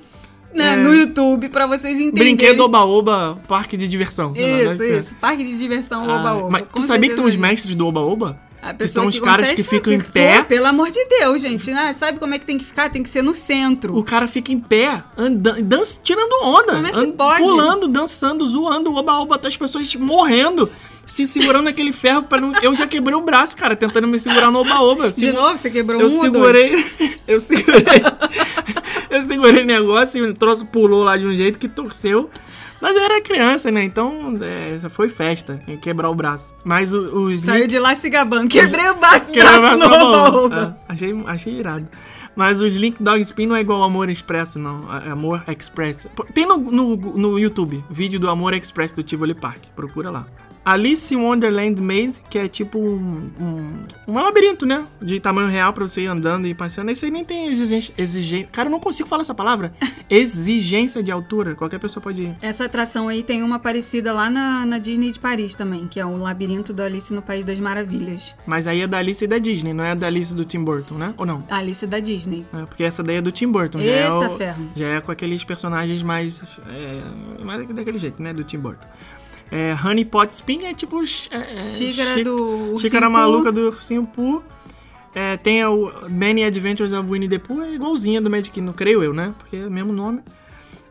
né, 0.52 0.72
É. 0.72 0.76
no 0.76 0.94
YouTube, 0.94 1.48
pra 1.48 1.66
vocês 1.66 1.98
entenderem. 2.00 2.34
Brinquedo 2.36 2.60
Oba-Oba, 2.60 3.38
parque 3.46 3.76
de 3.76 3.86
diversão. 3.86 4.32
Isso, 4.36 4.82
isso. 4.82 5.14
Parque 5.20 5.44
de 5.44 5.56
diversão 5.58 6.08
Ah, 6.08 6.18
Oba-Oba. 6.20 6.50
Mas 6.50 6.62
Com 6.70 6.80
tu 6.80 6.82
sabia 6.82 7.10
que 7.10 7.16
tem 7.16 7.24
os 7.24 7.36
mestres 7.36 7.74
do 7.76 7.86
Oba-Oba? 7.86 8.36
A 8.64 8.72
Que 8.72 8.88
são 8.88 9.06
os 9.06 9.18
caras 9.18 9.52
que 9.52 9.62
ficam 9.62 9.92
em 9.92 10.00
pé. 10.00 10.38
Pô, 10.40 10.44
pelo 10.46 10.66
amor 10.66 10.90
de 10.90 11.04
Deus, 11.04 11.42
gente. 11.42 11.70
né? 11.70 11.92
Sabe 11.92 12.18
como 12.18 12.32
é 12.34 12.38
que 12.38 12.46
tem 12.46 12.56
que 12.56 12.64
ficar? 12.64 12.88
Tem 12.90 13.02
que 13.02 13.10
ser 13.10 13.22
no 13.22 13.34
centro. 13.34 13.94
O 13.94 14.02
cara 14.02 14.26
fica 14.26 14.50
em 14.52 14.58
pé, 14.58 15.02
andando, 15.18 15.62
dança, 15.62 16.00
tirando 16.02 16.32
onda. 16.42 16.74
Como 16.74 16.86
é 16.86 16.92
que 16.92 17.06
pode? 17.12 17.42
Pulando, 17.42 17.86
dançando, 17.86 18.48
zoando, 18.48 18.94
oba-oba, 18.94 19.34
até 19.34 19.48
as 19.48 19.56
pessoas 19.56 19.94
morrendo, 19.96 20.70
se 21.04 21.26
segurando 21.26 21.64
naquele 21.64 21.92
ferro 21.92 22.22
para 22.22 22.40
não... 22.40 22.52
Eu 22.62 22.74
já 22.74 22.86
quebrei 22.86 23.14
o 23.14 23.20
braço, 23.20 23.54
cara, 23.54 23.76
tentando 23.76 24.08
me 24.08 24.18
segurar 24.18 24.50
no 24.50 24.60
oba-oba. 24.60 25.04
Eu 25.04 25.10
De 25.10 25.16
segu- 25.16 25.36
novo, 25.38 25.58
você 25.58 25.68
quebrou 25.70 26.00
Eu 26.00 26.06
um 26.06 26.10
segurei, 26.10 26.70
dois? 26.70 27.18
eu 27.28 27.40
segurei, 27.40 28.02
eu 29.10 29.22
segurei 29.22 29.62
o 29.62 29.66
negócio 29.66 30.24
e 30.24 30.30
o 30.30 30.34
troço 30.34 30.64
pulou 30.64 31.04
lá 31.04 31.16
de 31.18 31.26
um 31.26 31.34
jeito 31.34 31.58
que 31.58 31.68
torceu. 31.68 32.30
Mas 32.84 32.96
eu 32.96 33.02
era 33.02 33.22
criança, 33.22 33.70
né? 33.70 33.82
Então, 33.82 34.36
é, 34.42 34.74
essa 34.74 34.90
foi 34.90 35.08
festa, 35.08 35.58
em 35.66 35.74
quebrar 35.78 36.10
o 36.10 36.14
braço. 36.14 36.54
Mas 36.62 36.92
o- 36.92 36.98
os 37.28 37.40
Saiu 37.40 37.66
de 37.66 37.78
lá 37.78 37.94
se 37.94 38.10
gabando. 38.10 38.50
Quebrei 38.50 38.90
o 38.90 38.96
braço, 38.96 39.32
que 39.32 39.40
era 39.40 39.58
braço 39.58 39.78
mais 39.78 39.80
no. 39.80 39.86
Oba-Oba. 39.86 40.76
É, 40.86 40.92
achei, 40.92 41.22
achei 41.26 41.54
irado. 41.54 41.88
Mas 42.36 42.60
o 42.60 42.66
Slink 42.66 43.02
Dog 43.02 43.22
Spin 43.22 43.46
não 43.46 43.56
é 43.56 43.62
igual 43.62 43.82
Amor 43.82 44.10
Expresso, 44.10 44.58
não. 44.58 44.84
É 45.02 45.08
Amor 45.08 45.42
Express. 45.48 46.06
Tem 46.34 46.44
no, 46.44 46.58
no, 46.58 46.94
no 46.96 47.38
YouTube, 47.38 47.82
vídeo 47.88 48.20
do 48.20 48.28
Amor 48.28 48.52
Express 48.52 48.92
do 48.92 49.02
Tivoli 49.02 49.32
Park. 49.32 49.62
Procura 49.74 50.10
lá. 50.10 50.26
Alice 50.64 51.14
in 51.14 51.18
Wonderland 51.18 51.80
Maze, 51.82 52.22
que 52.30 52.38
é 52.38 52.48
tipo 52.48 52.78
um, 52.78 53.30
um, 53.40 53.72
um 54.08 54.14
labirinto, 54.14 54.64
né? 54.64 54.86
De 55.00 55.20
tamanho 55.20 55.48
real 55.48 55.72
pra 55.72 55.86
você 55.86 56.02
ir 56.02 56.06
andando 56.06 56.46
e 56.46 56.54
passeando. 56.54 56.90
Esse 56.90 57.04
aí 57.06 57.10
nem 57.10 57.24
tem 57.24 57.48
exigência. 57.52 57.92
exigência 57.98 58.48
cara, 58.50 58.68
eu 58.68 58.70
não 58.70 58.80
consigo 58.80 59.08
falar 59.08 59.22
essa 59.22 59.34
palavra. 59.34 59.74
Exigência 60.08 61.02
de 61.02 61.10
altura. 61.10 61.54
Qualquer 61.54 61.78
pessoa 61.78 62.02
pode 62.02 62.22
ir. 62.24 62.36
Essa 62.40 62.64
atração 62.64 63.08
aí 63.08 63.22
tem 63.22 63.42
uma 63.42 63.58
parecida 63.58 64.12
lá 64.12 64.30
na, 64.30 64.64
na 64.64 64.78
Disney 64.78 65.10
de 65.10 65.18
Paris 65.18 65.54
também, 65.54 65.86
que 65.86 65.98
é 66.00 66.06
o 66.06 66.16
labirinto 66.16 66.72
da 66.72 66.84
Alice 66.84 67.12
no 67.12 67.20
País 67.22 67.44
das 67.44 67.58
Maravilhas. 67.60 68.34
Mas 68.46 68.66
aí 68.66 68.80
é 68.82 68.86
da 68.86 68.98
Alice 68.98 69.24
e 69.24 69.28
da 69.28 69.38
Disney, 69.38 69.72
não 69.74 69.84
é 69.84 69.94
da 69.94 70.06
Alice 70.06 70.34
do 70.34 70.44
Tim 70.44 70.62
Burton, 70.64 70.94
né? 70.94 71.14
Ou 71.16 71.26
não? 71.26 71.44
A 71.50 71.56
Alice 71.58 71.86
da 71.86 71.98
Disney. 72.00 72.46
É, 72.52 72.64
porque 72.66 72.84
essa 72.84 73.02
daí 73.02 73.16
é 73.16 73.22
do 73.22 73.32
Tim 73.32 73.50
Burton. 73.50 73.78
já 73.80 73.84
é 73.84 74.02
Eita 74.04 74.30
o- 74.30 74.36
ferro. 74.36 74.68
Já 74.74 74.86
é 74.86 75.00
com 75.00 75.10
aqueles 75.12 75.44
personagens 75.44 76.02
mais. 76.02 76.42
É, 76.68 77.42
mais 77.44 77.66
daquele 77.68 77.98
jeito, 77.98 78.22
né? 78.22 78.32
Do 78.32 78.44
Tim 78.44 78.58
Burton. 78.58 78.86
É, 79.50 79.74
Honey 79.84 80.04
Pot 80.04 80.32
Spin 80.32 80.64
é 80.64 80.74
tipo. 80.74 81.00
É, 81.30 81.36
é, 81.58 81.62
Xícara 81.62 82.14
xí- 82.14 82.24
do 82.24 82.76
Xícara 82.78 83.08
maluca 83.10 83.52
do 83.52 83.66
Ursinho 83.68 84.04
Pooh. 84.06 84.42
É, 85.14 85.36
tem 85.36 85.64
o 85.64 85.92
Many 86.08 86.42
Adventures 86.42 86.92
of 86.92 87.08
Winnie 87.08 87.28
the 87.28 87.38
Pooh, 87.38 87.62
é 87.62 87.74
igualzinha 87.74 88.20
do 88.20 88.28
Magic 88.28 88.50
Kingdom, 88.50 88.72
creio 88.72 89.00
eu, 89.02 89.14
né? 89.14 89.32
Porque 89.38 89.56
é 89.56 89.66
o 89.66 89.70
mesmo 89.70 89.92
nome. 89.92 90.20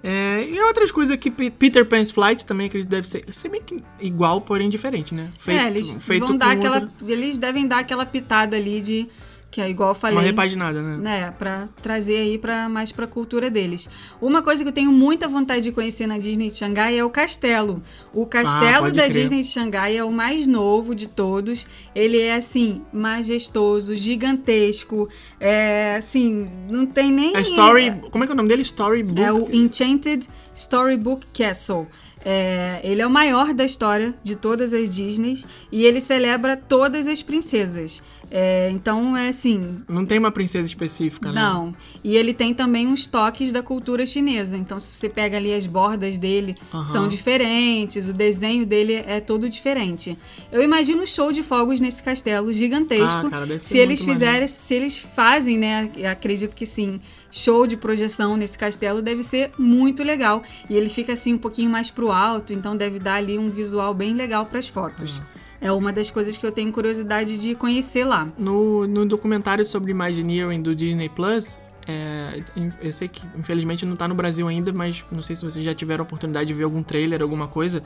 É, 0.01 0.45
e 0.49 0.59
outras 0.61 0.91
coisas 0.91 1.17
que 1.17 1.29
Pe- 1.31 1.49
Peter 1.49 1.85
Pan's 1.85 2.11
Flight 2.11 2.45
também 2.45 2.67
acredito 2.67 2.89
que 2.89 2.95
deve 2.95 3.07
ser, 3.07 3.25
ser 3.33 3.49
bem 3.49 3.61
que 3.61 3.81
igual, 4.01 4.41
porém 4.41 4.69
diferente, 4.69 5.13
né? 5.15 5.29
é, 5.47 5.67
eles 5.67 5.93
vão 6.19 6.37
dar 6.37 6.51
aquela. 6.51 6.75
outra- 6.81 6.91
Eles 7.07 7.37
devem 7.37 7.67
dar 7.67 7.79
aquela 7.79 8.05
pitada 8.05 8.55
ali 8.57 8.79
de. 8.81 9.07
Que 9.53 9.61
é 9.61 9.69
igual 9.69 9.89
eu 9.89 9.95
falei. 9.95 10.17
uma 10.17 10.23
repaginada, 10.23 10.81
né? 10.81 10.97
né, 10.97 11.33
para 11.37 11.69
trazer 11.79 12.15
aí 12.17 12.39
para 12.39 12.67
mais 12.67 12.91
para 12.91 13.05
a 13.05 13.07
cultura 13.07 13.51
deles. 13.51 13.87
Uma 14.19 14.41
coisa 14.41 14.63
que 14.63 14.69
eu 14.69 14.73
tenho 14.73 14.91
muita 14.91 15.27
vontade 15.27 15.61
de 15.65 15.71
conhecer 15.71 16.07
na 16.07 16.17
Disney 16.17 16.49
de 16.49 16.57
Xangai 16.57 16.97
é 16.97 17.03
o 17.05 17.09
castelo. 17.11 17.79
O 18.11 18.25
castelo 18.25 18.87
Ah, 18.87 18.89
da 18.89 19.03
crer. 19.03 19.11
Disney 19.11 19.41
de 19.41 19.47
Xangai 19.47 19.95
é 19.95 20.03
o 20.03 20.11
mais 20.11 20.47
novo 20.47 20.95
de 20.95 21.07
todos. 21.07 21.67
Ele 21.93 22.19
é 22.19 22.33
assim 22.33 22.81
majestoso, 22.91 23.95
gigantesco, 23.95 25.07
é 25.39 25.97
assim, 25.99 26.49
não 26.67 26.87
tem 26.87 27.11
nem 27.11 27.35
A 27.35 27.41
Story. 27.41 27.93
Como 28.09 28.23
é 28.23 28.27
que 28.27 28.31
é 28.31 28.33
o 28.33 28.37
nome 28.37 28.49
dele? 28.49 28.63
Storybook. 28.63 29.21
é 29.21 29.31
o 29.31 29.53
Enchanted 29.53 30.27
Storybook 30.55 31.27
Castle. 31.31 31.87
É, 32.25 32.79
ele 32.83 33.01
é 33.01 33.07
o 33.07 33.09
maior 33.09 33.53
da 33.53 33.65
história 33.65 34.13
de 34.23 34.35
todas 34.35 34.73
as 34.73 34.89
Disneys 34.89 35.45
e 35.71 35.83
ele 35.83 35.99
celebra 35.99 36.55
todas 36.55 37.07
as 37.07 37.21
princesas. 37.21 38.01
É, 38.31 38.69
então 38.71 39.15
é 39.15 39.27
assim, 39.27 39.81
Não 39.87 40.05
tem 40.05 40.17
uma 40.17 40.31
princesa 40.31 40.65
específica, 40.65 41.31
né? 41.31 41.39
não. 41.39 41.75
E 42.03 42.15
ele 42.15 42.33
tem 42.33 42.51
também 42.51 42.87
uns 42.87 43.05
toques 43.05 43.51
da 43.51 43.61
cultura 43.61 44.05
chinesa. 44.07 44.57
Então, 44.57 44.79
se 44.79 44.95
você 44.95 45.07
pega 45.07 45.37
ali 45.37 45.53
as 45.53 45.67
bordas 45.67 46.17
dele, 46.17 46.55
são 46.85 47.07
diferentes, 47.07 48.07
o 48.07 48.13
desenho 48.13 48.65
dele 48.65 49.03
é 49.05 49.19
todo 49.19 49.47
diferente. 49.47 50.17
Eu 50.51 50.63
imagino 50.63 51.03
um 51.03 51.05
show 51.05 51.31
de 51.31 51.43
fogos 51.43 51.79
nesse 51.79 52.01
castelo 52.01 52.51
gigantesco. 52.51 53.27
Ah, 53.27 53.29
cara, 53.29 53.45
deve 53.45 53.59
ser 53.59 53.69
se 53.69 53.77
eles 53.77 53.99
fizerem, 53.99 54.33
maneiro. 54.33 54.47
se 54.51 54.73
eles 54.73 54.97
fazem, 54.97 55.57
né? 55.57 55.91
Acredito 56.09 56.55
que 56.55 56.65
sim. 56.65 56.99
Show 57.35 57.65
de 57.65 57.75
projeção 57.75 58.37
nesse 58.37 58.55
castelo 58.55 59.01
deve 59.01 59.23
ser 59.23 59.49
muito 59.57 60.03
legal. 60.03 60.43
E 60.69 60.77
ele 60.77 60.87
fica 60.87 61.13
assim 61.13 61.33
um 61.33 61.37
pouquinho 61.39 61.67
mais 61.67 61.89
pro 61.89 62.11
alto, 62.11 62.53
então 62.53 62.77
deve 62.77 62.99
dar 62.99 63.15
ali 63.15 63.39
um 63.39 63.49
visual 63.49 63.91
bem 63.91 64.13
legal 64.13 64.45
para 64.45 64.59
as 64.59 64.67
fotos. 64.67 65.19
É 65.59 65.71
uma 65.71 65.91
das 65.91 66.11
coisas 66.11 66.37
que 66.37 66.45
eu 66.45 66.51
tenho 66.51 66.71
curiosidade 66.71 67.35
de 67.39 67.55
conhecer 67.55 68.05
lá. 68.05 68.31
No, 68.37 68.85
no 68.87 69.03
documentário 69.03 69.65
sobre 69.65 69.89
Imagineering 69.89 70.61
do 70.61 70.75
Disney 70.75 71.09
Plus, 71.09 71.57
é, 71.87 72.43
eu 72.79 72.93
sei 72.93 73.07
que 73.07 73.25
infelizmente 73.35 73.83
não 73.83 73.95
tá 73.95 74.07
no 74.07 74.13
Brasil 74.13 74.47
ainda, 74.47 74.71
mas 74.71 75.03
não 75.11 75.23
sei 75.23 75.35
se 75.35 75.43
vocês 75.43 75.65
já 75.65 75.73
tiveram 75.73 76.03
a 76.03 76.05
oportunidade 76.05 76.47
de 76.47 76.53
ver 76.53 76.65
algum 76.65 76.83
trailer, 76.83 77.19
alguma 77.23 77.47
coisa. 77.47 77.81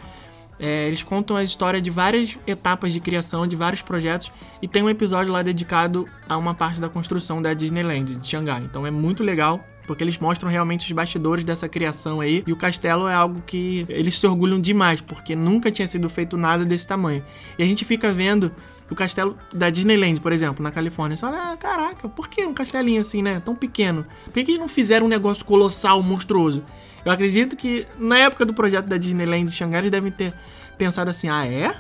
É, 0.59 0.87
eles 0.87 1.03
contam 1.03 1.37
a 1.37 1.43
história 1.43 1.81
de 1.81 1.91
várias 1.91 2.37
etapas 2.47 2.91
de 2.91 2.99
criação 2.99 3.45
de 3.45 3.55
vários 3.55 3.81
projetos 3.81 4.31
e 4.61 4.67
tem 4.67 4.81
um 4.81 4.89
episódio 4.89 5.31
lá 5.31 5.41
dedicado 5.41 6.07
a 6.27 6.35
uma 6.37 6.53
parte 6.53 6.81
da 6.81 6.89
construção 6.89 7.41
da 7.41 7.53
Disneyland 7.53 8.15
de 8.17 8.27
Xangai. 8.27 8.63
Então 8.63 8.85
é 8.85 8.91
muito 8.91 9.23
legal. 9.23 9.63
Porque 9.85 10.03
eles 10.03 10.17
mostram 10.19 10.49
realmente 10.49 10.85
os 10.85 10.91
bastidores 10.91 11.45
dessa 11.45 11.69
criação 11.69 12.19
aí. 12.19 12.43
E 12.45 12.51
o 12.51 12.57
castelo 12.57 13.07
é 13.07 13.13
algo 13.13 13.41
que 13.47 13.85
eles 13.87 14.19
se 14.19 14.27
orgulham 14.27 14.59
demais, 14.59 14.99
porque 14.99 15.33
nunca 15.33 15.71
tinha 15.71 15.87
sido 15.87 16.09
feito 16.09 16.35
nada 16.35 16.65
desse 16.65 16.85
tamanho. 16.85 17.23
E 17.57 17.63
a 17.63 17.65
gente 17.65 17.85
fica 17.85 18.11
vendo 18.11 18.51
o 18.91 18.95
castelo 18.95 19.37
da 19.53 19.69
Disneyland, 19.69 20.19
por 20.19 20.33
exemplo, 20.33 20.61
na 20.61 20.71
Califórnia. 20.71 21.15
Você 21.15 21.21
fala, 21.21 21.53
ah, 21.53 21.57
caraca, 21.57 22.09
por 22.09 22.27
que 22.27 22.45
um 22.45 22.53
castelinho 22.53 22.99
assim, 22.99 23.21
né? 23.21 23.39
Tão 23.39 23.55
pequeno? 23.55 24.05
Por 24.25 24.33
que 24.33 24.43
que 24.43 24.51
eles 24.51 24.59
não 24.59 24.67
fizeram 24.67 25.05
um 25.05 25.09
negócio 25.09 25.45
colossal, 25.45 26.03
monstruoso? 26.03 26.65
Eu 27.07 27.13
acredito 27.13 27.55
que 27.55 27.87
na 27.97 28.17
época 28.17 28.45
do 28.45 28.53
projeto 28.53 28.85
da 28.85 28.97
Disneyland 28.97 29.45
de 29.49 29.55
Xangai, 29.55 29.79
eles 29.79 29.91
devem 29.91 30.11
ter 30.11 30.33
pensado 30.77 31.09
assim: 31.09 31.29
ah, 31.29 31.47
é? 31.47 31.73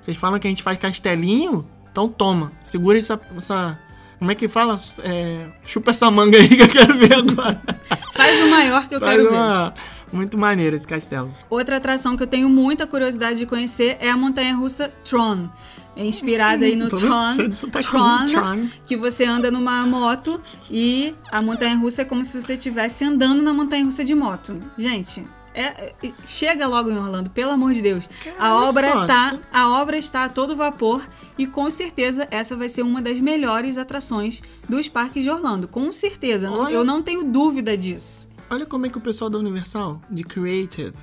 Vocês 0.00 0.16
falam 0.16 0.40
que 0.40 0.48
a 0.48 0.50
gente 0.50 0.60
faz 0.60 0.76
castelinho? 0.76 1.64
Então 1.92 2.08
toma, 2.08 2.50
segura 2.64 2.98
essa. 2.98 3.20
essa 3.36 3.78
como 4.18 4.32
é 4.32 4.34
que 4.34 4.48
fala? 4.48 4.74
É, 5.04 5.46
chupa 5.64 5.92
essa 5.92 6.10
manga 6.10 6.36
aí 6.36 6.48
que 6.48 6.62
eu 6.62 6.68
quero 6.68 6.94
ver 6.98 7.14
agora. 7.14 7.60
Faz 8.12 8.38
o 8.40 8.48
maior 8.50 8.88
que 8.88 8.94
eu 8.96 9.00
Faz 9.00 9.12
quero 9.12 9.24
ver. 9.30 9.34
uma- 9.36 9.74
Muito 10.12 10.36
maneiro 10.36 10.74
esse 10.74 10.86
castelo. 10.86 11.32
Outra 11.48 11.76
atração 11.76 12.16
que 12.16 12.22
eu 12.24 12.26
tenho 12.26 12.48
muita 12.48 12.84
curiosidade 12.86 13.38
de 13.38 13.46
conhecer 13.46 13.96
é 14.00 14.10
a 14.10 14.16
montanha-russa 14.16 14.92
Tron. 15.04 15.48
É 15.94 16.04
inspirada 16.06 16.64
aí 16.64 16.74
no 16.74 16.88
Tron, 16.88 17.36
Tron, 17.82 18.24
Tron. 18.26 18.68
que 18.86 18.96
você 18.96 19.24
anda 19.24 19.50
numa 19.50 19.86
moto 19.86 20.40
e 20.70 21.14
a 21.30 21.42
montanha-russa 21.42 22.02
é 22.02 22.04
como 22.04 22.24
se 22.24 22.40
você 22.40 22.54
estivesse 22.54 23.04
andando 23.04 23.42
na 23.42 23.52
montanha-russa 23.52 24.02
de 24.02 24.14
moto. 24.14 24.56
Gente, 24.78 25.22
é- 25.54 25.92
é- 26.02 26.12
chega 26.26 26.66
logo 26.66 26.90
em 26.90 26.96
Orlando, 26.96 27.28
pelo 27.28 27.50
amor 27.50 27.74
de 27.74 27.82
Deus. 27.82 28.08
a 28.38 28.54
obra 28.56 28.90
só, 28.92 29.06
tá, 29.06 29.38
a 29.52 29.68
obra 29.68 29.98
está 29.98 30.24
a 30.24 30.28
todo 30.30 30.56
vapor 30.56 31.06
e 31.36 31.46
com 31.46 31.68
certeza 31.68 32.26
essa 32.30 32.56
vai 32.56 32.70
ser 32.70 32.80
uma 32.82 33.02
das 33.02 33.20
melhores 33.20 33.76
atrações 33.76 34.40
dos 34.66 34.88
parques 34.88 35.22
de 35.24 35.28
Orlando. 35.30 35.68
Com 35.68 35.92
certeza, 35.92 36.48
não- 36.48 36.60
Olha. 36.60 36.72
eu 36.72 36.84
não 36.84 37.02
tenho 37.02 37.22
dúvida 37.22 37.76
disso. 37.76 38.30
Olha 38.48 38.64
como 38.64 38.86
é 38.86 38.88
que 38.88 38.96
o 38.96 39.00
pessoal 39.00 39.28
da 39.28 39.38
Universal, 39.38 40.00
de 40.10 40.24
Creative, 40.24 40.94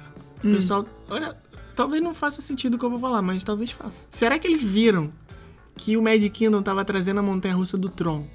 Hum. 0.44 0.52
o 0.52 0.56
pessoal. 0.56 0.86
Olha, 1.10 1.36
talvez 1.80 2.04
não 2.04 2.14
faça 2.14 2.42
sentido 2.42 2.74
o 2.74 2.78
que 2.78 2.84
eu 2.84 2.90
vou 2.90 3.00
falar, 3.00 3.22
mas 3.22 3.42
talvez 3.42 3.72
faça. 3.72 3.94
Será 4.10 4.38
que 4.38 4.46
eles 4.46 4.62
viram 4.62 5.14
que 5.78 5.96
o 5.96 6.02
Magic 6.02 6.30
Kingdom 6.30 6.62
tava 6.62 6.84
trazendo 6.84 7.22
a 7.22 7.24
montanha 7.24 7.56
russa 7.56 7.78
do 7.78 7.88
Tron? 7.88 8.28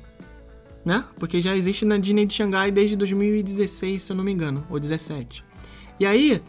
Né? 0.82 1.04
Porque 1.18 1.42
já 1.42 1.54
existe 1.54 1.84
na 1.84 1.98
Disney 1.98 2.24
de 2.24 2.32
Xangai 2.32 2.70
desde 2.70 2.96
2016, 2.96 4.02
se 4.02 4.10
eu 4.10 4.16
não 4.16 4.24
me 4.24 4.32
engano, 4.32 4.66
ou 4.70 4.80
17. 4.80 5.44
E 6.00 6.06
aí, 6.06 6.40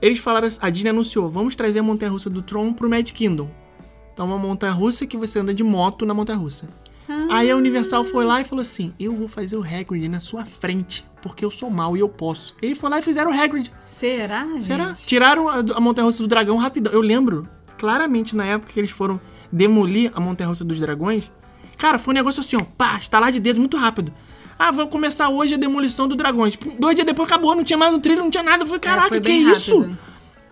eles 0.00 0.20
falaram, 0.20 0.48
a 0.62 0.70
Disney 0.70 0.88
anunciou, 0.88 1.28
vamos 1.28 1.54
trazer 1.54 1.80
a 1.80 1.82
montanha 1.82 2.10
russa 2.10 2.30
do 2.30 2.40
Tron 2.40 2.72
pro 2.72 2.88
Magic 2.88 3.12
Kingdom. 3.12 3.50
Então, 4.14 4.24
uma 4.24 4.38
montanha 4.38 4.72
russa 4.72 5.06
que 5.06 5.18
você 5.18 5.38
anda 5.38 5.52
de 5.52 5.62
moto 5.62 6.06
na 6.06 6.14
montanha 6.14 6.38
russa. 6.38 6.66
Aí 7.30 7.50
a 7.50 7.56
Universal 7.56 8.06
foi 8.06 8.24
lá 8.24 8.40
e 8.40 8.44
falou 8.44 8.62
assim: 8.62 8.94
Eu 8.98 9.14
vou 9.14 9.28
fazer 9.28 9.56
o 9.56 9.62
Hagrid 9.62 10.08
na 10.08 10.20
sua 10.20 10.46
frente, 10.46 11.04
porque 11.22 11.44
eu 11.44 11.50
sou 11.50 11.70
mal 11.70 11.96
e 11.96 12.00
eu 12.00 12.08
posso. 12.08 12.54
Ele 12.60 12.74
foi 12.74 12.90
lá 12.90 12.98
e 12.98 13.02
fizeram 13.02 13.30
o 13.30 13.34
Hagrid. 13.40 13.72
Será, 13.84 14.44
gente? 14.46 14.64
Será? 14.64 14.92
Tiraram 14.94 15.48
a, 15.48 15.54
a 15.76 15.80
montanha 15.80 16.04
russa 16.04 16.22
do 16.22 16.28
dragão 16.28 16.56
rapidão. 16.56 16.92
Eu 16.92 17.00
lembro 17.00 17.48
claramente 17.78 18.34
na 18.36 18.44
época 18.44 18.72
que 18.72 18.78
eles 18.80 18.90
foram 18.90 19.20
demolir 19.50 20.10
a 20.14 20.20
montanha 20.20 20.48
russa 20.48 20.64
dos 20.64 20.78
dragões. 20.80 21.30
Cara, 21.78 21.98
foi 21.98 22.12
um 22.12 22.16
negócio 22.16 22.40
assim, 22.40 22.56
ó, 22.60 22.64
pá, 22.76 22.96
estalar 22.98 23.32
de 23.32 23.40
dedo 23.40 23.60
muito 23.60 23.76
rápido. 23.76 24.12
Ah, 24.58 24.70
vamos 24.70 24.92
começar 24.92 25.28
hoje 25.28 25.54
a 25.54 25.56
demolição 25.58 26.06
do 26.06 26.14
dragões. 26.14 26.56
Dois 26.78 26.94
dias 26.94 27.06
depois 27.06 27.28
acabou, 27.28 27.54
não 27.54 27.64
tinha 27.64 27.76
mais 27.78 27.92
um 27.94 27.98
trilho, 27.98 28.20
não 28.22 28.30
tinha 28.30 28.42
nada. 28.42 28.62
Eu 28.62 28.66
falei, 28.66 28.80
caraca, 28.80 29.06
É, 29.06 29.08
foi 29.08 29.20
que 29.20 29.32
isso? 29.32 29.78
rápido. 29.80 29.98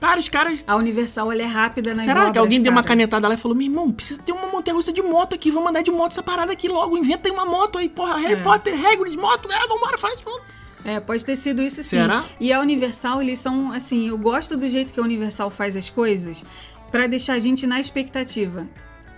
Cara, 0.01 0.19
os 0.19 0.29
caras 0.31 0.65
A 0.67 0.77
Universal 0.77 1.31
ela 1.31 1.43
é 1.43 1.47
rápida 1.47 1.91
nas 1.91 2.01
Será 2.01 2.21
obras, 2.21 2.33
que 2.33 2.39
alguém 2.39 2.63
deu 2.63 2.73
uma 2.73 2.83
cara. 2.83 2.89
canetada 2.95 3.29
lá 3.29 3.35
e 3.35 3.37
falou: 3.37 3.55
Meu 3.55 3.67
irmão, 3.67 3.93
precisa 3.93 4.23
ter 4.23 4.33
uma 4.33 4.47
montanha 4.47 4.75
russa 4.75 4.91
de 4.95 5.03
moto 5.03 5.35
aqui, 5.35 5.51
vamos 5.51 5.69
andar 5.69 5.83
de 5.83 5.91
moto 5.91 6.13
essa 6.13 6.23
parada 6.23 6.51
aqui 6.53 6.69
logo, 6.69 6.97
inventa 6.97 7.29
aí 7.29 7.33
uma 7.35 7.45
moto 7.45 7.79
aí, 7.79 7.87
porra, 7.87 8.17
Harry 8.17 8.33
É. 8.33 8.37
Potter, 8.37 8.75
Hagrid, 8.75 9.15
moto, 9.19 9.47
é, 9.53 9.69
vambora, 9.69 9.99
faz, 9.99 10.19
pronto. 10.23 10.43
É, 10.85 10.99
pode 11.01 11.25
ter 11.25 11.37
sido 11.37 11.63
isso 11.63 11.83
sim. 11.83 11.99
Será? 11.99 12.25
E 12.39 12.53
a 12.53 12.61
Universal, 12.61 13.23
eles 13.23 13.39
são 13.39 13.73
assim, 13.73 14.09
eu 14.09 14.19
gosto 14.19 14.57
do 14.57 14.69
jeito 14.69 14.93
que 14.93 15.01
a 15.01 15.03
Universal 15.03 15.51
faz 15.51 15.77
as 15.77 15.91
coisas 15.91 16.45
pra 16.91 17.07
deixar 17.07 17.35
a 17.35 17.39
gente 17.39 17.67
na 17.67 17.79
expectativa. 17.79 18.67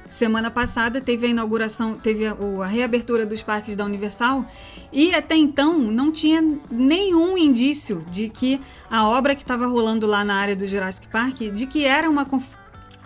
Semana 0.09 0.51
passada 0.51 1.01
teve 1.01 1.27
a 1.27 1.31
inauguração, 1.31 1.95
teve 1.95 2.27
a, 2.27 2.67
reabertura 2.67 3.25
dos 3.25 3.43
parques 3.43 3.75
da 3.75 3.83
Universal 3.83 4.45
e 4.93 5.15
até 5.15 5.35
então 5.35 5.79
não 5.79 6.13
tinha 6.13 6.45
nenhum 6.71 7.39
indício 7.39 8.05
de 8.11 8.29
que 8.29 8.61
a 8.91 9.09
obra 9.09 9.35
que 9.35 9.41
estava 9.41 9.67
rolando 9.67 10.07
lá 10.07 10.23
na 10.23 10.35
área 10.35 10.55
do 10.55 10.67
Jurassic 10.67 11.09
Park, 11.09 11.39
de 11.55 11.67
que 11.67 11.87
era 11.87 12.11
uma 12.11 12.27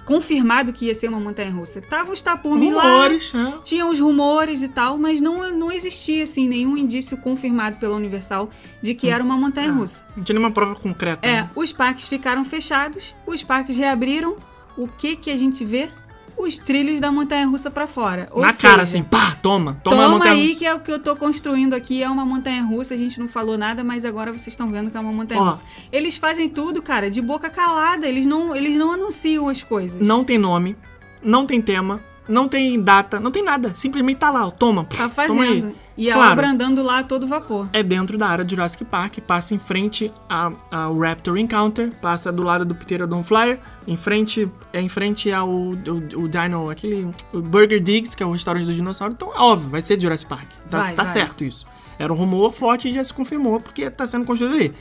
confirmado 0.07 0.73
que 0.73 0.87
ia 0.87 0.95
ser 0.95 1.09
uma 1.09 1.21
montanha 1.21 1.51
russa. 1.51 1.83
Tava 1.83 2.12
os 2.12 2.23
tapumes 2.23 2.73
lá, 2.73 2.83
Rumores, 2.83 3.33
né? 3.33 3.59
tinha 3.62 3.85
os 3.85 3.99
rumores 4.01 4.62
e 4.62 4.69
tal, 4.69 4.97
mas 4.97 5.21
não, 5.21 5.53
não 5.53 5.71
existia 5.71 6.23
assim 6.23 6.49
nenhum 6.49 6.77
indício 6.77 7.16
confirmado 7.19 7.77
pela 7.77 7.97
Universal 7.97 8.49
de 8.81 8.95
que 8.95 9.09
era 9.11 9.23
uma 9.23 9.37
montanha 9.37 9.73
russa. 9.73 10.07
Não 10.16 10.23
tinha 10.23 10.35
nenhuma 10.35 10.55
prova 10.55 10.77
concreta. 10.77 11.27
É, 11.27 11.42
né? 11.42 11.51
os 11.55 11.73
parques 11.73 12.09
ficaram 12.09 12.45
fechados, 12.45 13.14
os 13.27 13.42
parques 13.42 13.77
reabriram. 13.77 14.37
O 14.79 14.87
que 14.87 15.16
que 15.16 15.31
a 15.31 15.37
gente 15.37 15.64
vê? 15.64 15.90
Os 16.39 16.59
trilhos 16.59 17.01
da 17.01 17.11
montanha 17.11 17.47
russa 17.47 17.70
pra 17.70 17.87
fora. 17.87 18.28
Ou 18.30 18.43
Na 18.43 18.51
seja, 18.51 18.62
cara, 18.68 18.82
assim, 18.82 19.03
pá, 19.03 19.37
toma, 19.43 19.80
toma, 19.82 19.97
a 19.97 20.05
Toma 20.05 20.09
montanha 20.11 20.32
aí 20.34 20.49
russa. 20.49 20.59
que 20.59 20.66
é 20.66 20.74
o 20.74 20.80
que 20.80 20.93
eu 20.93 20.99
tô 20.99 21.16
construindo 21.16 21.72
aqui, 21.74 22.03
é 22.03 22.09
uma 22.11 22.24
montanha 22.26 22.62
russa, 22.62 22.95
a 22.95 22.97
gente 22.97 23.18
não 23.18 23.26
falou 23.26 23.57
nada, 23.57 23.82
mas 23.82 24.05
agora 24.05 24.30
vocês 24.32 24.49
estão 24.49 24.70
vendo 24.70 24.91
que 24.91 24.97
é 24.97 25.01
uma 25.01 25.12
montanha 25.12 25.41
Ó. 25.41 25.45
russa. 25.47 25.64
Eles 25.91 26.18
fazem 26.18 26.49
tudo, 26.49 26.82
cara, 26.82 27.11
de 27.11 27.22
boca 27.22 27.49
calada, 27.49 28.07
eles 28.07 28.26
não, 28.26 28.55
eles 28.55 28.76
não 28.76 28.93
anunciam 28.93 29.49
as 29.49 29.62
coisas. 29.62 30.01
Não 30.07 30.22
tem 30.22 30.37
nome, 30.37 30.76
não 31.22 31.47
tem 31.47 31.61
tema, 31.61 32.01
não 32.29 32.49
tem 32.49 32.81
data, 32.81 33.18
não 33.20 33.31
tem 33.31 33.43
nada. 33.43 33.72
Simplesmente 33.74 34.18
tá 34.18 34.31
lá, 34.31 34.47
ó, 34.47 34.51
toma. 34.51 34.85
Tá 34.85 34.97
Toma 34.97 35.09
fazendo. 35.11 35.74
E 35.99 36.11
a 36.11 36.14
Claro. 36.14 36.33
obra 36.33 36.51
andando 36.51 36.83
lá 36.83 36.99
a 36.99 37.03
todo 37.03 37.27
vapor. 37.27 37.68
É 37.72 37.83
dentro 37.83 38.18
da 38.18 38.27
área 38.27 38.45
do 38.45 38.51
Jurassic 38.51 38.85
Park, 38.85 39.18
passa 39.20 39.55
em 39.55 39.59
frente 39.59 40.12
a- 40.29 40.53
ao 40.70 40.99
Raptor 40.99 41.39
Encounter, 41.39 41.91
passa 42.03 42.31
do 42.31 42.43
lado 42.43 42.66
do 42.66 42.74
Pterodon 42.74 43.22
Flyer, 43.22 43.59
em 43.87 43.97
frente, 43.97 44.47
é 44.74 44.81
em 44.83 44.91
frente 44.91 45.33
ao 45.33 45.49
o, 45.49 45.70
o 46.16 46.29
Dino, 46.29 46.68
aquele 46.68 47.09
o 47.33 47.41
Burger 47.41 47.81
Digs, 47.83 48.14
que 48.14 48.22
é 48.22 48.27
o 48.27 48.33
restaurante 48.33 48.66
do 48.66 48.74
dinossauro. 48.74 49.14
Então, 49.14 49.29
óbvio, 49.35 49.70
vai 49.70 49.81
ser 49.81 49.99
Jurassic 49.99 50.29
Park. 50.29 50.49
Tá, 50.68 50.83
Vai, 50.83 50.93
tá 50.93 51.03
vai. 51.05 51.12
certo 51.12 51.43
isso. 51.45 51.66
Era 51.99 52.12
um 52.12 52.16
rumor 52.16 52.53
forte 52.53 52.89
e 52.91 52.93
já 52.93 53.03
se 53.03 53.14
confirmou 53.14 53.59
porque 53.59 53.89
tá 53.89 54.07
sendo 54.07 54.27
construído 54.27 54.55
ali. 54.55 54.74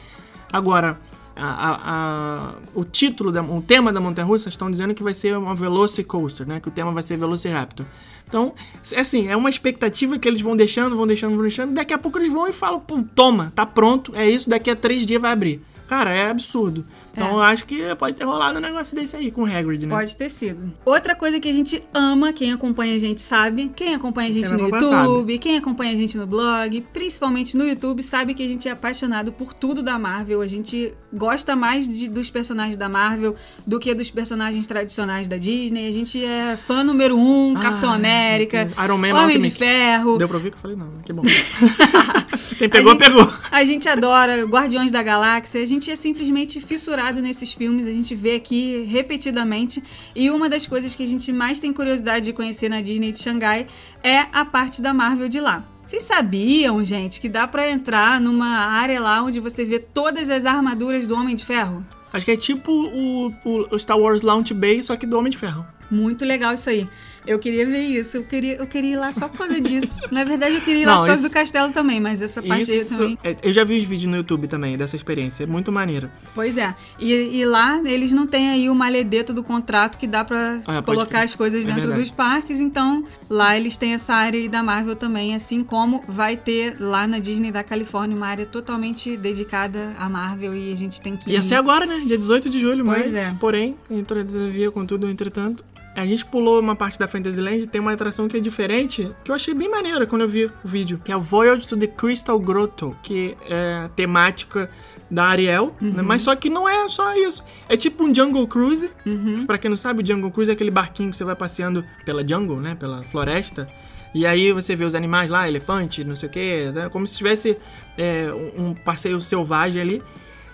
Agora, 0.51 0.97
a- 1.35 1.79
a- 1.85 2.53
o 2.73 2.83
título, 2.83 3.31
da, 3.31 3.41
o 3.41 3.61
tema 3.61 3.91
da 3.91 3.99
montanha 3.99 4.25
russa 4.25 4.49
estão 4.49 4.69
dizendo 4.71 4.93
que 4.93 5.03
vai 5.03 5.13
ser 5.13 5.37
uma 5.37 5.53
Velocicoaster, 5.55 6.47
né? 6.47 6.59
Que 6.59 6.67
o 6.67 6.71
tema 6.71 6.91
vai 6.91 7.03
ser 7.03 7.17
Velociraptor. 7.17 7.85
Então, 8.27 8.53
é 8.91 8.99
assim, 8.99 9.27
é 9.27 9.35
uma 9.37 9.49
expectativa 9.49 10.17
que 10.17 10.27
eles 10.27 10.41
vão 10.41 10.55
deixando, 10.55 10.95
vão 10.95 11.05
deixando, 11.05 11.33
vão 11.33 11.41
deixando. 11.43 11.73
Daqui 11.73 11.93
a 11.93 11.97
pouco 11.97 12.17
eles 12.17 12.31
vão 12.31 12.47
e 12.47 12.53
falam, 12.53 12.79
toma, 13.13 13.51
tá 13.55 13.65
pronto, 13.65 14.11
é 14.15 14.27
isso, 14.29 14.49
daqui 14.49 14.69
a 14.71 14.75
três 14.75 15.05
dias 15.05 15.21
vai 15.21 15.31
abrir. 15.31 15.61
Cara, 15.87 16.11
é 16.13 16.29
absurdo. 16.31 16.83
Então 17.15 17.27
É. 17.27 17.31
eu 17.31 17.39
acho 17.41 17.65
que 17.65 17.95
pode 17.95 18.15
ter 18.17 18.25
rolado 18.25 18.59
um 18.59 18.61
negócio 18.61 18.93
desse 18.93 19.15
aí 19.15 19.31
com 19.31 19.43
o 19.43 19.45
Hagrid, 19.45 19.85
né? 19.87 19.95
Pode 19.95 20.15
ter 20.15 20.27
sido. 20.29 20.73
Outra 20.85 21.15
coisa 21.15 21.39
que 21.39 21.47
a 21.47 21.53
gente 21.53 21.81
ama, 21.93 22.33
quem 22.33 22.51
acompanha 22.51 22.95
a 22.95 22.99
gente 22.99 23.21
sabe, 23.21 23.71
quem 23.73 23.95
acompanha 23.95 24.29
a 24.29 24.33
gente 24.33 24.49
Quem 24.49 24.57
no 24.57 24.65
acompanha 24.67 25.01
YouTube, 25.03 25.37
quem 25.39 25.57
acompanha 25.57 25.93
a 25.93 25.95
gente 25.95 26.17
no 26.17 26.27
blog, 26.27 26.81
principalmente 26.91 27.55
no 27.55 27.65
YouTube, 27.65 28.03
sabe 28.03 28.33
que 28.33 28.43
a 28.43 28.47
gente 28.47 28.67
é 28.67 28.71
apaixonado 28.71 29.31
por 29.31 29.53
tudo 29.53 29.81
da 29.81 29.97
Marvel. 29.97 30.41
A 30.41 30.47
gente 30.47 30.93
gosta 31.13 31.55
mais 31.55 31.87
de- 31.87 32.09
dos 32.09 32.29
personagens 32.29 32.75
da 32.75 32.89
Marvel 32.89 33.35
do 33.65 33.79
que 33.79 33.93
dos 33.93 34.11
personagens 34.11 34.67
tradicionais 34.67 35.27
da 35.27 35.37
Disney. 35.37 35.87
A 35.87 35.91
gente 35.93 36.23
é 36.23 36.57
fã 36.57 36.83
número 36.83 37.17
um, 37.17 37.55
Ah, 37.55 37.59
Capitão 37.61 37.93
América. 37.93 38.67
Iron 38.83 38.97
Man, 38.97 39.13
Homem 39.13 39.39
de 39.39 39.47
Malcolm- 39.47 39.51
Ferro. 39.51 40.17
Deu 40.17 40.27
pra 40.27 40.37
ouvir 40.37 40.49
que 40.51 40.57
eu 40.57 40.61
falei, 40.61 40.75
não, 40.75 40.91
que 41.05 41.13
bom. 41.13 41.21
Quem 42.57 42.69
pegou, 42.69 42.91
gente- 42.93 43.03
pegou. 43.05 43.33
A 43.51 43.63
gente 43.63 43.87
adora 43.87 44.43
Guardiões 44.45 44.91
da 44.91 45.01
Galáxia, 45.03 45.61
a 45.61 45.65
gente 45.65 45.89
é 45.91 45.95
simplesmente 45.95 46.59
fissurado 46.59 47.04
nesses 47.13 47.53
filmes, 47.53 47.87
a 47.87 47.91
gente 47.93 48.13
vê 48.15 48.35
aqui 48.35 48.83
repetidamente. 48.85 49.83
E 50.15 50.29
uma 50.29 50.49
das 50.49 50.65
coisas 50.67 50.95
que 50.95 51.03
a 51.03 51.07
gente 51.07 51.31
mais 51.31 51.59
tem 51.59 51.71
curiosidade 51.73 52.25
de 52.25 52.33
conhecer 52.33 52.69
na 52.69 52.81
Disney 52.81 53.11
de 53.11 53.21
Xangai 53.21 53.67
é 54.03 54.19
a 54.33 54.43
parte 54.45 54.81
da 54.81 54.93
Marvel 54.93 55.27
de 55.29 55.39
lá. 55.39 55.65
Vocês 55.87 56.03
sabiam, 56.03 56.83
gente, 56.83 57.21
que 57.21 57.29
dá 57.29 57.47
pra 57.47 57.69
entrar 57.69 58.19
numa 58.19 58.47
área 58.65 58.99
lá 58.99 59.21
onde 59.23 59.39
você 59.39 59.63
vê 59.63 59.77
todas 59.79 60.29
as 60.29 60.45
armaduras 60.45 61.05
do 61.05 61.15
Homem 61.15 61.35
de 61.35 61.45
Ferro? 61.45 61.85
Acho 62.11 62.25
que 62.25 62.31
é 62.31 62.37
tipo 62.37 62.71
o, 62.71 63.27
o- 63.45 63.67
o 63.75 63.77
Star 63.79 63.97
Wars 63.99 64.21
Launch 64.21 64.53
Bay, 64.53 64.81
só 64.81 64.95
que 64.95 65.05
do 65.05 65.17
Homem 65.17 65.29
de 65.31 65.37
Ferro. 65.37 65.65
Muito 65.91 66.25
legal 66.25 66.53
isso 66.53 66.69
aí. 66.69 66.87
Eu 67.27 67.39
queria 67.39 67.65
ver 67.65 67.79
isso. 67.81 68.17
Eu 68.17 68.23
queria, 68.23 68.55
eu 68.55 68.67
queria 68.67 68.93
ir 68.93 68.95
lá 68.97 69.11
só 69.13 69.27
por 69.27 69.39
causa 69.39 69.59
disso. 69.61 70.13
Na 70.13 70.23
verdade, 70.23 70.55
eu 70.55 70.61
queria 70.61 70.83
ir 70.83 70.85
lá 70.85 70.93
Não, 70.93 71.01
por 71.01 71.07
causa 71.07 71.21
isso- 71.21 71.29
do 71.29 71.33
castelo 71.33 71.71
também, 71.73 71.99
mas 71.99 72.21
essa 72.21 72.41
parte 72.41 72.71
aí 72.71 72.79
Isso, 72.79 72.97
também. 72.97 73.17
é, 73.23 73.35
eu 73.43 73.51
já 73.53 73.63
vi 73.63 73.77
os 73.77 73.83
vídeos 73.83 74.09
no 74.09 74.17
YouTube 74.17 74.47
também 74.47 74.77
dessa 74.77 74.95
experiência, 74.95 75.43
é 75.43 75.47
muito 75.47 75.71
maneiro. 75.71 76.09
Pois 76.33 76.57
é. 76.57 76.75
E, 76.99 77.11
e 77.13 77.45
lá 77.45 77.81
eles 77.85 78.11
não 78.11 78.27
têm 78.27 78.49
aí 78.49 78.69
o 78.69 78.75
maledeto 78.75 79.33
do 79.33 79.43
contrato 79.43 79.97
que 79.97 80.07
dá 80.07 80.23
pra 80.23 80.61
Ah, 80.67 80.81
colocar 80.81 81.21
as 81.21 81.33
coisas 81.35 81.63
É 81.63 81.67
dentro 81.67 81.81
verdade. 81.83 82.01
dos 82.01 82.11
parques. 82.11 82.59
Então, 82.59 83.03
lá 83.29 83.55
eles 83.57 83.75
têm 83.77 83.93
essa 83.93 84.13
área 84.13 84.39
aí 84.39 84.47
da 84.49 84.61
Marvel 84.63 84.95
também, 84.95 85.33
assim 85.35 85.63
como 85.63 86.03
vai 86.07 86.37
ter 86.37 86.75
lá 86.79 87.07
na 87.07 87.19
Disney 87.19 87.51
da 87.51 87.63
Califórnia 87.63 88.15
uma 88.15 88.27
área 88.27 88.45
totalmente 88.45 89.17
dedicada 89.17 89.95
à 89.97 90.07
Marvel 90.09 90.55
e 90.55 90.71
a 90.71 90.75
gente 90.75 91.01
tem 91.01 91.15
que 91.17 91.29
Ia 91.29 91.41
ser 91.41 91.55
agora, 91.55 91.85
né? 91.85 92.03
Dia 92.05 92.17
18 92.17 92.49
de 92.49 92.59
julho, 92.59 92.83
Pois 92.85 93.11
mas, 93.11 93.13
é. 93.13 93.33
porém, 93.39 93.75
todavia, 94.07 94.69
contudo, 94.71 95.09
entretanto, 95.09 95.63
a 95.95 96.05
gente 96.05 96.25
pulou 96.25 96.59
uma 96.59 96.75
parte 96.75 96.99
da 96.99 97.07
Fantasyland 97.07 97.63
e 97.63 97.67
tem 97.67 97.79
uma 97.79 97.93
atração 97.93 98.27
que 98.27 98.37
é 98.37 98.39
diferente, 98.39 99.09
que 99.23 99.31
eu 99.31 99.35
achei 99.35 99.53
bem 99.53 99.69
maneira 99.69 100.05
quando 100.05 100.23
eu 100.23 100.29
vi 100.29 100.45
o 100.45 100.51
vídeo, 100.63 100.99
que 101.03 101.11
é 101.11 101.15
a 101.15 101.17
Voyage 101.17 101.65
to 101.67 101.77
the 101.77 101.87
Crystal 101.87 102.37
Grotto, 102.39 102.95
que 103.01 103.37
é 103.49 103.89
temática 103.95 104.69
da 105.09 105.25
Ariel, 105.25 105.73
né? 105.79 106.01
Uhum. 106.01 106.07
mas 106.07 106.23
só 106.23 106.35
que 106.35 106.49
não 106.49 106.67
é 106.67 106.87
só 106.87 107.15
isso. 107.15 107.43
É 107.69 107.77
tipo 107.77 108.03
um 108.03 108.13
Jungle 108.13 108.47
Cruise. 108.47 108.89
Uhum. 109.05 109.45
Pra 109.45 109.57
quem 109.57 109.69
não 109.69 109.77
sabe, 109.77 110.01
o 110.01 110.05
Jungle 110.05 110.31
Cruise 110.31 110.49
é 110.49 110.53
aquele 110.53 110.71
barquinho 110.71 111.11
que 111.11 111.17
você 111.17 111.23
vai 111.23 111.35
passeando 111.35 111.85
pela 112.03 112.27
jungle, 112.27 112.59
né? 112.59 112.75
Pela 112.75 113.03
floresta. 113.03 113.69
E 114.13 114.25
aí 114.25 114.51
você 114.51 114.75
vê 114.75 114.85
os 114.85 114.95
animais 114.95 115.29
lá, 115.29 115.47
elefante, 115.47 116.03
não 116.03 116.15
sei 116.15 116.29
o 116.29 116.31
quê, 116.31 116.71
né? 116.73 116.89
como 116.89 117.05
se 117.05 117.17
tivesse 117.17 117.57
é, 117.97 118.29
um 118.57 118.73
passeio 118.73 119.19
selvagem 119.19 119.81
ali. 119.81 120.03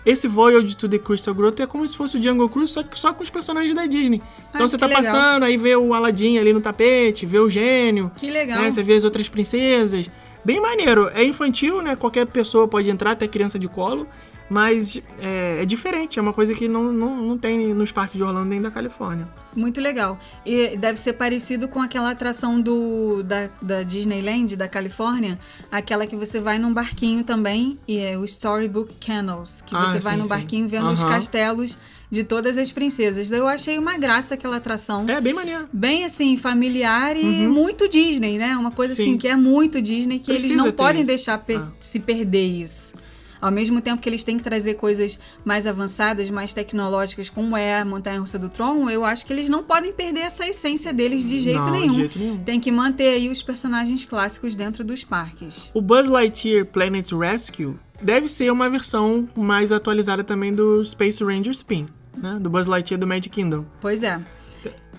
Esse 0.05 0.27
Voyage 0.27 0.75
to 0.75 0.89
the 0.89 0.97
Crystal 0.97 1.33
Grotto 1.33 1.61
é 1.61 1.67
como 1.67 1.87
se 1.87 1.95
fosse 1.95 2.17
o 2.17 2.23
Jungle 2.23 2.49
Cruise, 2.49 2.73
só 2.73 2.81
que 2.81 2.99
só 2.99 3.13
com 3.13 3.21
os 3.23 3.29
personagens 3.29 3.73
da 3.75 3.85
Disney. 3.85 4.21
Então 4.49 4.63
Ah, 4.63 4.67
você 4.67 4.77
tá 4.77 4.87
legal. 4.87 5.03
passando, 5.03 5.43
aí 5.43 5.57
vê 5.57 5.75
o 5.75 5.93
Aladdin 5.93 6.37
ali 6.39 6.51
no 6.53 6.59
tapete, 6.61 7.25
vê 7.25 7.37
o 7.39 7.49
gênio, 7.49 8.11
Que 8.17 8.31
legal. 8.31 8.61
né? 8.61 8.71
Você 8.71 8.81
vê 8.81 8.95
as 8.95 9.03
outras 9.03 9.29
princesas. 9.29 10.09
Bem 10.43 10.59
maneiro. 10.59 11.07
É 11.13 11.23
infantil, 11.23 11.83
né? 11.83 11.95
Qualquer 11.95 12.25
pessoa 12.25 12.67
pode 12.67 12.89
entrar, 12.89 13.11
até 13.11 13.27
criança 13.27 13.59
de 13.59 13.67
colo. 13.67 14.07
Mas 14.53 15.01
é, 15.17 15.61
é 15.61 15.65
diferente, 15.65 16.19
é 16.19 16.21
uma 16.21 16.33
coisa 16.33 16.53
que 16.53 16.67
não, 16.67 16.91
não, 16.91 17.15
não 17.25 17.37
tem 17.37 17.73
nos 17.73 17.89
parques 17.89 18.17
de 18.17 18.23
Orlando 18.23 18.49
nem 18.49 18.61
da 18.61 18.69
Califórnia. 18.69 19.25
Muito 19.55 19.79
legal. 19.79 20.19
E 20.45 20.75
deve 20.75 20.99
ser 20.99 21.13
parecido 21.13 21.69
com 21.69 21.79
aquela 21.81 22.11
atração 22.11 22.59
do 22.59 23.23
da, 23.23 23.49
da 23.61 23.81
Disneyland, 23.83 24.57
da 24.57 24.67
Califórnia, 24.67 25.39
aquela 25.71 26.05
que 26.05 26.17
você 26.17 26.41
vai 26.41 26.59
num 26.59 26.73
barquinho 26.73 27.23
também, 27.23 27.79
e 27.87 27.97
é 27.97 28.17
o 28.17 28.25
Storybook 28.25 28.93
Canals, 29.05 29.61
que 29.61 29.73
Ah, 29.73 29.85
você 29.85 29.99
vai 29.99 30.13
sim, 30.15 30.19
no 30.19 30.25
sim. 30.25 30.29
barquinho 30.29 30.67
vendo 30.67 30.89
os 30.89 31.01
Aham. 31.01 31.11
castelos 31.13 31.77
de 32.11 32.25
todas 32.25 32.57
as 32.57 32.73
princesas. 32.73 33.31
Eu 33.31 33.47
achei 33.47 33.79
uma 33.79 33.97
graça 33.97 34.33
aquela 34.33 34.57
atração. 34.57 35.05
É 35.07 35.21
bem 35.21 35.33
maneiro. 35.33 35.69
Bem 35.71 36.03
assim, 36.03 36.35
familiar 36.35 37.15
e 37.15 37.47
muito 37.47 37.87
Disney, 37.87 38.37
né? 38.37 38.57
Uma 38.57 38.71
coisa 38.71 38.91
Uhum. 38.91 38.97
Sim. 38.97 39.03
assim 39.11 39.17
que 39.17 39.29
é 39.29 39.35
muito 39.37 39.81
Disney, 39.81 40.19
que 40.19 40.29
eles 40.29 40.41
Precisa 40.41 40.57
não 40.61 40.65
ter 40.71 40.73
podem 40.73 41.01
isso. 41.03 41.07
deixar 41.07 41.37
per- 41.37 41.61
Ah. 41.61 41.71
se 41.79 42.01
perder 42.01 42.45
isso. 42.47 42.95
Ao 43.41 43.51
mesmo 43.51 43.81
tempo 43.81 44.01
que 44.01 44.07
eles 44.07 44.23
têm 44.23 44.37
que 44.37 44.43
trazer 44.43 44.75
coisas 44.75 45.19
mais 45.43 45.65
avançadas, 45.65 46.29
mais 46.29 46.53
tecnológicas, 46.53 47.29
como 47.29 47.57
é 47.57 47.79
a 47.79 47.83
Montanha 47.85 48.19
Russa 48.19 48.37
do 48.37 48.47
Tron, 48.49 48.89
eu 48.89 49.03
acho 49.03 49.25
que 49.25 49.33
eles 49.33 49.49
não 49.49 49.63
podem 49.63 49.91
perder 49.91 50.21
essa 50.21 50.47
essência 50.47 50.93
deles 50.93 51.27
de 51.27 51.39
jeito 51.39 51.57
Não, 51.59 51.71
de 51.71 51.79
nenhum. 51.79 51.93
jeito 51.93 52.19
nenhum. 52.19 52.37
Tem 52.43 52.59
que 52.59 52.71
manter 52.71 53.09
aí 53.09 53.29
os 53.29 53.41
personagens 53.41 54.05
clássicos 54.05 54.55
dentro 54.55 54.83
dos 54.83 55.03
parques. 55.03 55.71
O 55.73 55.81
Buzz 55.81 56.07
Lightyear 56.07 56.65
Planet 56.65 57.11
Rescue 57.11 57.75
deve 58.01 58.27
ser 58.27 58.51
uma 58.51 58.69
versão 58.69 59.27
mais 59.35 59.71
atualizada 59.71 60.23
também 60.23 60.53
do 60.53 60.83
Space 60.85 61.23
Ranger 61.23 61.51
Spin, 61.53 61.87
né? 62.15 62.37
Do 62.39 62.49
Buzz 62.49 62.67
Lightyear 62.67 62.99
do 62.99 63.07
Magic 63.07 63.29
Kingdom. 63.29 63.65
Pois 63.79 64.03
é. 64.03 64.21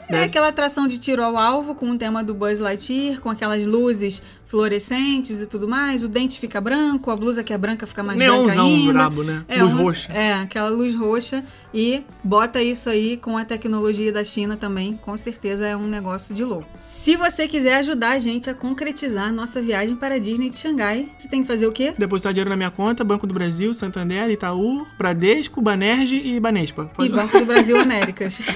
É 0.08 0.12
Deve- 0.12 0.24
aquela 0.26 0.48
atração 0.48 0.86
de 0.88 0.98
tiro 0.98 1.22
ao 1.22 1.36
alvo 1.38 1.74
com 1.74 1.90
o 1.90 1.96
tema 1.98 2.22
do 2.24 2.34
Buzz 2.34 2.58
Lightyear, 2.58 3.20
com 3.20 3.30
aquelas 3.30 3.64
luzes 3.66 4.22
fluorescentes 4.44 5.40
e 5.40 5.46
tudo 5.46 5.66
mais. 5.66 6.02
O 6.02 6.08
dente 6.08 6.38
fica 6.38 6.60
branco, 6.60 7.10
a 7.10 7.16
blusa 7.16 7.42
que 7.42 7.52
é 7.52 7.56
branca 7.58 7.86
fica 7.86 8.02
mais 8.02 8.18
branca 8.18 8.32
Neonzão 8.42 8.66
ainda. 8.66 8.92
brabo, 8.92 9.22
né? 9.22 9.44
É 9.48 9.62
Luz 9.62 9.72
uma- 9.72 9.82
roxa. 9.82 10.12
É, 10.12 10.34
aquela 10.34 10.68
luz 10.68 10.94
roxa. 10.94 11.42
E 11.72 12.02
bota 12.22 12.62
isso 12.62 12.90
aí 12.90 13.16
com 13.16 13.38
a 13.38 13.44
tecnologia 13.46 14.12
da 14.12 14.22
China 14.22 14.56
também. 14.56 14.98
Com 15.00 15.16
certeza 15.16 15.66
é 15.66 15.74
um 15.74 15.86
negócio 15.86 16.34
de 16.34 16.44
louco. 16.44 16.68
Se 16.76 17.16
você 17.16 17.48
quiser 17.48 17.76
ajudar 17.76 18.10
a 18.10 18.18
gente 18.18 18.50
a 18.50 18.54
concretizar 18.54 19.32
nossa 19.32 19.62
viagem 19.62 19.96
para 19.96 20.16
a 20.16 20.18
Disney 20.18 20.50
de 20.50 20.58
Xangai, 20.58 21.08
você 21.16 21.28
tem 21.28 21.40
que 21.40 21.46
fazer 21.48 21.66
o 21.66 21.72
quê? 21.72 21.94
Depositar 21.96 22.32
dinheiro 22.34 22.50
na 22.50 22.56
minha 22.56 22.70
conta, 22.70 23.02
Banco 23.02 23.26
do 23.26 23.32
Brasil, 23.32 23.72
Santander, 23.72 24.28
Itaú, 24.30 24.86
Bradesco, 24.98 25.62
Banerj 25.62 26.12
e 26.22 26.38
Banespa. 26.38 26.90
E 26.92 26.96
Pode- 26.96 27.08
Banco 27.12 27.38
do 27.38 27.46
Brasil 27.46 27.78
Américas. 27.78 28.42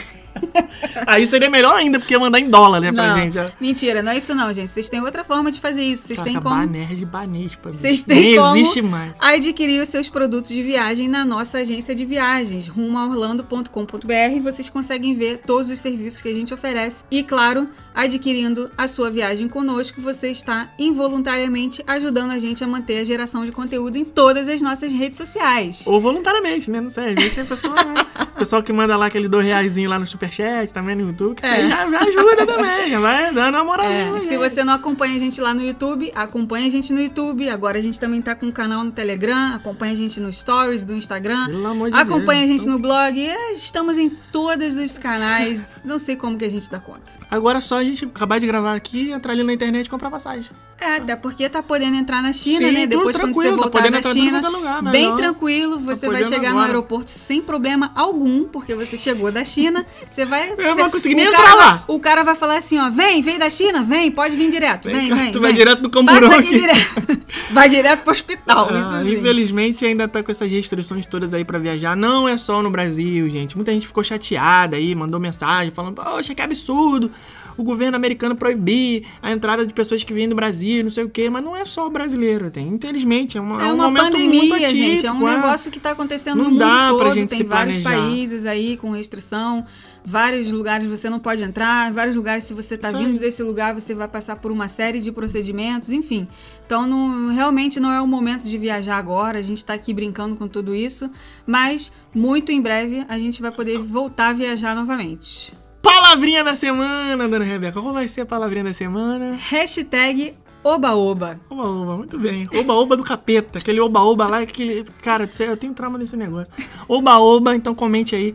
Aí 1.06 1.25
seria 1.26 1.50
melhor 1.50 1.74
ainda, 1.76 1.98
porque 1.98 2.14
ia 2.14 2.20
mandar 2.20 2.38
em 2.38 2.48
dólar, 2.48 2.80
né, 2.80 2.92
pra 2.92 3.08
Não, 3.08 3.14
gente. 3.14 3.34
já. 3.34 3.50
mentira, 3.60 4.02
não 4.02 4.12
é 4.12 4.16
isso 4.18 4.34
não, 4.34 4.52
gente. 4.52 4.70
Vocês 4.70 4.88
têm 4.88 5.00
outra 5.00 5.24
forma 5.24 5.50
de 5.50 5.60
fazer 5.60 5.82
isso. 5.82 6.06
Vocês 6.06 6.20
têm 6.22 6.34
como... 6.34 6.54
Banerj 6.54 7.02
e 7.02 7.04
Banespa. 7.04 7.72
Vocês 7.72 8.02
têm 8.02 8.20
Nem 8.20 8.36
como 8.36 8.56
existe 8.56 8.82
mais. 8.82 9.12
adquirir 9.20 9.80
os 9.80 9.88
seus 9.88 10.08
produtos 10.08 10.50
de 10.50 10.62
viagem 10.62 11.08
na 11.08 11.24
nossa 11.24 11.58
agência 11.58 11.94
de 11.94 12.04
viagens, 12.04 12.68
rumoaorlando.com.br. 12.68 14.40
Vocês 14.42 14.68
conseguem 14.68 15.12
ver 15.12 15.40
todos 15.46 15.70
os 15.70 15.78
serviços 15.78 16.20
que 16.20 16.28
a 16.28 16.34
gente 16.34 16.52
oferece. 16.52 17.04
E, 17.10 17.22
claro, 17.22 17.68
adquirindo 17.94 18.70
a 18.76 18.86
sua 18.86 19.10
viagem 19.10 19.48
conosco, 19.48 20.00
você 20.00 20.30
está 20.30 20.70
involuntariamente 20.78 21.82
ajudando 21.86 22.32
a 22.32 22.38
gente 22.38 22.62
a 22.62 22.66
manter 22.66 22.98
a 22.98 23.04
geração 23.04 23.44
de 23.44 23.52
conteúdo 23.52 23.96
em 23.96 24.04
todas 24.04 24.48
as 24.48 24.60
nossas 24.60 24.92
redes 24.92 25.16
sociais. 25.16 25.84
Ou 25.86 26.00
voluntariamente, 26.00 26.70
né? 26.70 26.80
Não 26.80 26.90
vezes 26.90 27.34
tem 27.34 27.44
pessoa, 27.44 27.74
né? 27.74 27.94
pessoal 28.38 28.62
que 28.62 28.72
manda 28.72 28.96
lá 28.96 29.06
aquele 29.06 29.28
dois 29.28 29.44
reaisinho 29.46 29.88
lá 29.88 29.98
no 29.98 30.06
superchat, 30.06 30.72
também 30.72 30.94
no 30.94 31.12
YouTube, 31.16 31.36
que 31.40 31.46
isso 31.46 31.54
É. 31.54 31.62
aí 31.62 31.70
já, 31.70 31.90
já 31.90 31.98
ajuda 32.00 32.46
também, 32.46 32.90
já 32.90 33.00
vai 33.00 33.32
dando 33.34 33.54
uma 33.54 33.64
moral. 33.64 33.86
É, 33.86 34.20
se 34.20 34.36
você 34.36 34.62
não 34.62 34.74
acompanha 34.74 35.16
a 35.16 35.18
gente 35.18 35.40
lá 35.40 35.54
no 35.54 35.62
YouTube, 35.62 36.12
acompanha 36.14 36.66
a 36.66 36.70
gente 36.70 36.92
no 36.92 37.00
YouTube. 37.00 37.48
Agora 37.48 37.78
a 37.78 37.82
gente 37.82 37.98
também 37.98 38.20
tá 38.20 38.34
com 38.34 38.46
um 38.46 38.52
canal 38.52 38.84
no 38.84 38.92
Telegram, 38.92 39.54
acompanha 39.54 39.92
a 39.92 39.96
gente 39.96 40.20
no 40.20 40.32
Stories 40.32 40.84
do 40.84 40.94
Instagram. 40.94 41.46
Pelo 41.46 41.66
amor 41.66 41.90
de 41.90 41.96
Acompanha 41.96 42.42
a 42.44 42.46
Deus, 42.46 42.58
gente 42.62 42.68
no 42.70 42.78
blog. 42.78 43.18
É, 43.26 43.52
Estamos 43.52 43.96
em 43.98 44.10
todos 44.10 44.76
os 44.76 44.98
canais. 44.98 45.80
Não 45.84 45.98
sei 45.98 46.16
como 46.16 46.36
que 46.36 46.44
a 46.44 46.50
gente 46.50 46.70
dá 46.70 46.78
conta. 46.78 47.00
Agora 47.30 47.58
é 47.58 47.60
só 47.60 47.78
a 47.78 47.84
gente 47.84 48.04
acabar 48.04 48.38
de 48.38 48.46
gravar 48.46 48.74
aqui, 48.74 49.10
entrar 49.10 49.32
ali 49.32 49.42
na 49.42 49.52
internet 49.52 49.86
e 49.86 49.90
comprar 49.90 50.10
passagem. 50.10 50.50
É, 50.78 50.96
até 50.96 51.16
porque 51.16 51.48
tá 51.48 51.62
podendo 51.62 51.96
entrar 51.96 52.22
na 52.22 52.34
China, 52.34 52.66
Sim, 52.68 52.72
né? 52.72 52.86
Depois 52.86 53.16
quando 53.16 53.34
você 53.34 53.48
tá 53.50 53.56
voltar 53.56 53.70
podendo 53.82 54.00
da 54.02 54.12
China, 54.12 54.38
é 54.44 54.48
lugar, 54.48 54.82
bem 54.82 54.92
melhor. 55.04 55.16
tranquilo, 55.16 55.78
você 55.78 56.06
vai 56.06 56.16
podendo 56.18 56.28
chegar 56.28 56.50
no 56.50 56.56
agora. 56.58 56.66
aeroporto 56.66 57.10
sem 57.10 57.40
problema 57.40 57.90
algum, 57.94 58.44
porque 58.44 58.74
você 58.74 58.94
chegou 58.96 59.32
da 59.32 59.42
China, 59.42 59.86
você 60.10 60.26
vai... 60.26 60.50
Eu 60.50 60.56
você, 60.56 60.62
não 60.64 60.76
vou 60.76 60.90
conseguir 60.90 61.14
o 61.14 61.16
nem 61.16 61.30
cara 61.30 61.42
entrar 61.42 61.56
vai- 61.56 61.66
lá. 61.66 61.84
O 61.88 61.98
cara 61.98 62.22
vai 62.24 62.34
falar 62.36 62.58
assim, 62.58 62.78
ó, 62.78 62.90
vem, 62.90 63.22
vem 63.22 63.38
da 63.38 63.48
China, 63.48 63.82
vem, 63.82 64.10
pode 64.10 64.36
vir 64.36 64.50
direto, 64.50 64.84
vem, 64.90 65.08
Vem 65.08 65.14
vem. 65.14 65.32
tu 65.32 65.40
vai 65.40 65.52
vem. 65.52 65.58
direto 65.60 65.82
no 65.82 65.88
camburão 65.90 66.28
Passa 66.28 66.40
aqui 66.40 66.54
direto. 66.58 67.26
Vai 67.52 67.68
direto 67.68 68.02
pro 68.02 68.12
hospital, 68.12 68.68
Ah, 68.72 69.02
infelizmente 69.04 69.84
ainda 69.84 70.06
tá 70.08 70.22
com 70.22 70.30
essas 70.30 70.50
restrições 70.50 71.06
todas 71.06 71.32
aí 71.32 71.44
pra 71.44 71.58
viajar. 71.58 71.96
Não 71.96 72.28
é 72.28 72.36
só 72.36 72.62
no 72.62 72.70
Brasil, 72.70 73.28
gente. 73.28 73.56
Muita 73.56 73.72
gente 73.72 73.86
ficou 73.86 74.02
chateada 74.04 74.76
aí, 74.76 74.94
mandou 74.94 75.18
mensagem 75.20 75.70
falando, 75.72 75.94
poxa, 75.94 76.34
que 76.34 76.42
absurdo. 76.42 77.10
O 77.56 77.62
governo 77.62 77.96
americano 77.96 78.34
proibir 78.36 79.04
a 79.22 79.32
entrada 79.32 79.66
de 79.66 79.72
pessoas 79.72 80.02
que 80.04 80.12
vêm 80.12 80.28
do 80.28 80.34
Brasil, 80.34 80.82
não 80.84 80.90
sei 80.90 81.04
o 81.04 81.08
quê, 81.08 81.28
mas 81.30 81.42
não 81.44 81.56
é 81.56 81.64
só 81.64 81.86
o 81.86 81.90
brasileiro, 81.90 82.50
tem. 82.50 82.66
Infelizmente, 82.68 83.38
é, 83.38 83.40
uma, 83.40 83.62
É 83.62 83.66
um 83.72 83.74
uma 83.74 83.84
momento 83.84 84.12
pandemia, 84.12 84.40
muito 84.40 84.54
atípico, 84.54 84.76
gente. 84.76 85.06
É 85.06 85.12
um 85.12 85.28
é. 85.28 85.36
negócio 85.36 85.70
que 85.70 85.78
está 85.78 85.90
acontecendo 85.90 86.42
Não 86.42 86.50
no 86.50 86.58
dá 86.58 86.88
mundo 86.88 86.96
pra 86.98 87.06
todo. 87.06 87.14
gente 87.14 87.28
Tem 87.30 87.38
se 87.38 87.44
vários 87.44 87.78
planejar. 87.78 88.02
países 88.06 88.46
aí 88.46 88.76
com 88.76 88.90
restrição. 88.90 89.64
Vários 90.08 90.52
lugares 90.52 90.86
você 90.86 91.10
não 91.10 91.18
pode 91.18 91.42
entrar. 91.42 91.92
Vários 91.92 92.14
lugares, 92.14 92.44
se 92.44 92.54
você 92.54 92.76
está 92.76 92.92
vindo 92.92 93.14
aí. 93.14 93.18
desse 93.18 93.42
lugar, 93.42 93.74
você 93.74 93.92
vai 93.92 94.06
passar 94.06 94.36
por 94.36 94.52
uma 94.52 94.68
série 94.68 95.00
de 95.00 95.10
procedimentos, 95.10 95.90
enfim. 95.90 96.28
Então, 96.64 96.86
não- 96.86 97.34
realmente 97.34 97.80
não 97.80 97.90
é 97.92 98.00
o 98.00 98.06
momento 98.06 98.44
de 98.48 98.56
viajar 98.56 98.98
agora. 98.98 99.38
A 99.38 99.42
gente 99.42 99.58
está 99.58 99.74
aqui 99.74 99.92
brincando 99.92 100.36
com 100.36 100.46
tudo 100.46 100.72
isso. 100.74 101.10
Mas, 101.44 101.90
muito 102.14 102.52
em 102.52 102.60
breve, 102.60 103.04
a 103.08 103.18
gente 103.18 103.42
vai 103.42 103.50
poder 103.50 103.78
voltar 103.78 104.28
a 104.28 104.32
viajar 104.32 104.76
novamente. 104.76 105.52
Palavrinha 105.86 106.42
da 106.42 106.56
semana, 106.56 107.28
dona 107.28 107.44
Rebeca. 107.44 107.80
Qual 107.80 107.94
vai 107.94 108.08
ser 108.08 108.22
a 108.22 108.26
palavrinha 108.26 108.64
da 108.64 108.72
semana? 108.72 109.36
Hashtag 109.36 110.34
Oba-Oba. 110.64 111.40
Oba-oba, 111.48 111.96
muito 111.96 112.18
bem. 112.18 112.44
Oba-oba 112.58 112.96
do 112.96 113.04
capeta. 113.04 113.60
Aquele 113.60 113.78
oba-oba 113.78 114.26
lá, 114.26 114.40
aquele. 114.40 114.84
Cara, 115.00 115.30
eu 115.38 115.56
tenho 115.56 115.72
trauma 115.74 115.96
nesse 115.96 116.16
negócio. 116.16 116.52
Oba-oba, 116.88 117.54
então 117.54 117.72
comente 117.72 118.16
aí 118.16 118.34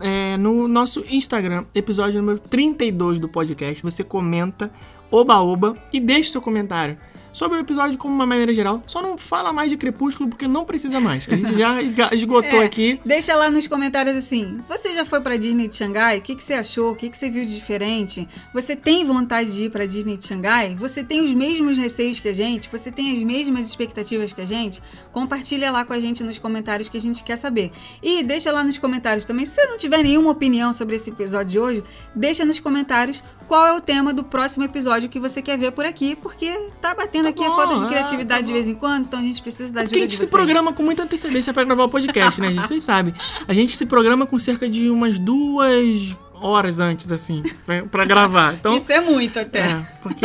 é, 0.00 0.36
no 0.36 0.66
nosso 0.66 1.04
Instagram, 1.08 1.64
episódio 1.72 2.20
número 2.20 2.40
32 2.40 3.20
do 3.20 3.28
podcast. 3.28 3.84
Você 3.84 4.02
comenta 4.02 4.68
oba-oba 5.12 5.76
e 5.92 6.00
deixa 6.00 6.32
seu 6.32 6.42
comentário 6.42 6.98
sobre 7.32 7.58
o 7.58 7.60
episódio 7.60 7.96
como 7.98 8.14
uma 8.14 8.26
maneira 8.26 8.52
geral. 8.52 8.82
Só 8.86 9.00
não 9.02 9.16
fala 9.18 9.52
mais 9.52 9.70
de 9.70 9.76
Crepúsculo 9.76 10.28
porque 10.28 10.46
não 10.48 10.64
precisa 10.64 11.00
mais. 11.00 11.26
A 11.28 11.34
gente 11.34 11.56
já 11.56 11.82
esgotou 12.14 12.60
É, 12.62 12.64
aqui. 12.64 13.00
Deixa 13.04 13.34
lá 13.36 13.50
nos 13.50 13.66
comentários 13.66 14.16
assim. 14.16 14.60
Você 14.68 14.92
já 14.92 15.04
foi 15.04 15.20
pra 15.20 15.36
Disney 15.36 15.68
de 15.68 15.76
Xangai? 15.76 16.18
O 16.18 16.22
que, 16.22 16.34
que 16.34 16.42
você 16.42 16.54
achou? 16.54 16.92
O 16.92 16.96
que, 16.96 17.08
que 17.08 17.16
você 17.16 17.30
viu 17.30 17.44
de 17.44 17.54
diferente? 17.54 18.28
Você 18.52 18.74
tem 18.76 19.04
vontade 19.04 19.52
de 19.52 19.64
ir 19.64 19.70
pra 19.70 19.86
Disney 19.86 20.16
de 20.16 20.26
Xangai? 20.26 20.74
Você 20.76 21.02
tem 21.04 21.20
os 21.24 21.32
mesmos 21.32 21.76
receios 21.78 22.18
que 22.20 22.28
a 22.28 22.32
gente? 22.32 22.68
Você 22.70 22.90
tem 22.90 23.12
as 23.12 23.22
mesmas 23.22 23.66
expectativas 23.66 24.32
que 24.32 24.40
a 24.40 24.46
gente? 24.46 24.82
Compartilha 25.12 25.70
lá 25.70 25.84
com 25.84 25.92
a 25.92 26.00
gente 26.00 26.22
nos 26.24 26.38
comentários 26.38 26.88
que 26.88 26.96
a 26.96 27.00
gente 27.00 27.22
quer 27.22 27.36
saber. 27.36 27.70
E 28.02 28.22
deixa 28.22 28.50
lá 28.52 28.62
nos 28.64 28.78
comentários 28.78 29.24
também. 29.24 29.44
Se 29.44 29.54
você 29.56 29.66
não 29.66 29.76
tiver 29.78 30.02
nenhuma 30.02 30.30
opinião 30.30 30.72
sobre 30.72 30.96
esse 30.96 31.10
episódio 31.10 31.46
de 31.50 31.58
hoje, 31.58 31.84
deixa 32.14 32.44
nos 32.44 32.58
comentários 32.60 33.22
qual 33.48 33.66
é 33.66 33.72
o 33.72 33.80
tema 33.80 34.12
do 34.14 34.22
próximo 34.22 34.64
episódio 34.64 35.08
que 35.08 35.18
você 35.18 35.42
quer 35.42 35.58
ver 35.58 35.72
por 35.72 35.84
aqui, 35.84 36.14
porque 36.16 36.50
tá 36.80 36.94
batendo 36.94 37.19
aqui 37.28 37.44
a 37.44 37.48
bom, 37.48 37.56
falta 37.56 37.78
de 37.78 37.84
é, 37.84 37.88
criatividade 37.88 38.40
tá 38.40 38.46
de 38.46 38.52
vez 38.52 38.66
em 38.68 38.74
quando, 38.74 39.06
então 39.06 39.20
a 39.20 39.22
gente 39.22 39.40
precisa 39.42 39.72
da 39.72 39.80
É 39.82 39.84
porque 39.84 39.96
ajuda 39.96 40.06
a 40.06 40.08
gente 40.08 40.18
se 40.26 40.30
programa 40.30 40.72
com 40.72 40.82
muita 40.82 41.02
antecedência 41.02 41.52
pra 41.52 41.64
gravar 41.64 41.84
o 41.84 41.88
podcast, 41.88 42.40
né, 42.40 42.48
gente? 42.52 42.66
Vocês 42.66 42.82
sabem. 42.82 43.14
A 43.46 43.54
gente 43.54 43.76
se 43.76 43.86
programa 43.86 44.26
com 44.26 44.38
cerca 44.38 44.68
de 44.68 44.88
umas 44.90 45.18
duas 45.18 46.16
horas 46.42 46.80
antes, 46.80 47.12
assim, 47.12 47.42
pra- 47.66 47.82
pra 47.82 48.04
gravar. 48.04 48.54
Então, 48.54 48.74
Isso 48.74 48.90
é 48.90 49.00
muito 49.00 49.38
até. 49.38 49.60
é, 49.60 49.86
porque 50.02 50.24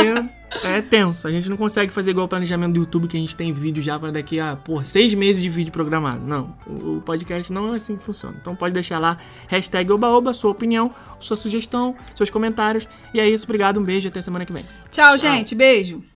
é 0.63 0.81
tenso. 0.81 1.27
A 1.27 1.31
gente 1.31 1.49
não 1.49 1.57
consegue 1.57 1.91
fazer 1.91 2.11
igual 2.11 2.25
o 2.25 2.29
planejamento 2.29 2.71
do 2.73 2.79
YouTube, 2.79 3.07
que 3.09 3.17
a 3.17 3.19
gente 3.19 3.35
tem 3.35 3.51
vídeo 3.51 3.83
já 3.83 3.99
pra 3.99 4.11
daqui 4.11 4.39
a, 4.39 4.55
por 4.55 4.85
seis 4.85 5.13
meses 5.13 5.41
de 5.41 5.49
vídeo 5.49 5.73
programado. 5.73 6.25
Não, 6.25 6.55
o, 6.65 7.01
podcast 7.01 7.51
não 7.51 7.73
é 7.73 7.75
assim 7.75 7.97
que 7.97 8.03
funciona. 8.03 8.37
Então 8.39 8.55
pode 8.55 8.73
deixar 8.73 8.97
lá, 8.97 9.17
hashtag 9.47 9.91
obaoba, 9.91 10.31
sua 10.31 10.51
opinião, 10.51 10.89
sua 11.19 11.35
sugestão, 11.35 11.95
seus 12.15 12.29
comentários. 12.29 12.87
E 13.13 13.19
é 13.19 13.27
isso, 13.27 13.43
obrigado, 13.43 13.77
um 13.79 13.83
beijo, 13.83 14.07
até 14.07 14.21
semana 14.21 14.45
que 14.45 14.53
vem. 14.53 14.65
Tchau, 14.89 15.17
gente. 15.17 15.53
Beijo. 15.53 16.01